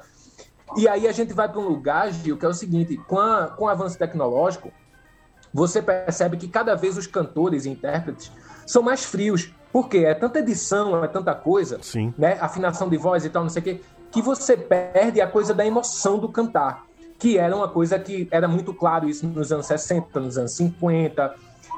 E 0.76 0.86
aí 0.86 1.08
a 1.08 1.12
gente 1.12 1.32
vai 1.32 1.48
para 1.48 1.58
um 1.58 1.66
lugar, 1.66 2.12
Gil, 2.12 2.36
que 2.36 2.46
é 2.46 2.48
o 2.48 2.54
seguinte: 2.54 2.96
com, 2.96 3.18
a, 3.18 3.48
com 3.48 3.64
o 3.64 3.68
avanço 3.68 3.98
tecnológico, 3.98 4.70
você 5.52 5.82
percebe 5.82 6.36
que 6.36 6.46
cada 6.46 6.76
vez 6.76 6.96
os 6.96 7.08
cantores 7.08 7.64
e 7.64 7.70
intérpretes 7.70 8.30
são 8.64 8.80
mais 8.80 9.04
frios. 9.04 9.52
Por 9.72 9.88
quê? 9.88 10.04
É 10.04 10.14
tanta 10.14 10.38
edição, 10.38 11.02
é 11.02 11.08
tanta 11.08 11.34
coisa, 11.34 11.80
Sim. 11.82 12.14
né? 12.16 12.38
Afinação 12.40 12.88
de 12.88 12.96
voz 12.96 13.24
e 13.24 13.28
tal, 13.28 13.42
não 13.42 13.50
sei 13.50 13.60
o 13.60 13.64
quê, 13.64 13.80
que 14.12 14.22
você 14.22 14.56
perde 14.56 15.20
a 15.20 15.26
coisa 15.26 15.52
da 15.52 15.66
emoção 15.66 16.18
do 16.20 16.28
cantar 16.28 16.91
que 17.22 17.38
era 17.38 17.54
uma 17.54 17.68
coisa 17.68 18.00
que 18.00 18.26
era 18.32 18.48
muito 18.48 18.74
claro 18.74 19.08
isso 19.08 19.24
nos 19.28 19.52
anos 19.52 19.66
60, 19.66 20.18
nos 20.18 20.36
anos 20.36 20.50
50, 20.56 21.32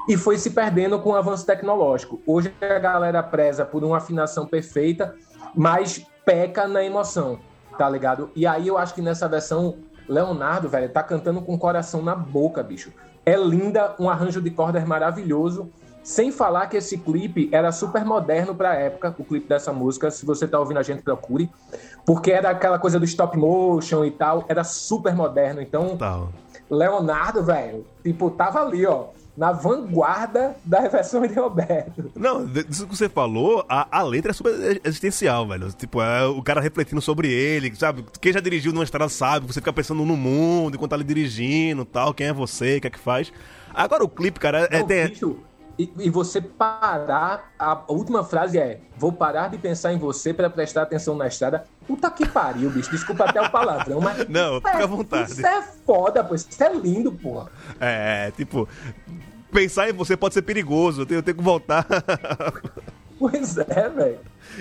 e 0.09 0.17
foi 0.17 0.39
se 0.39 0.49
perdendo 0.49 0.97
com 0.97 1.11
o 1.11 1.15
avanço 1.15 1.45
tecnológico. 1.45 2.19
Hoje 2.25 2.51
a 2.59 2.79
galera 2.79 3.21
preza 3.21 3.63
por 3.63 3.83
uma 3.83 3.97
afinação 3.97 4.47
perfeita, 4.47 5.13
mas 5.53 6.03
peca 6.25 6.67
na 6.67 6.83
emoção, 6.83 7.37
tá 7.77 7.87
ligado? 7.87 8.31
E 8.35 8.47
aí 8.47 8.67
eu 8.67 8.75
acho 8.75 8.95
que 8.95 9.03
nessa 9.03 9.27
versão, 9.27 9.75
Leonardo, 10.09 10.67
velho, 10.67 10.89
tá 10.89 11.03
cantando 11.03 11.39
com 11.43 11.53
o 11.53 11.59
coração 11.59 12.01
na 12.01 12.15
boca, 12.15 12.63
bicho. 12.63 12.91
É 13.23 13.37
linda, 13.37 13.93
um 13.99 14.09
arranjo 14.09 14.41
de 14.41 14.49
cordas 14.49 14.83
maravilhoso. 14.83 15.69
Sem 16.01 16.31
falar 16.31 16.67
que 16.67 16.77
esse 16.77 16.97
clipe 16.97 17.49
era 17.51 17.71
super 17.71 18.03
moderno 18.03 18.55
para 18.55 18.71
a 18.71 18.75
época, 18.75 19.15
o 19.17 19.23
clipe 19.23 19.47
dessa 19.47 19.71
música. 19.71 20.09
Se 20.09 20.25
você 20.25 20.47
tá 20.47 20.59
ouvindo 20.59 20.77
a 20.77 20.83
gente, 20.83 21.03
procure. 21.03 21.51
Porque 22.05 22.31
era 22.31 22.49
aquela 22.49 22.77
coisa 22.77 22.99
do 22.99 23.05
stop 23.05 23.37
motion 23.37 24.05
e 24.05 24.11
tal, 24.11 24.45
era 24.47 24.63
super 24.63 25.15
moderno. 25.15 25.61
Então. 25.61 25.97
Leonardo, 26.69 27.43
velho, 27.43 27.85
tipo, 28.03 28.29
tava 28.31 28.59
ali, 28.61 28.85
ó 28.85 29.05
na 29.37 29.51
vanguarda 29.51 30.55
da 30.63 30.87
versão 30.87 31.25
de 31.27 31.33
Roberto. 31.33 32.11
Não, 32.15 32.49
isso 32.69 32.87
que 32.87 32.95
você 32.95 33.09
falou, 33.09 33.65
a, 33.67 33.99
a 33.99 34.01
letra 34.01 34.31
é 34.31 34.33
super 34.33 34.81
existencial, 34.83 35.47
velho. 35.47 35.71
Tipo, 35.73 36.01
é 36.01 36.25
o 36.25 36.41
cara 36.41 36.61
refletindo 36.61 37.01
sobre 37.01 37.31
ele, 37.31 37.75
sabe? 37.75 38.05
Quem 38.21 38.31
já 38.31 38.39
dirigiu 38.39 38.71
numa 38.71 38.83
estrada 38.83 39.09
sabe, 39.09 39.45
você 39.45 39.59
fica 39.59 39.73
pensando 39.73 40.05
no 40.05 40.15
mundo 40.15 40.75
enquanto 40.75 40.91
tá 40.91 40.95
ali 40.95 41.03
dirigindo 41.03 41.83
tal, 41.83 42.13
quem 42.13 42.27
é 42.27 42.33
você, 42.33 42.77
o 42.77 42.81
que 42.81 42.87
é 42.87 42.89
que 42.89 42.99
faz. 42.99 43.31
Agora 43.73 44.03
o 44.03 44.09
clipe, 44.09 44.39
cara, 44.39 44.69
é. 44.71 44.79
Não, 44.79 44.87
tem... 44.87 45.07
bicho, 45.09 45.37
e, 45.77 45.91
e, 45.99 46.09
você 46.09 46.41
parar. 46.41 47.53
A 47.59 47.83
última 47.87 48.23
frase 48.23 48.57
é: 48.57 48.79
Vou 48.97 49.11
parar 49.11 49.49
de 49.49 49.57
pensar 49.57 49.93
em 49.93 49.97
você 49.97 50.33
para 50.33 50.49
prestar 50.49 50.83
atenção 50.83 51.15
na 51.15 51.27
estrada. 51.27 51.65
Puta 51.87 52.09
que 52.09 52.27
pariu, 52.27 52.69
bicho. 52.69 52.91
Desculpa 52.91 53.25
até 53.25 53.41
o 53.41 53.49
palavrão, 53.49 53.99
mas. 54.01 54.27
Não, 54.29 54.55
fica 54.55 54.77
à 54.77 54.81
é, 54.81 54.87
vontade. 54.87 55.31
Isso 55.31 55.45
é 55.45 55.61
foda, 55.85 56.23
pô. 56.23 56.35
Isso 56.35 56.63
é 56.63 56.73
lindo, 56.73 57.11
porra. 57.11 57.49
É, 57.79 58.31
tipo. 58.31 58.67
Pensar 59.51 59.89
em 59.89 59.93
você 59.93 60.17
pode 60.17 60.33
ser 60.33 60.41
perigoso. 60.41 61.01
Eu 61.01 61.05
tenho, 61.05 61.19
eu 61.19 61.23
tenho 61.23 61.37
que 61.37 61.43
voltar. 61.43 61.85
Pois 63.17 63.57
é, 63.57 63.89
velho. 63.89 64.19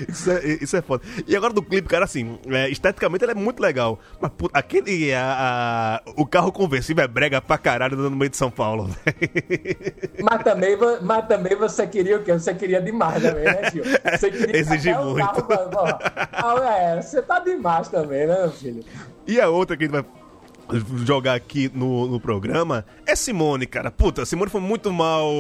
Isso 0.09 0.31
é, 0.31 0.45
isso 0.61 0.77
é 0.77 0.83
foda. 0.83 1.05
E 1.27 1.37
agora 1.37 1.53
do 1.53 1.63
clipe, 1.63 1.89
cara, 1.89 2.05
assim, 2.05 2.39
é, 2.47 2.69
esteticamente 2.69 3.25
ele 3.25 3.33
é 3.33 3.35
muito 3.35 3.61
legal. 3.61 3.99
Mas 4.21 4.31
puta, 4.33 4.59
aquele. 4.59 5.13
A, 5.13 6.01
a, 6.07 6.11
o 6.17 6.27
carro 6.27 6.51
conversível 6.51 7.05
é 7.05 7.09
brega 7.09 7.41
pra 7.41 7.59
caralho 7.59 7.97
no 7.97 8.11
meio 8.11 8.31
de 8.31 8.37
São 8.37 8.51
Paulo, 8.51 8.89
Mas 10.23 10.43
também, 10.43 10.77
mas 11.03 11.27
também 11.27 11.57
você 11.57 11.87
queria 11.87 12.17
o 12.17 12.23
quê? 12.23 12.33
Você 12.33 12.55
queria 12.55 12.81
demais 12.81 13.23
também, 13.23 13.45
né, 13.45 13.71
Gil? 13.71 13.85
Você 13.85 14.31
queria 14.31 14.57
Exigir 14.57 14.99
muito. 14.99 15.45
Carro, 15.45 16.63
ah, 16.63 16.79
é, 16.79 17.03
você 17.03 17.23
tá 17.23 17.39
demais 17.41 17.89
também, 17.89 18.27
né, 18.27 18.39
meu 18.41 18.51
filho? 18.51 18.85
E 19.27 19.41
a 19.41 19.49
outra 19.49 19.77
que 19.77 19.85
a 19.85 19.87
gente 19.87 19.93
vai 19.93 20.05
jogar 21.05 21.35
aqui 21.35 21.71
no, 21.75 22.07
no 22.07 22.21
programa 22.21 22.85
é 23.07 23.15
Simone, 23.15 23.67
cara. 23.67 23.91
Puta, 23.91 24.25
Simone 24.25 24.51
foi 24.51 24.61
muito 24.61 24.93
mal 24.93 25.31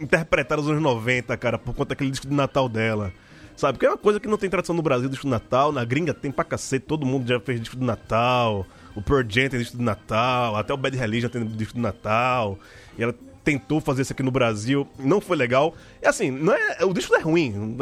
interpretada 0.00 0.60
nos 0.60 0.70
anos 0.70 0.82
90, 0.82 1.36
cara, 1.36 1.58
por 1.58 1.74
conta 1.74 1.90
daquele 1.90 2.10
disco 2.10 2.26
de 2.26 2.34
Natal 2.34 2.68
dela. 2.68 3.12
Sabe? 3.56 3.74
Porque 3.74 3.86
é 3.86 3.90
uma 3.90 3.96
coisa 3.96 4.20
que 4.20 4.28
não 4.28 4.36
tem 4.36 4.50
tradição 4.50 4.76
no 4.76 4.82
Brasil, 4.82 5.08
disco 5.08 5.24
de 5.24 5.30
Natal. 5.30 5.72
Na 5.72 5.84
gringa 5.84 6.12
tem 6.12 6.30
pra 6.30 6.44
cacete, 6.44 6.84
todo 6.84 7.06
mundo 7.06 7.26
já 7.26 7.40
fez 7.40 7.58
disco 7.58 7.76
de 7.76 7.84
Natal. 7.84 8.66
O 8.94 9.00
Pearl 9.00 9.22
Jam 9.28 9.48
tem 9.48 9.60
disco 9.60 9.76
de 9.76 9.82
Natal, 9.82 10.56
até 10.56 10.74
o 10.74 10.76
Bad 10.76 10.96
Religion 10.96 11.28
tem 11.28 11.44
disco 11.46 11.74
de 11.74 11.80
Natal. 11.80 12.58
E 12.98 13.02
ela 13.02 13.14
tentou 13.46 13.80
fazer 13.80 14.02
isso 14.02 14.12
aqui 14.12 14.24
no 14.24 14.32
Brasil, 14.32 14.88
não 14.98 15.20
foi 15.20 15.36
legal. 15.36 15.72
E 16.02 16.06
assim, 16.06 16.32
não 16.32 16.52
é, 16.52 16.84
o 16.84 16.92
disco 16.92 17.14
é 17.14 17.20
ruim, 17.20 17.76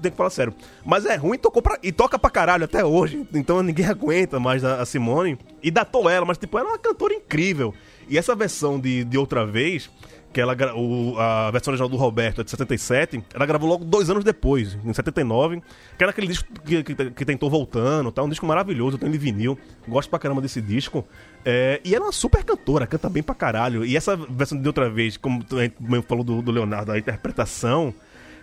tem 0.00 0.12
que 0.12 0.16
falar 0.16 0.30
sério. 0.30 0.54
Mas 0.86 1.04
é 1.04 1.16
ruim 1.16 1.36
tocou 1.36 1.60
pra, 1.60 1.76
e 1.82 1.90
toca 1.90 2.16
pra 2.16 2.30
caralho 2.30 2.64
até 2.64 2.84
hoje. 2.84 3.26
Então 3.34 3.60
ninguém 3.60 3.84
aguenta 3.90 4.38
mais 4.38 4.64
a, 4.64 4.80
a 4.80 4.86
Simone. 4.86 5.36
E 5.60 5.72
datou 5.72 6.08
ela, 6.08 6.24
mas 6.24 6.38
tipo, 6.38 6.56
ela 6.56 6.68
é 6.68 6.72
uma 6.72 6.78
cantora 6.78 7.12
incrível. 7.12 7.74
E 8.08 8.16
essa 8.16 8.36
versão 8.36 8.78
de, 8.78 9.02
de 9.02 9.18
outra 9.18 9.44
vez 9.44 9.90
que 10.32 10.40
ela 10.40 10.54
o, 10.76 11.18
a 11.18 11.50
versão 11.50 11.72
original 11.72 11.88
do 11.88 11.96
Roberto 11.96 12.42
é 12.42 12.44
de 12.44 12.50
77, 12.50 13.24
ela 13.34 13.46
gravou 13.46 13.68
logo 13.68 13.84
dois 13.84 14.10
anos 14.10 14.22
depois, 14.22 14.78
em 14.84 14.92
79, 14.92 15.62
que 15.96 16.04
era 16.04 16.10
aquele 16.10 16.26
disco 16.26 16.46
que, 16.64 16.84
que, 16.84 17.10
que 17.10 17.24
tentou 17.24 17.48
voltando, 17.48 18.12
tá? 18.12 18.22
Um 18.22 18.28
disco 18.28 18.46
maravilhoso, 18.46 18.96
eu 18.96 19.00
tenho 19.00 19.10
ele 19.10 19.18
vinil, 19.18 19.58
gosto 19.88 20.10
pra 20.10 20.18
caramba 20.18 20.40
desse 20.40 20.60
disco. 20.60 21.04
É, 21.44 21.80
e 21.84 21.94
ela 21.94 22.04
é 22.04 22.06
uma 22.06 22.12
super 22.12 22.44
cantora, 22.44 22.86
canta 22.86 23.08
bem 23.08 23.22
pra 23.22 23.34
caralho. 23.34 23.84
E 23.84 23.96
essa 23.96 24.16
versão 24.16 24.60
de 24.60 24.66
outra 24.66 24.90
vez, 24.90 25.16
como 25.16 25.44
a 25.52 25.62
gente 25.62 25.76
falou 26.06 26.24
do, 26.24 26.42
do 26.42 26.50
Leonardo, 26.50 26.92
a 26.92 26.98
interpretação 26.98 27.94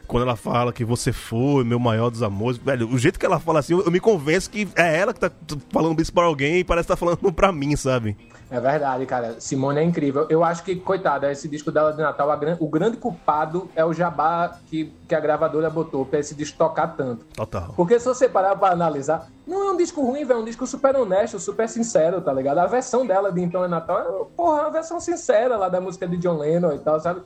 quando 0.06 0.24
ela 0.24 0.36
fala 0.36 0.72
que 0.72 0.86
você 0.86 1.12
foi 1.12 1.64
meu 1.64 1.80
maior 1.80 2.10
dos 2.10 2.24
amores, 2.24 2.58
velho, 2.58 2.88
o 2.89 2.97
jeito 2.97 3.20
que 3.20 3.26
ela 3.26 3.39
fala 3.39 3.60
assim, 3.60 3.74
eu, 3.74 3.84
eu 3.84 3.91
me 3.91 3.99
convenço 3.99 4.49
que 4.49 4.68
é 4.76 4.97
ela 4.97 5.14
que 5.14 5.20
tá 5.20 5.32
falando 5.72 6.01
isso 6.01 6.14
pra 6.14 6.26
alguém 6.26 6.60
e 6.60 6.64
parece 6.64 6.88
que 6.88 6.93
tá 6.93 6.97
falando 6.97 7.32
pra 7.34 7.51
mim, 7.51 7.76
sabe? 7.76 8.16
É 8.49 8.60
verdade, 8.60 9.06
cara. 9.06 9.36
Simone 9.39 9.80
é 9.80 9.84
incrível. 9.84 10.28
Eu 10.30 10.43
acho 10.43 10.64
que, 10.64 10.76
coitada, 10.76 11.32
esse 11.32 11.47
disco 11.47 11.72
dela 11.72 11.91
de 11.91 12.01
Natal, 12.01 12.38
gran... 12.38 12.56
o 12.60 12.70
grande 12.70 12.97
culpado 12.97 13.70
é 13.76 13.84
o 13.84 13.91
jabá 13.91 14.58
que, 14.68 14.93
que 15.08 15.16
a 15.16 15.20
gravadora 15.20 15.70
botou 15.70 16.06
pra 16.06 16.20
esse 16.20 16.36
disco 16.36 16.58
tocar 16.58 16.95
tanto. 16.95 17.26
Total. 17.34 17.74
Porque 17.76 17.99
se 17.99 18.06
você 18.06 18.30
parar 18.30 18.56
pra 18.56 18.70
analisar, 18.70 19.28
não 19.47 19.70
é 19.70 19.72
um 19.72 19.78
disco 19.78 20.01
ruim, 20.01 20.24
velho. 20.24 20.39
É 20.39 20.41
um 20.41 20.45
disco 20.45 20.68
super 20.68 20.95
honesto, 20.95 21.39
super 21.39 21.68
sincero, 21.68 22.22
tá 22.22 22.32
ligado? 22.32 22.60
A 22.60 22.68
versão 22.68 23.06
dela 23.06 23.32
de 23.32 23.41
Então 23.41 23.64
é 23.64 23.68
Natal 23.68 23.99
é, 23.99 24.36
porra, 24.36 24.62
uma 24.62 24.72
versão 24.72 24.99
sincera 24.99 25.58
lá 25.58 25.68
da 25.68 25.82
música 25.82 26.08
de 26.08 26.18
John 26.18 26.38
Lennon 26.38 26.74
e 26.74 26.80
tal, 26.80 26.99
sabe? 26.99 27.22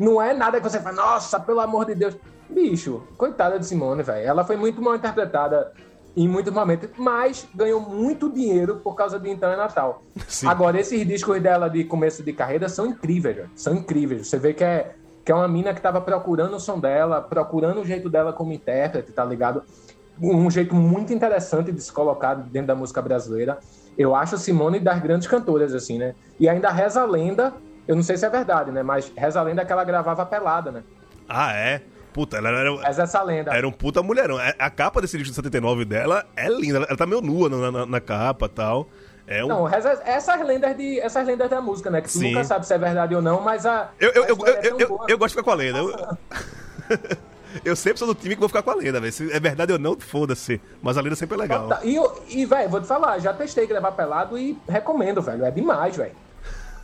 Não 0.00 0.20
é 0.20 0.32
nada 0.32 0.58
que 0.58 0.66
você 0.66 0.80
fala, 0.80 0.96
nossa, 0.96 1.38
pelo 1.38 1.60
amor 1.60 1.84
de 1.84 1.94
Deus. 1.94 2.16
Bicho, 2.48 3.02
coitada 3.18 3.58
de 3.58 3.66
Simone, 3.66 4.02
velho. 4.02 4.26
Ela 4.26 4.42
foi 4.42 4.56
muito 4.56 4.80
mal 4.80 4.96
interpretada 4.96 5.72
em 6.16 6.26
muitos 6.26 6.50
momentos, 6.52 6.88
mas 6.96 7.46
ganhou 7.54 7.82
muito 7.82 8.32
dinheiro 8.32 8.76
por 8.76 8.94
causa 8.94 9.20
de 9.20 9.28
Então 9.28 9.52
é 9.52 9.56
Natal. 9.56 10.02
Sim. 10.26 10.46
Agora, 10.46 10.80
esses 10.80 11.06
discos 11.06 11.38
dela 11.42 11.68
de 11.68 11.84
começo 11.84 12.22
de 12.22 12.32
carreira 12.32 12.66
são 12.66 12.86
incríveis, 12.86 13.36
velho. 13.36 13.50
São 13.54 13.74
incríveis. 13.74 14.26
Você 14.26 14.38
vê 14.38 14.54
que 14.54 14.64
é, 14.64 14.94
que 15.22 15.30
é 15.30 15.34
uma 15.34 15.46
mina 15.46 15.74
que 15.74 15.82
tava 15.82 16.00
procurando 16.00 16.56
o 16.56 16.60
som 16.60 16.80
dela, 16.80 17.20
procurando 17.20 17.82
o 17.82 17.84
jeito 17.84 18.08
dela 18.08 18.32
como 18.32 18.54
intérprete, 18.54 19.12
tá 19.12 19.22
ligado? 19.22 19.62
Um 20.18 20.50
jeito 20.50 20.74
muito 20.74 21.12
interessante 21.12 21.70
de 21.70 21.80
se 21.80 21.92
colocar 21.92 22.34
dentro 22.34 22.68
da 22.68 22.74
música 22.74 23.02
brasileira. 23.02 23.58
Eu 23.98 24.14
acho 24.14 24.38
Simone 24.38 24.80
das 24.80 24.98
grandes 24.98 25.28
cantoras, 25.28 25.74
assim, 25.74 25.98
né? 25.98 26.14
E 26.38 26.48
ainda 26.48 26.70
reza 26.70 27.02
a 27.02 27.04
lenda 27.04 27.52
eu 27.90 27.96
não 27.96 28.04
sei 28.04 28.16
se 28.16 28.24
é 28.24 28.30
verdade, 28.30 28.70
né? 28.70 28.84
Mas 28.84 29.12
reza 29.16 29.40
a 29.40 29.42
lenda 29.42 29.64
que 29.64 29.72
ela 29.72 29.82
gravava 29.82 30.24
pelada, 30.24 30.70
né? 30.70 30.84
Ah, 31.28 31.52
é? 31.52 31.82
Puta, 32.12 32.36
ela 32.36 32.48
era. 32.50 32.72
Mas 32.76 33.00
essa 33.00 33.20
lenda. 33.20 33.52
Era 33.52 33.66
um 33.66 33.72
puta 33.72 34.00
mulherão. 34.00 34.40
É, 34.40 34.54
a 34.56 34.70
capa 34.70 35.00
desse 35.00 35.18
disco 35.18 35.30
de 35.30 35.34
79 35.34 35.84
dela 35.84 36.24
é 36.36 36.48
linda. 36.48 36.78
Ela, 36.78 36.96
tá 36.96 37.04
meio 37.04 37.20
nua 37.20 37.48
na, 37.48 37.72
na, 37.72 37.86
na 37.86 38.00
capa 38.00 38.46
e 38.46 38.48
tal. 38.48 38.86
É 39.26 39.44
um... 39.44 39.48
Não, 39.48 39.68
essas 39.68 40.46
lendas, 40.46 40.76
de, 40.76 41.00
essas 41.00 41.26
lendas 41.26 41.50
da 41.50 41.60
música, 41.60 41.90
né? 41.90 42.00
Que 42.00 42.08
tu 42.08 42.18
Sim. 42.18 42.30
nunca 42.30 42.44
sabe 42.44 42.64
se 42.64 42.72
é 42.72 42.78
verdade 42.78 43.12
ou 43.12 43.20
não, 43.20 43.40
mas 43.40 43.66
a. 43.66 43.90
Eu, 43.98 44.12
eu, 44.12 44.24
eu, 44.24 44.46
é 44.46 44.60
eu, 44.68 44.78
eu, 44.78 45.00
eu, 45.08 45.18
gosto 45.18 45.34
de 45.34 45.40
ficar 45.40 45.42
com 45.42 45.50
a 45.50 45.54
lenda. 45.54 45.78
Eu, 45.78 46.16
eu 47.64 47.74
sempre 47.74 47.98
sou 47.98 48.06
do 48.06 48.14
time 48.14 48.36
que 48.36 48.40
vou 48.40 48.48
ficar 48.48 48.62
com 48.62 48.70
a 48.70 48.74
lenda, 48.76 49.00
velho. 49.00 49.12
Se 49.12 49.32
é 49.32 49.40
verdade 49.40 49.72
ou 49.72 49.80
não, 49.80 49.98
foda-se. 49.98 50.60
Mas 50.80 50.96
a 50.96 51.00
lenda 51.00 51.16
sempre 51.16 51.36
é 51.36 51.40
legal. 51.40 51.68
E, 51.82 51.96
e 52.28 52.46
velho, 52.46 52.68
vou 52.68 52.80
te 52.80 52.86
falar, 52.86 53.18
já 53.18 53.32
testei 53.32 53.66
gravar 53.66 53.90
pelado 53.92 54.38
e 54.38 54.56
recomendo, 54.68 55.20
velho. 55.20 55.44
É 55.44 55.50
demais, 55.50 55.96
velho. 55.96 56.29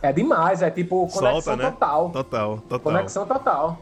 É 0.01 0.13
demais, 0.13 0.61
é 0.61 0.69
tipo 0.69 1.07
conexão 1.07 1.41
Solta, 1.41 1.55
né? 1.55 1.71
total. 1.71 2.09
Total, 2.11 2.57
total. 2.59 2.79
Conexão 2.79 3.25
total. 3.25 3.81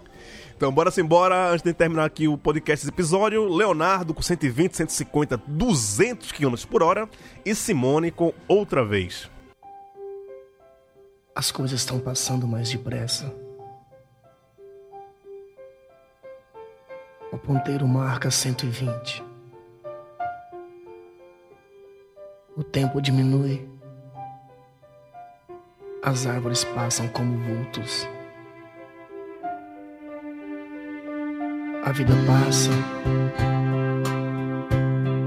Então, 0.56 0.72
bora 0.72 0.90
se 0.90 1.02
embora. 1.02 1.50
Antes 1.50 1.64
de 1.64 1.74
terminar 1.74 2.06
aqui 2.06 2.28
o 2.28 2.38
podcast, 2.38 2.86
esse 2.86 2.94
episódio, 2.94 3.46
Leonardo 3.48 4.14
com 4.14 4.22
120, 4.22 4.78
150, 4.78 5.42
200 5.46 6.32
km 6.32 6.56
por 6.70 6.82
hora 6.82 7.10
e 7.46 7.54
Simone 7.54 8.10
com 8.10 8.34
outra 8.48 8.84
vez. 8.86 9.30
As 11.36 11.52
coisas 11.52 11.82
estão 11.82 12.00
passando 12.00 12.48
mais 12.48 12.70
depressa. 12.70 13.34
O 17.34 17.38
ponteiro 17.38 17.86
marca 17.86 18.32
120. 18.32 19.22
O 22.56 22.64
tempo 22.64 23.02
diminui. 23.02 23.75
As 26.08 26.28
árvores 26.28 26.64
passam 26.64 27.08
como 27.08 27.36
vultos. 27.40 28.08
A 31.84 31.92
vida 31.92 32.14
passa, 32.28 32.70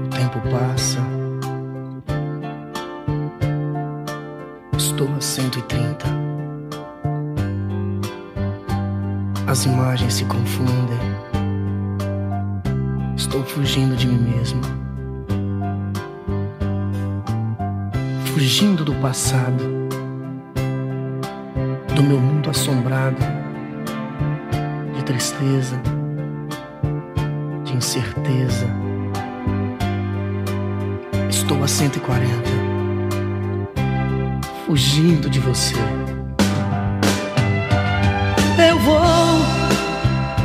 o 0.05 0.07
tempo 0.07 0.39
passa. 0.49 0.99
Estou 4.77 5.13
a 5.17 5.19
130. 5.19 6.05
As 9.47 9.65
imagens 9.65 10.13
se 10.13 10.23
confundem. 10.23 10.97
Estou 13.17 13.43
fugindo 13.43 13.97
de 13.97 14.07
mim 14.07 14.31
mesmo. 14.31 14.61
Fugindo 18.33 18.85
do 18.85 18.95
passado, 18.95 19.78
do 21.99 22.03
meu 22.03 22.17
mundo 22.17 22.49
assombrado 22.49 23.17
de 24.95 25.03
tristeza 25.03 25.77
incerteza. 27.75 28.67
Estou 31.29 31.61
a 31.61 31.67
140, 31.67 32.31
fugindo 34.65 35.29
de 35.29 35.41
você. 35.41 35.75
Eu 38.69 38.79
vou 38.79 38.99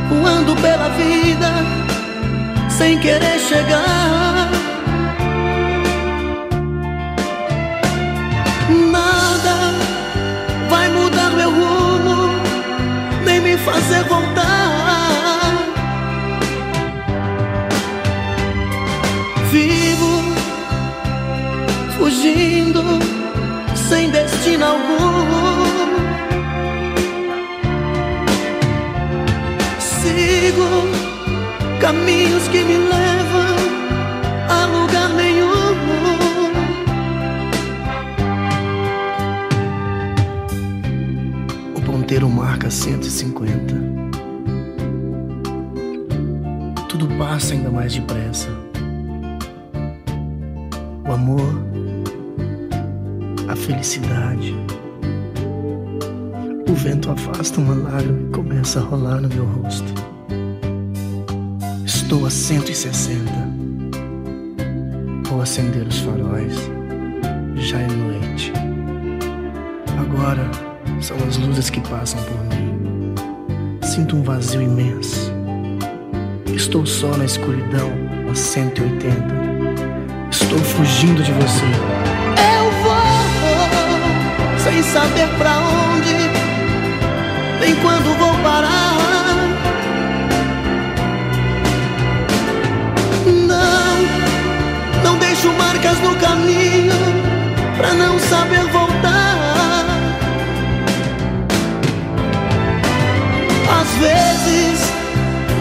voando 0.09 0.57
pela 0.61 0.89
vida, 0.89 1.51
sem 2.69 2.99
querer 2.99 3.39
chegar. 3.39 4.54
Fazer 13.65 14.05
voltar. 14.05 14.65
fugindo 22.25 22.83
sem 23.75 24.11
destino 24.11 24.65
algum. 24.65 25.25
Sigo 29.79 30.69
caminhos 31.81 32.47
que 32.49 32.63
me 32.63 32.77
levam 32.77 33.24
Ponteiro 42.15 42.31
marca 42.31 42.71
150. 42.71 43.75
passa 47.19 47.55
ainda 47.55 47.71
mais 47.71 47.93
depressa. 47.93 48.49
O 51.09 51.13
amor, 51.13 51.61
a 53.49 53.57
felicidade. 53.57 54.55
O 56.71 56.75
vento 56.75 57.11
afasta 57.11 57.61
uma 57.61 57.75
lágrima 57.75 58.29
e 58.29 58.33
começa 58.33 58.79
a 58.79 58.83
rolar 58.85 59.21
no 59.21 59.29
meu 59.29 59.45
rosto. 59.47 59.93
Estou 61.85 62.27
a 62.27 62.31
160. 62.31 63.25
Vou 65.29 65.43
acender 65.43 65.85
os 65.85 65.99
faróis. 65.99 66.55
Já 67.57 67.81
é 67.81 67.89
noite. 67.89 68.53
Agora 69.99 70.64
são 71.05 71.19
as 71.29 71.37
luzes 71.37 71.69
que 71.69 71.83
passam 71.83 72.19
por 72.23 72.43
mim. 72.45 73.15
Sinto 73.83 74.17
um 74.17 74.23
vazio 74.23 74.63
imenso. 74.63 75.31
Estou 76.55 76.87
só 76.87 77.09
na 77.09 77.27
escuridão 77.27 77.91
a 78.31 78.35
180. 78.35 79.15
Estou 80.31 80.59
fugindo 80.61 81.23
de 81.23 81.31
você. 81.33 81.67
Eu 82.57 82.71
vou 82.83 82.95
sem 84.61 84.83
saber 84.83 85.29
pra 85.37 85.59
onde, 85.59 86.15
nem 87.61 87.77
quando 87.83 88.19
vou 88.19 88.33
parar. 88.43 88.95
Não, 93.27 95.05
não 95.05 95.19
deixo 95.19 95.53
marcas 95.53 96.01
no 96.01 96.17
caminho 96.17 96.95
pra 97.77 97.93
não 97.93 98.19
saber 98.19 98.65
voltar. 98.73 99.54
Às 103.85 103.91
vezes 103.99 104.81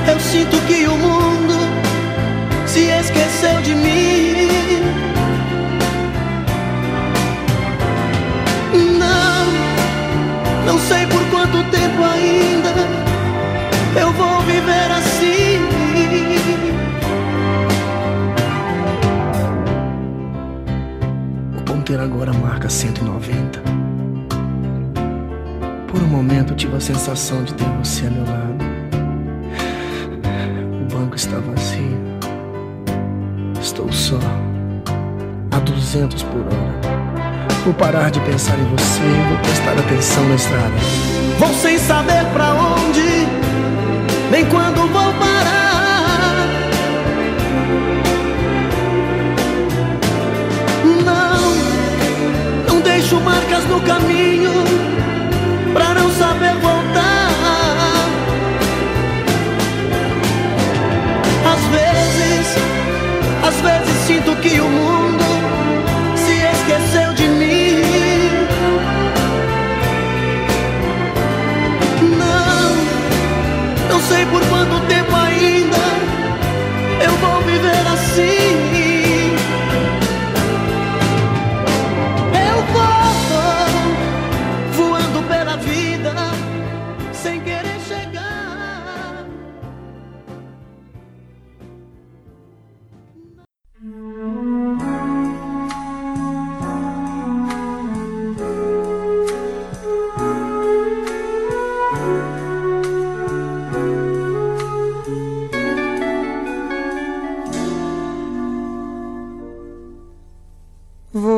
eu 0.07 0.19
sinto 0.19 0.57
que 0.65 0.87
o 0.87 0.95
mundo 0.95 1.55
se 2.65 2.85
esqueceu 2.89 3.61
de 3.61 3.75
mim. 3.75 4.47
Não, 8.97 9.45
não 10.65 10.79
sei 10.79 11.05
por 11.07 11.23
quanto 11.31 11.69
tempo 11.69 12.01
ainda 12.01 12.73
eu 13.99 14.11
vou 14.13 14.39
viver 14.43 14.91
assim. 14.91 15.59
O 21.57 21.61
ponteiro 21.63 22.03
agora 22.03 22.31
marca 22.31 22.69
190. 22.69 23.52
Momento 26.53 26.55
tive 26.55 26.75
a 26.75 26.79
sensação 26.79 27.43
de 27.43 27.53
ter 27.53 27.65
você 27.79 28.05
a 28.05 28.09
meu 28.09 28.25
lado 28.25 28.63
banco 30.91 31.15
está 31.15 31.37
vazio. 31.37 31.97
Estou 33.59 33.91
só, 33.91 34.19
a 35.51 35.59
200 35.59 36.21
por 36.23 36.41
hora. 36.41 37.53
Vou 37.65 37.73
parar 37.73 38.11
de 38.11 38.19
pensar 38.21 38.57
em 38.59 38.65
você 38.65 39.01
vou 39.29 39.37
prestar 39.39 39.79
atenção 39.79 40.27
na 40.29 40.35
estrada. 40.35 40.75
Vou 41.39 41.53
sem 41.53 41.79
saber 41.79 42.25
pra 42.33 42.53
onde, 42.53 43.27
nem 44.29 44.45
quando 44.45 44.87
vou 44.91 45.13
parar. 45.13 46.47
Não, 51.03 52.73
não 52.75 52.81
deixo 52.81 53.19
marcas 53.21 53.65
no 53.65 53.81
caminho 53.81 54.92
pra 55.73 55.93
não 55.93 56.09
saber 56.11 56.53
voltar. 56.55 57.29
Às 63.47 63.59
vezes 63.61 64.07
sinto 64.07 64.35
que 64.37 64.59
o 64.59 64.67
mundo 64.69 65.02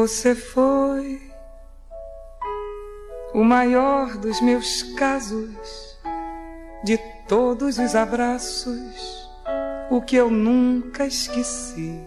Você 0.06 0.36
foi 0.36 1.20
o 3.34 3.44
maior 3.44 4.16
dos 4.18 4.40
meus 4.40 4.84
casos, 4.94 5.98
de 6.84 6.96
todos 7.28 7.80
os 7.80 7.96
abraços, 7.96 9.28
o 9.90 10.00
que 10.04 10.16
eu 10.16 10.30
nunca 10.30 11.08
esqueci. 11.08 12.00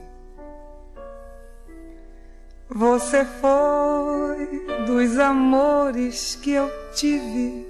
Você 2.70 3.24
foi 3.24 4.64
dos 4.86 5.18
amores 5.18 6.36
que 6.36 6.52
eu 6.52 6.70
tive, 6.94 7.66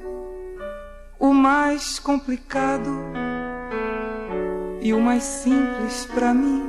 o 1.19 1.33
mais 1.33 1.99
complicado 1.99 2.91
e 4.83 4.93
o 4.93 5.01
mais 5.01 5.23
simples 5.23 6.05
para 6.05 6.35
mim. 6.35 6.68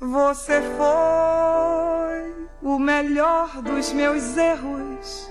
Você 0.00 0.62
foi 0.76 2.46
o 2.62 2.78
melhor 2.78 3.60
dos 3.62 3.92
meus 3.92 4.36
erros, 4.36 5.28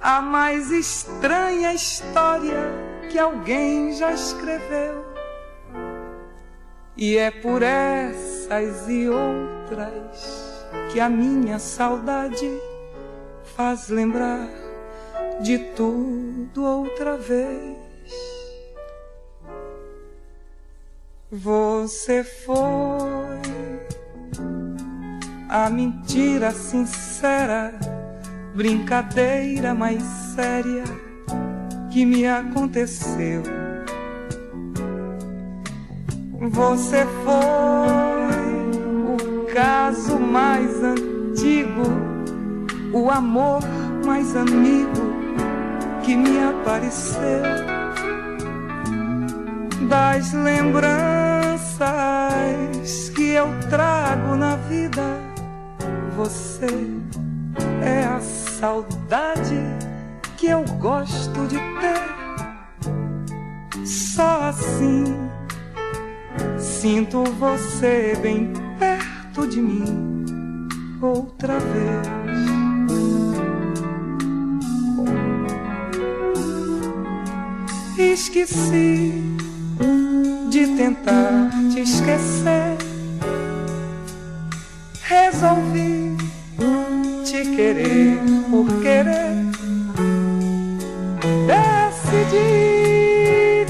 a 0.00 0.22
mais 0.22 0.70
estranha 0.70 1.74
história 1.74 2.72
que 3.10 3.18
alguém 3.18 3.92
já 3.92 4.12
escreveu. 4.12 5.04
E 6.96 7.18
é 7.18 7.30
por 7.30 7.62
essas 7.62 8.88
e 8.88 9.10
outras 9.10 10.64
que 10.90 10.98
a 10.98 11.10
minha 11.10 11.58
saudade 11.58 12.50
faz 13.54 13.90
lembrar 13.90 14.48
de 15.42 15.58
tudo 15.76 16.64
outra 16.64 17.18
vez. 17.18 17.76
Você 21.30 22.24
foi 22.24 23.51
a 25.52 25.68
mentira 25.68 26.50
sincera, 26.50 27.74
brincadeira 28.54 29.74
mais 29.74 30.02
séria 30.34 30.84
que 31.90 32.06
me 32.06 32.26
aconteceu. 32.26 33.42
Você 36.40 37.06
foi 37.22 37.34
o 39.12 39.44
caso 39.52 40.18
mais 40.18 40.82
antigo, 40.82 41.82
o 42.94 43.10
amor 43.10 43.60
mais 44.06 44.34
amigo 44.34 45.12
que 46.02 46.16
me 46.16 46.42
apareceu. 46.44 47.42
Das 49.86 50.32
lembranças 50.32 51.82
que 53.14 53.32
eu 53.32 53.48
trago 53.68 54.34
na 54.34 54.56
vida 54.56 55.31
você 56.22 56.66
é 57.84 58.04
a 58.04 58.20
saudade 58.20 59.58
que 60.36 60.46
eu 60.46 60.62
gosto 60.78 61.48
de 61.48 61.56
ter. 61.56 62.00
Só 63.84 64.44
assim 64.50 65.02
sinto 66.60 67.24
você 67.24 68.16
bem 68.22 68.52
perto 68.78 69.48
de 69.48 69.60
mim 69.60 70.68
outra 71.00 71.58
vez. 71.58 72.06
Esqueci 77.98 79.24
de 80.50 80.66
tentar 80.76 81.50
te 81.72 81.80
esquecer. 81.80 82.91
Resolvi 85.12 86.16
querer 87.54 88.18
por 88.50 88.66
querer. 88.80 89.34
Decidi 91.46 92.46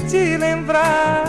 te 0.09 0.37
lembrar 0.37 1.23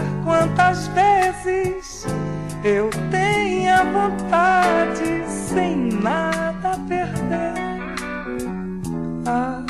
eu 2.65 2.89
tenha 3.11 3.85
vontade 3.85 5.25
sem 5.29 5.77
nada 5.77 6.71
a 6.71 6.79
perder. 6.89 7.55
Ah, 9.27 9.63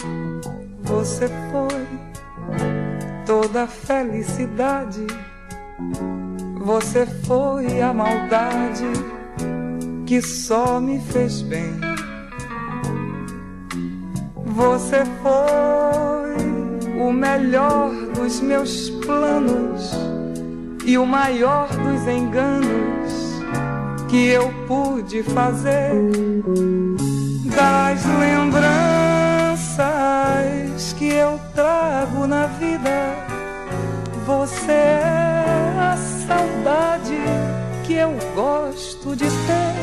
você 0.82 1.28
foi 1.50 1.88
toda 3.24 3.66
felicidade. 3.66 5.06
Você 6.60 7.06
foi 7.26 7.80
a 7.80 7.92
maldade 7.92 9.13
que 10.06 10.20
só 10.20 10.80
me 10.80 11.00
fez 11.00 11.42
bem. 11.42 11.80
Você 14.46 15.04
foi 15.22 16.34
o 17.00 17.12
melhor 17.12 17.90
dos 18.14 18.40
meus 18.40 18.90
planos 18.90 19.92
e 20.84 20.96
o 20.98 21.06
maior 21.06 21.68
dos 21.68 22.06
enganos 22.06 23.12
que 24.08 24.28
eu 24.28 24.52
pude 24.68 25.22
fazer 25.22 25.92
das 27.56 28.04
lembranças 28.20 28.54
que 30.98 31.06
eu 31.08 31.40
trago 31.54 32.26
na 32.26 32.46
vida. 32.46 33.16
Você 34.26 34.72
é 34.72 35.74
a 35.78 35.96
saudade 35.96 37.18
que 37.84 37.94
eu 37.94 38.12
gosto 38.34 38.93
de 39.16 39.26
ter. 39.26 39.74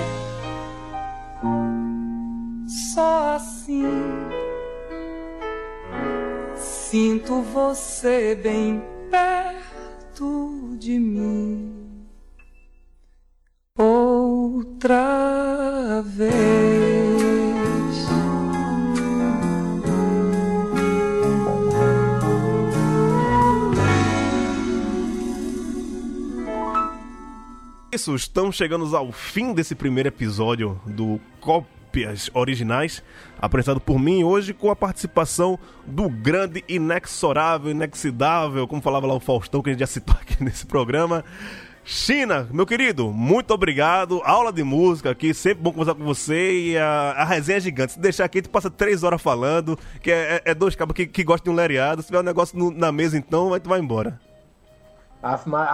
Só 2.94 3.36
assim 3.36 3.86
sinto 6.92 7.42
você 7.42 8.36
bem 8.36 8.84
perto 9.10 10.76
de 10.78 11.00
mim. 11.00 12.06
Outra 13.78 15.02
vez. 16.06 17.51
Isso, 27.94 28.16
estamos 28.16 28.56
chegando 28.56 28.96
ao 28.96 29.12
fim 29.12 29.54
desse 29.54 29.76
primeiro 29.76 30.08
episódio 30.08 30.80
do 30.86 31.20
Cópias 31.42 32.32
Originais, 32.34 33.04
apresentado 33.38 33.82
por 33.82 34.00
mim 34.00 34.24
hoje 34.24 34.54
com 34.54 34.72
a 34.72 34.76
participação 34.78 35.60
do 35.86 36.08
grande, 36.08 36.64
inexorável, 36.70 37.70
inexidável, 37.70 38.66
como 38.66 38.82
falava 38.82 39.06
lá 39.06 39.14
o 39.14 39.20
Faustão, 39.20 39.62
que 39.62 39.70
a 39.70 39.74
gente 39.74 39.82
já 39.82 39.88
citou 39.88 40.16
aqui 40.22 40.42
nesse 40.42 40.66
programa. 40.66 41.26
China, 41.84 42.48
meu 42.54 42.66
querido, 42.66 43.12
muito 43.12 43.54
obrigado. 43.54 44.22
Aula 44.24 44.54
de 44.54 44.64
música 44.64 45.12
aqui, 45.12 45.34
sempre 45.34 45.62
bom 45.62 45.72
conversar 45.72 45.96
com 45.96 46.06
você. 46.06 46.68
E 46.68 46.78
a, 46.78 47.16
a 47.18 47.26
resenha 47.26 47.58
é 47.58 47.62
gigante. 47.62 47.94
Se 47.94 48.00
deixar 48.00 48.24
aqui, 48.24 48.42
tu 48.42 48.50
passa 48.50 48.70
três 48.70 49.04
horas 49.04 49.22
falando, 49.22 49.78
que 50.02 50.10
é, 50.10 50.42
é, 50.46 50.52
é 50.52 50.56
dois 50.56 50.76
cabos 50.76 50.96
que, 50.96 51.06
que 51.06 51.26
gostam 51.26 51.52
de 51.52 51.56
um 51.56 51.60
lereado. 51.60 52.02
Se 52.02 52.08
tiver 52.08 52.20
um 52.20 52.24
negócio 52.24 52.58
no, 52.58 52.72
na 52.72 52.90
mesa, 52.90 53.18
então, 53.18 53.50
vai, 53.50 53.60
tu 53.60 53.68
vai 53.68 53.82
embora. 53.82 54.18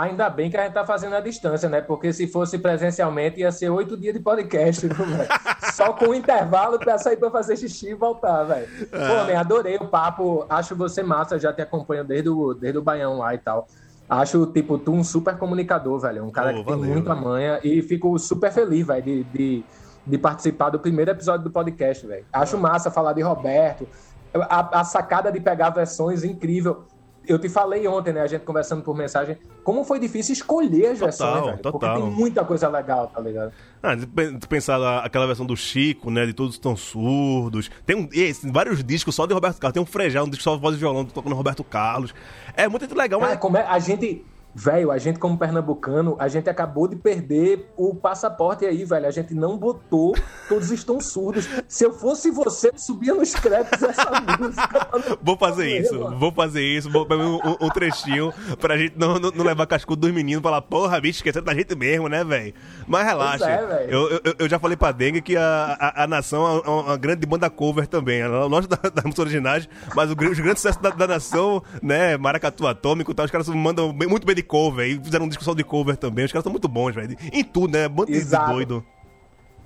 Ainda 0.02 0.30
bem 0.30 0.50
que 0.50 0.58
a 0.58 0.64
gente 0.64 0.74
tá 0.74 0.86
fazendo 0.86 1.16
a 1.16 1.22
distância, 1.22 1.70
né? 1.70 1.80
Porque 1.80 2.12
se 2.12 2.28
fosse 2.28 2.58
presencialmente 2.58 3.39
ia 3.39 3.52
ser 3.52 3.70
oito 3.70 3.95
dias 3.95 4.14
de 4.14 4.20
podcast, 4.20 4.86
velho? 4.88 5.28
Só 5.74 5.93
com 5.93 6.14
intervalo 6.14 6.78
pra 6.78 6.98
sair 6.98 7.16
pra 7.16 7.32
fazer 7.32 7.56
xixi 7.56 7.91
e 7.91 7.93
voltar, 7.93 8.43
velho. 8.43 8.68
Pô, 8.89 8.98
man, 8.98 9.32
é. 9.32 9.36
adorei 9.38 9.78
o 9.78 9.88
papo. 9.88 10.45
Acho 10.50 10.76
você 10.76 11.02
massa, 11.02 11.39
já 11.39 11.54
te 11.54 11.62
acompanho 11.62 12.04
desde 12.04 12.28
o, 12.28 12.54
desde 12.54 12.78
o 12.78 12.82
Baião 12.82 13.20
lá 13.20 13.34
e 13.34 13.38
tal. 13.38 13.68
Acho, 14.10 14.45
tipo, 14.48 14.78
tu 14.78 14.91
um 14.91 15.04
super 15.04 15.38
comunicador, 15.38 16.00
velho. 16.00 16.26
Um 16.26 16.32
cara 16.32 16.52
oh, 16.52 16.64
que 16.64 16.70
valeu, 16.70 16.84
tem 16.84 16.91
muita 16.91 17.16
manha. 17.16 17.60
E 17.64 17.82
fico 17.82 18.18
super 18.19 18.52
feliz, 18.52 18.86
velho, 18.86 19.03
de, 19.03 19.24
de, 19.24 19.64
de, 20.06 20.18
participar 20.18 20.69
do 20.72 20.80
primeiro 20.80 21.11
episódio 21.11 21.45
do 21.45 21.52
podcast, 21.52 22.06
velho. 22.06 22.26
Acho 22.34 22.57
massa 22.57 22.91
falar 22.91 23.14
de 23.14 23.22
Roberto. 23.22 23.88
A, 24.34 24.82
a 24.82 24.84
sacada 24.84 25.32
de 25.32 25.40
pegar 25.40 25.69
versões 25.69 26.26
incrível 26.26 26.86
eu 27.28 27.38
te 27.38 27.49
falei 27.49 27.88
ontem, 27.88 28.14
né? 28.14 28.22
A 28.22 28.28
gente 28.28 28.44
conversando 28.44 28.82
por 28.82 28.95
mensagem, 28.95 29.38
como 29.64 29.84
foi 29.84 29.99
difícil 29.99 30.34
escolher 30.34 30.88
as 30.88 30.99
total, 30.99 31.08
versões, 31.08 31.45
velho. 31.45 31.58
Total. 31.58 31.72
Porque 31.72 32.02
tem 32.02 32.12
muita 32.12 32.45
coisa 32.45 32.68
legal, 32.70 33.08
tá 33.08 33.20
ligado? 33.20 33.52
Ah, 33.84 33.95
de 33.95 34.48
pensar 34.48 34.99
aquela 34.99 35.28
versão 35.28 35.45
do 35.45 35.56
Chico, 35.56 36.10
né? 36.10 36.26
De 36.26 36.34
todos 36.34 36.56
estão 36.56 36.76
surdos. 36.76 37.70
Tem, 37.86 37.95
um, 37.95 38.10
esse, 38.12 38.49
vários 38.52 38.84
discos 38.84 39.14
só 39.14 39.26
de 39.26 39.34
Roberto 39.34 39.60
Carlos. 39.60 39.74
Tem 39.74 39.84
um 39.84 39.86
Frejão, 39.86 40.26
um 40.26 40.30
disco 40.30 40.44
só 40.44 40.56
de 40.56 40.62
voz 40.62 40.76
e 40.76 40.80
violão 40.80 41.06
tocando 41.06 41.36
Roberto 41.36 41.64
Carlos. 41.64 42.14
É 42.56 42.68
muito 42.68 42.94
legal, 42.95 43.20
mas. 43.20 43.38
como 43.40 43.58
é, 43.58 43.64
a 43.64 43.80
gente 43.80 44.26
Velho, 44.60 44.90
a 44.90 44.98
gente 44.98 45.20
como 45.20 45.38
pernambucano, 45.38 46.16
a 46.18 46.28
gente 46.28 46.50
acabou 46.50 46.88
de 46.88 46.96
perder 46.96 47.72
o 47.78 47.94
passaporte 47.94 48.66
aí, 48.66 48.84
velho. 48.84 49.06
A 49.06 49.12
gente 49.12 49.36
não 49.36 49.56
botou, 49.56 50.16
todos 50.50 50.72
estão 50.72 51.00
surdos. 51.00 51.48
Se 51.68 51.86
eu 51.86 51.94
fosse 51.94 52.32
você, 52.32 52.70
eu 52.70 52.74
subia 52.80 53.14
nos 53.14 53.36
créditos 53.36 53.84
essa 53.84 54.10
música. 54.40 54.88
Vou 55.22 55.38
fazer 55.38 55.80
isso, 55.80 56.00
mano. 56.00 56.18
vou 56.18 56.32
fazer 56.32 56.64
isso, 56.64 56.90
vou 56.90 57.06
pegar 57.06 57.24
um, 57.24 57.40
um, 57.62 57.70
trechinho 57.70 58.34
pra 58.60 58.76
gente 58.76 58.98
não, 58.98 59.20
não, 59.20 59.30
não 59.30 59.46
levar 59.46 59.68
cascudo 59.68 60.02
dos 60.02 60.12
meninos 60.12 60.40
e 60.40 60.44
falar, 60.44 60.64
porra, 60.64 61.00
bicho, 61.00 61.20
esquecendo 61.20 61.46
da 61.46 61.54
gente 61.54 61.76
mesmo, 61.76 62.10
né, 62.10 62.24
velho? 62.24 62.56
Mas 62.88 63.06
relaxa. 63.06 63.48
É, 63.48 63.86
eu, 63.92 64.10
eu, 64.10 64.36
eu, 64.40 64.50
já 64.50 64.58
falei 64.58 64.76
pra 64.76 64.92
Dengue 64.92 65.22
que 65.22 65.38
a, 65.38 65.78
a, 65.80 66.04
a 66.06 66.08
nação 66.08 66.64
é 66.66 66.68
uma 66.68 66.98
grande 66.98 67.28
banda 67.28 67.48
cover 67.48 67.86
também. 67.86 68.24
Nós 68.50 68.66
da, 68.66 68.78
da 68.78 69.04
música 69.04 69.22
originais, 69.22 69.70
mas 69.96 70.10
o, 70.10 70.14
os 70.14 70.40
grandes 70.40 70.64
sucessos 70.64 70.82
da, 70.82 70.90
da, 70.90 71.06
nação, 71.06 71.62
né, 71.80 72.18
Maracatu 72.18 72.66
Atômico 72.66 73.12
e 73.12 73.14
tal, 73.14 73.24
os 73.24 73.32
caras 73.32 73.48
mandam 73.50 73.94
muito 73.94 74.26
bem 74.26 74.36
de 74.36 74.47
cover. 74.48 74.88
E 74.88 74.99
fizeram 74.99 75.26
um 75.26 75.30
discussão 75.30 75.53
de 75.53 75.64
cover 75.64 75.98
também. 75.98 76.26
Os 76.26 76.32
caras 76.32 76.41
estão 76.41 76.52
muito 76.52 76.68
bons, 76.68 76.95
velho. 76.95 77.15
Em 77.32 77.44
tudo, 77.44 77.74
né? 77.74 77.88
Bando 77.88 78.11
de 78.11 78.24
doido. 78.24 78.86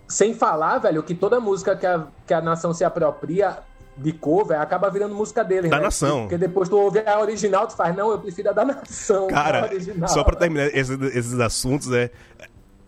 Sem 0.08 0.34
falar, 0.34 0.80
velho, 0.80 1.02
que 1.04 1.16
toda 1.16 1.40
música 1.40 1.76
que 1.76 1.86
a, 1.86 2.06
que 2.28 2.34
a 2.34 2.42
nação 2.42 2.74
se 2.74 2.84
apropria 2.84 3.60
de 3.98 4.12
cover 4.12 4.60
acaba 4.60 4.90
virando 4.90 5.14
música 5.14 5.44
dele, 5.44 5.70
da 5.70 5.78
né? 5.78 5.84
nação. 5.84 6.22
Porque 6.22 6.38
depois 6.38 6.68
tu 6.68 6.78
ouve 6.78 7.00
a 7.00 7.20
original, 7.20 7.68
tu 7.68 7.76
faz, 7.76 7.96
não, 7.96 8.12
eu 8.12 8.20
prefiro 8.20 8.50
a 8.50 8.52
da 8.52 8.66
nação. 8.66 9.28
Cara, 9.28 9.70
só 10.08 10.24
pra 10.24 10.36
terminar 10.36 10.68
esses, 10.68 11.00
esses 11.16 11.40
assuntos, 11.40 11.92
é. 11.92 12.10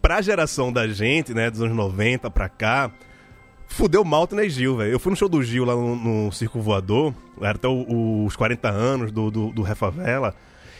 Pra 0.02 0.22
geração 0.22 0.72
da 0.72 0.86
gente, 0.86 1.34
né, 1.34 1.50
dos 1.50 1.62
anos 1.62 1.78
90 1.78 2.30
pra 2.30 2.50
cá, 2.50 2.92
fudeu 3.68 4.04
mal 4.04 4.28
o 4.30 4.50
Gil, 4.50 4.78
velho. 4.78 4.92
Eu 4.92 5.00
fui 5.00 5.10
no 5.10 5.16
show 5.16 5.30
do 5.30 5.42
Gil 5.42 5.64
lá 5.64 5.76
no, 5.76 5.96
no 5.96 6.32
Circo 6.32 6.60
Voador, 6.60 7.14
era 7.40 7.56
até 7.56 7.68
o, 7.68 8.26
os 8.26 8.36
40 8.36 8.70
anos 8.70 9.12
do, 9.12 9.32
do, 9.32 9.52
do 9.52 9.62
Refavela. 9.62 10.36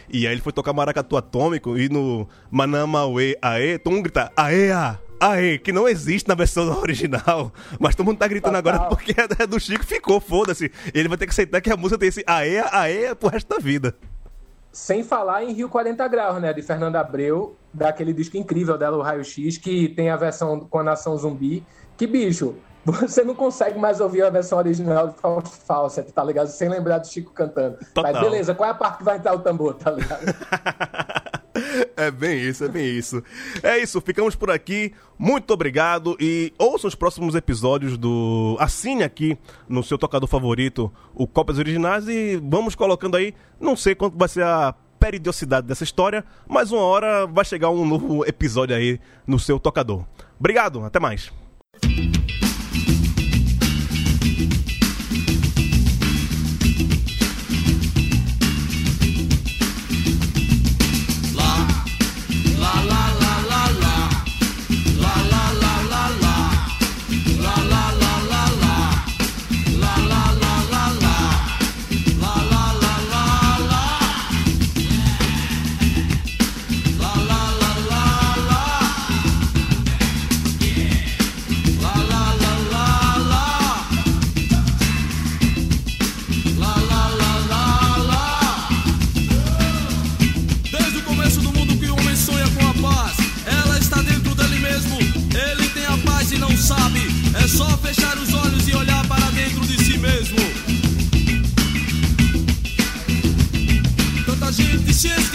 E 0.10 0.28
aí 0.28 0.34
ele 0.34 0.42
foi 0.42 0.54
tocar 0.54 0.74
maracatu 0.74 1.18
atômico 1.18 1.78
e 1.78 1.90
no 1.90 2.28
Manamaue 2.52 3.36
Aê, 3.42 3.78
todo 3.78 3.94
mundo 3.94 4.04
grita 4.04 4.32
Aê, 4.36 4.72
a, 4.72 5.00
Aê, 5.20 5.58
que 5.58 5.72
não 5.72 5.88
existe 5.88 6.28
na 6.28 6.36
versão 6.36 6.68
original. 6.82 7.52
Mas 7.80 7.96
todo 7.96 8.06
mundo 8.06 8.18
tá 8.18 8.28
gritando 8.28 8.56
Total. 8.56 8.74
agora 8.74 8.90
porque 8.90 9.14
é 9.18 9.48
do 9.48 9.60
Chico 9.60 9.86
ficou, 9.86 10.20
foda-se. 10.20 10.72
Ele 10.94 11.08
vai 11.08 11.18
ter 11.18 11.26
que 11.26 11.32
aceitar 11.32 11.62
que 11.62 11.72
a 11.72 11.78
música 11.78 11.98
tem 11.98 12.10
esse 12.10 12.24
Aê, 12.28 12.60
Aê 12.72 13.16
pro 13.16 13.30
resto 13.30 13.48
da 13.48 13.58
vida. 13.58 13.96
Sem 14.72 15.04
falar 15.04 15.44
em 15.44 15.54
Rio 15.54 15.70
40 15.70 16.08
Graus, 16.08 16.42
né? 16.42 16.52
De 16.52 16.64
Fernanda 16.64 17.00
Abreu, 17.00 17.56
daquele 17.72 18.12
disco 18.12 18.38
incrível 18.38 18.78
dela, 18.78 18.98
o 18.98 19.02
Raio 19.02 19.24
X, 19.24 19.58
que 19.58 19.90
tem 19.90 20.10
a 20.10 20.18
versão 20.18 20.62
com 20.62 20.80
a 20.80 20.84
Nação 20.84 21.16
Zumbi. 21.16 21.64
Que 21.96 22.08
bicho, 22.08 22.56
você 22.86 23.24
não 23.24 23.36
consegue 23.36 23.80
mais 23.80 24.00
ouvir 24.00 24.24
a 24.24 24.30
versão 24.30 24.58
original 24.58 25.08
de 25.08 25.50
Fawcett, 25.66 26.12
tá 26.12 26.24
ligado? 26.24 26.48
Sem 26.48 26.70
lembrar 26.70 27.00
do 27.00 27.08
Chico 27.08 27.32
cantando. 27.32 27.78
Total. 27.94 28.12
Mas 28.14 28.22
beleza, 28.22 28.54
qual 28.54 28.68
é 28.68 28.72
a 28.72 28.76
parte 28.76 29.00
que 29.00 29.04
vai 29.04 29.18
entrar 29.18 29.34
o 29.34 29.40
tambor, 29.40 29.76
tá 29.76 29.92
ligado? 29.92 30.24
É 31.96 32.10
bem 32.10 32.40
isso, 32.40 32.64
é 32.66 32.68
bem 32.68 32.86
isso. 32.86 33.24
É 33.62 33.78
isso, 33.78 34.02
ficamos 34.02 34.36
por 34.36 34.50
aqui. 34.50 34.92
Muito 35.18 35.54
obrigado 35.54 36.18
e 36.20 36.52
ouçam 36.58 36.88
os 36.88 36.96
próximos 36.96 37.36
episódios 37.36 37.98
do. 37.98 38.58
Assine 38.60 39.04
aqui 39.04 39.38
no 39.70 39.84
seu 39.84 39.98
tocador 39.98 40.28
favorito 40.28 40.92
o 41.14 41.28
Copas 41.28 41.60
Originais 41.60 42.08
e 42.08 42.42
vamos 42.44 42.76
colocando 42.76 43.16
aí. 43.16 43.34
Não 43.60 43.76
sei 43.76 43.94
quanto 43.94 44.18
vai 44.18 44.28
ser 44.28 44.44
a 44.44 44.74
periodicidade 45.00 45.68
dessa 45.68 45.84
história, 45.84 46.26
mas 46.48 46.72
uma 46.72 46.82
hora 46.82 47.28
vai 47.28 47.46
chegar 47.46 47.70
um 47.70 47.86
novo 47.86 48.26
episódio 48.26 48.76
aí 48.76 49.00
no 49.28 49.38
seu 49.38 49.60
tocador. 49.60 50.04
Obrigado, 50.40 50.84
até 50.84 51.00
mais. 51.00 51.32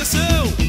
coração. 0.08 0.67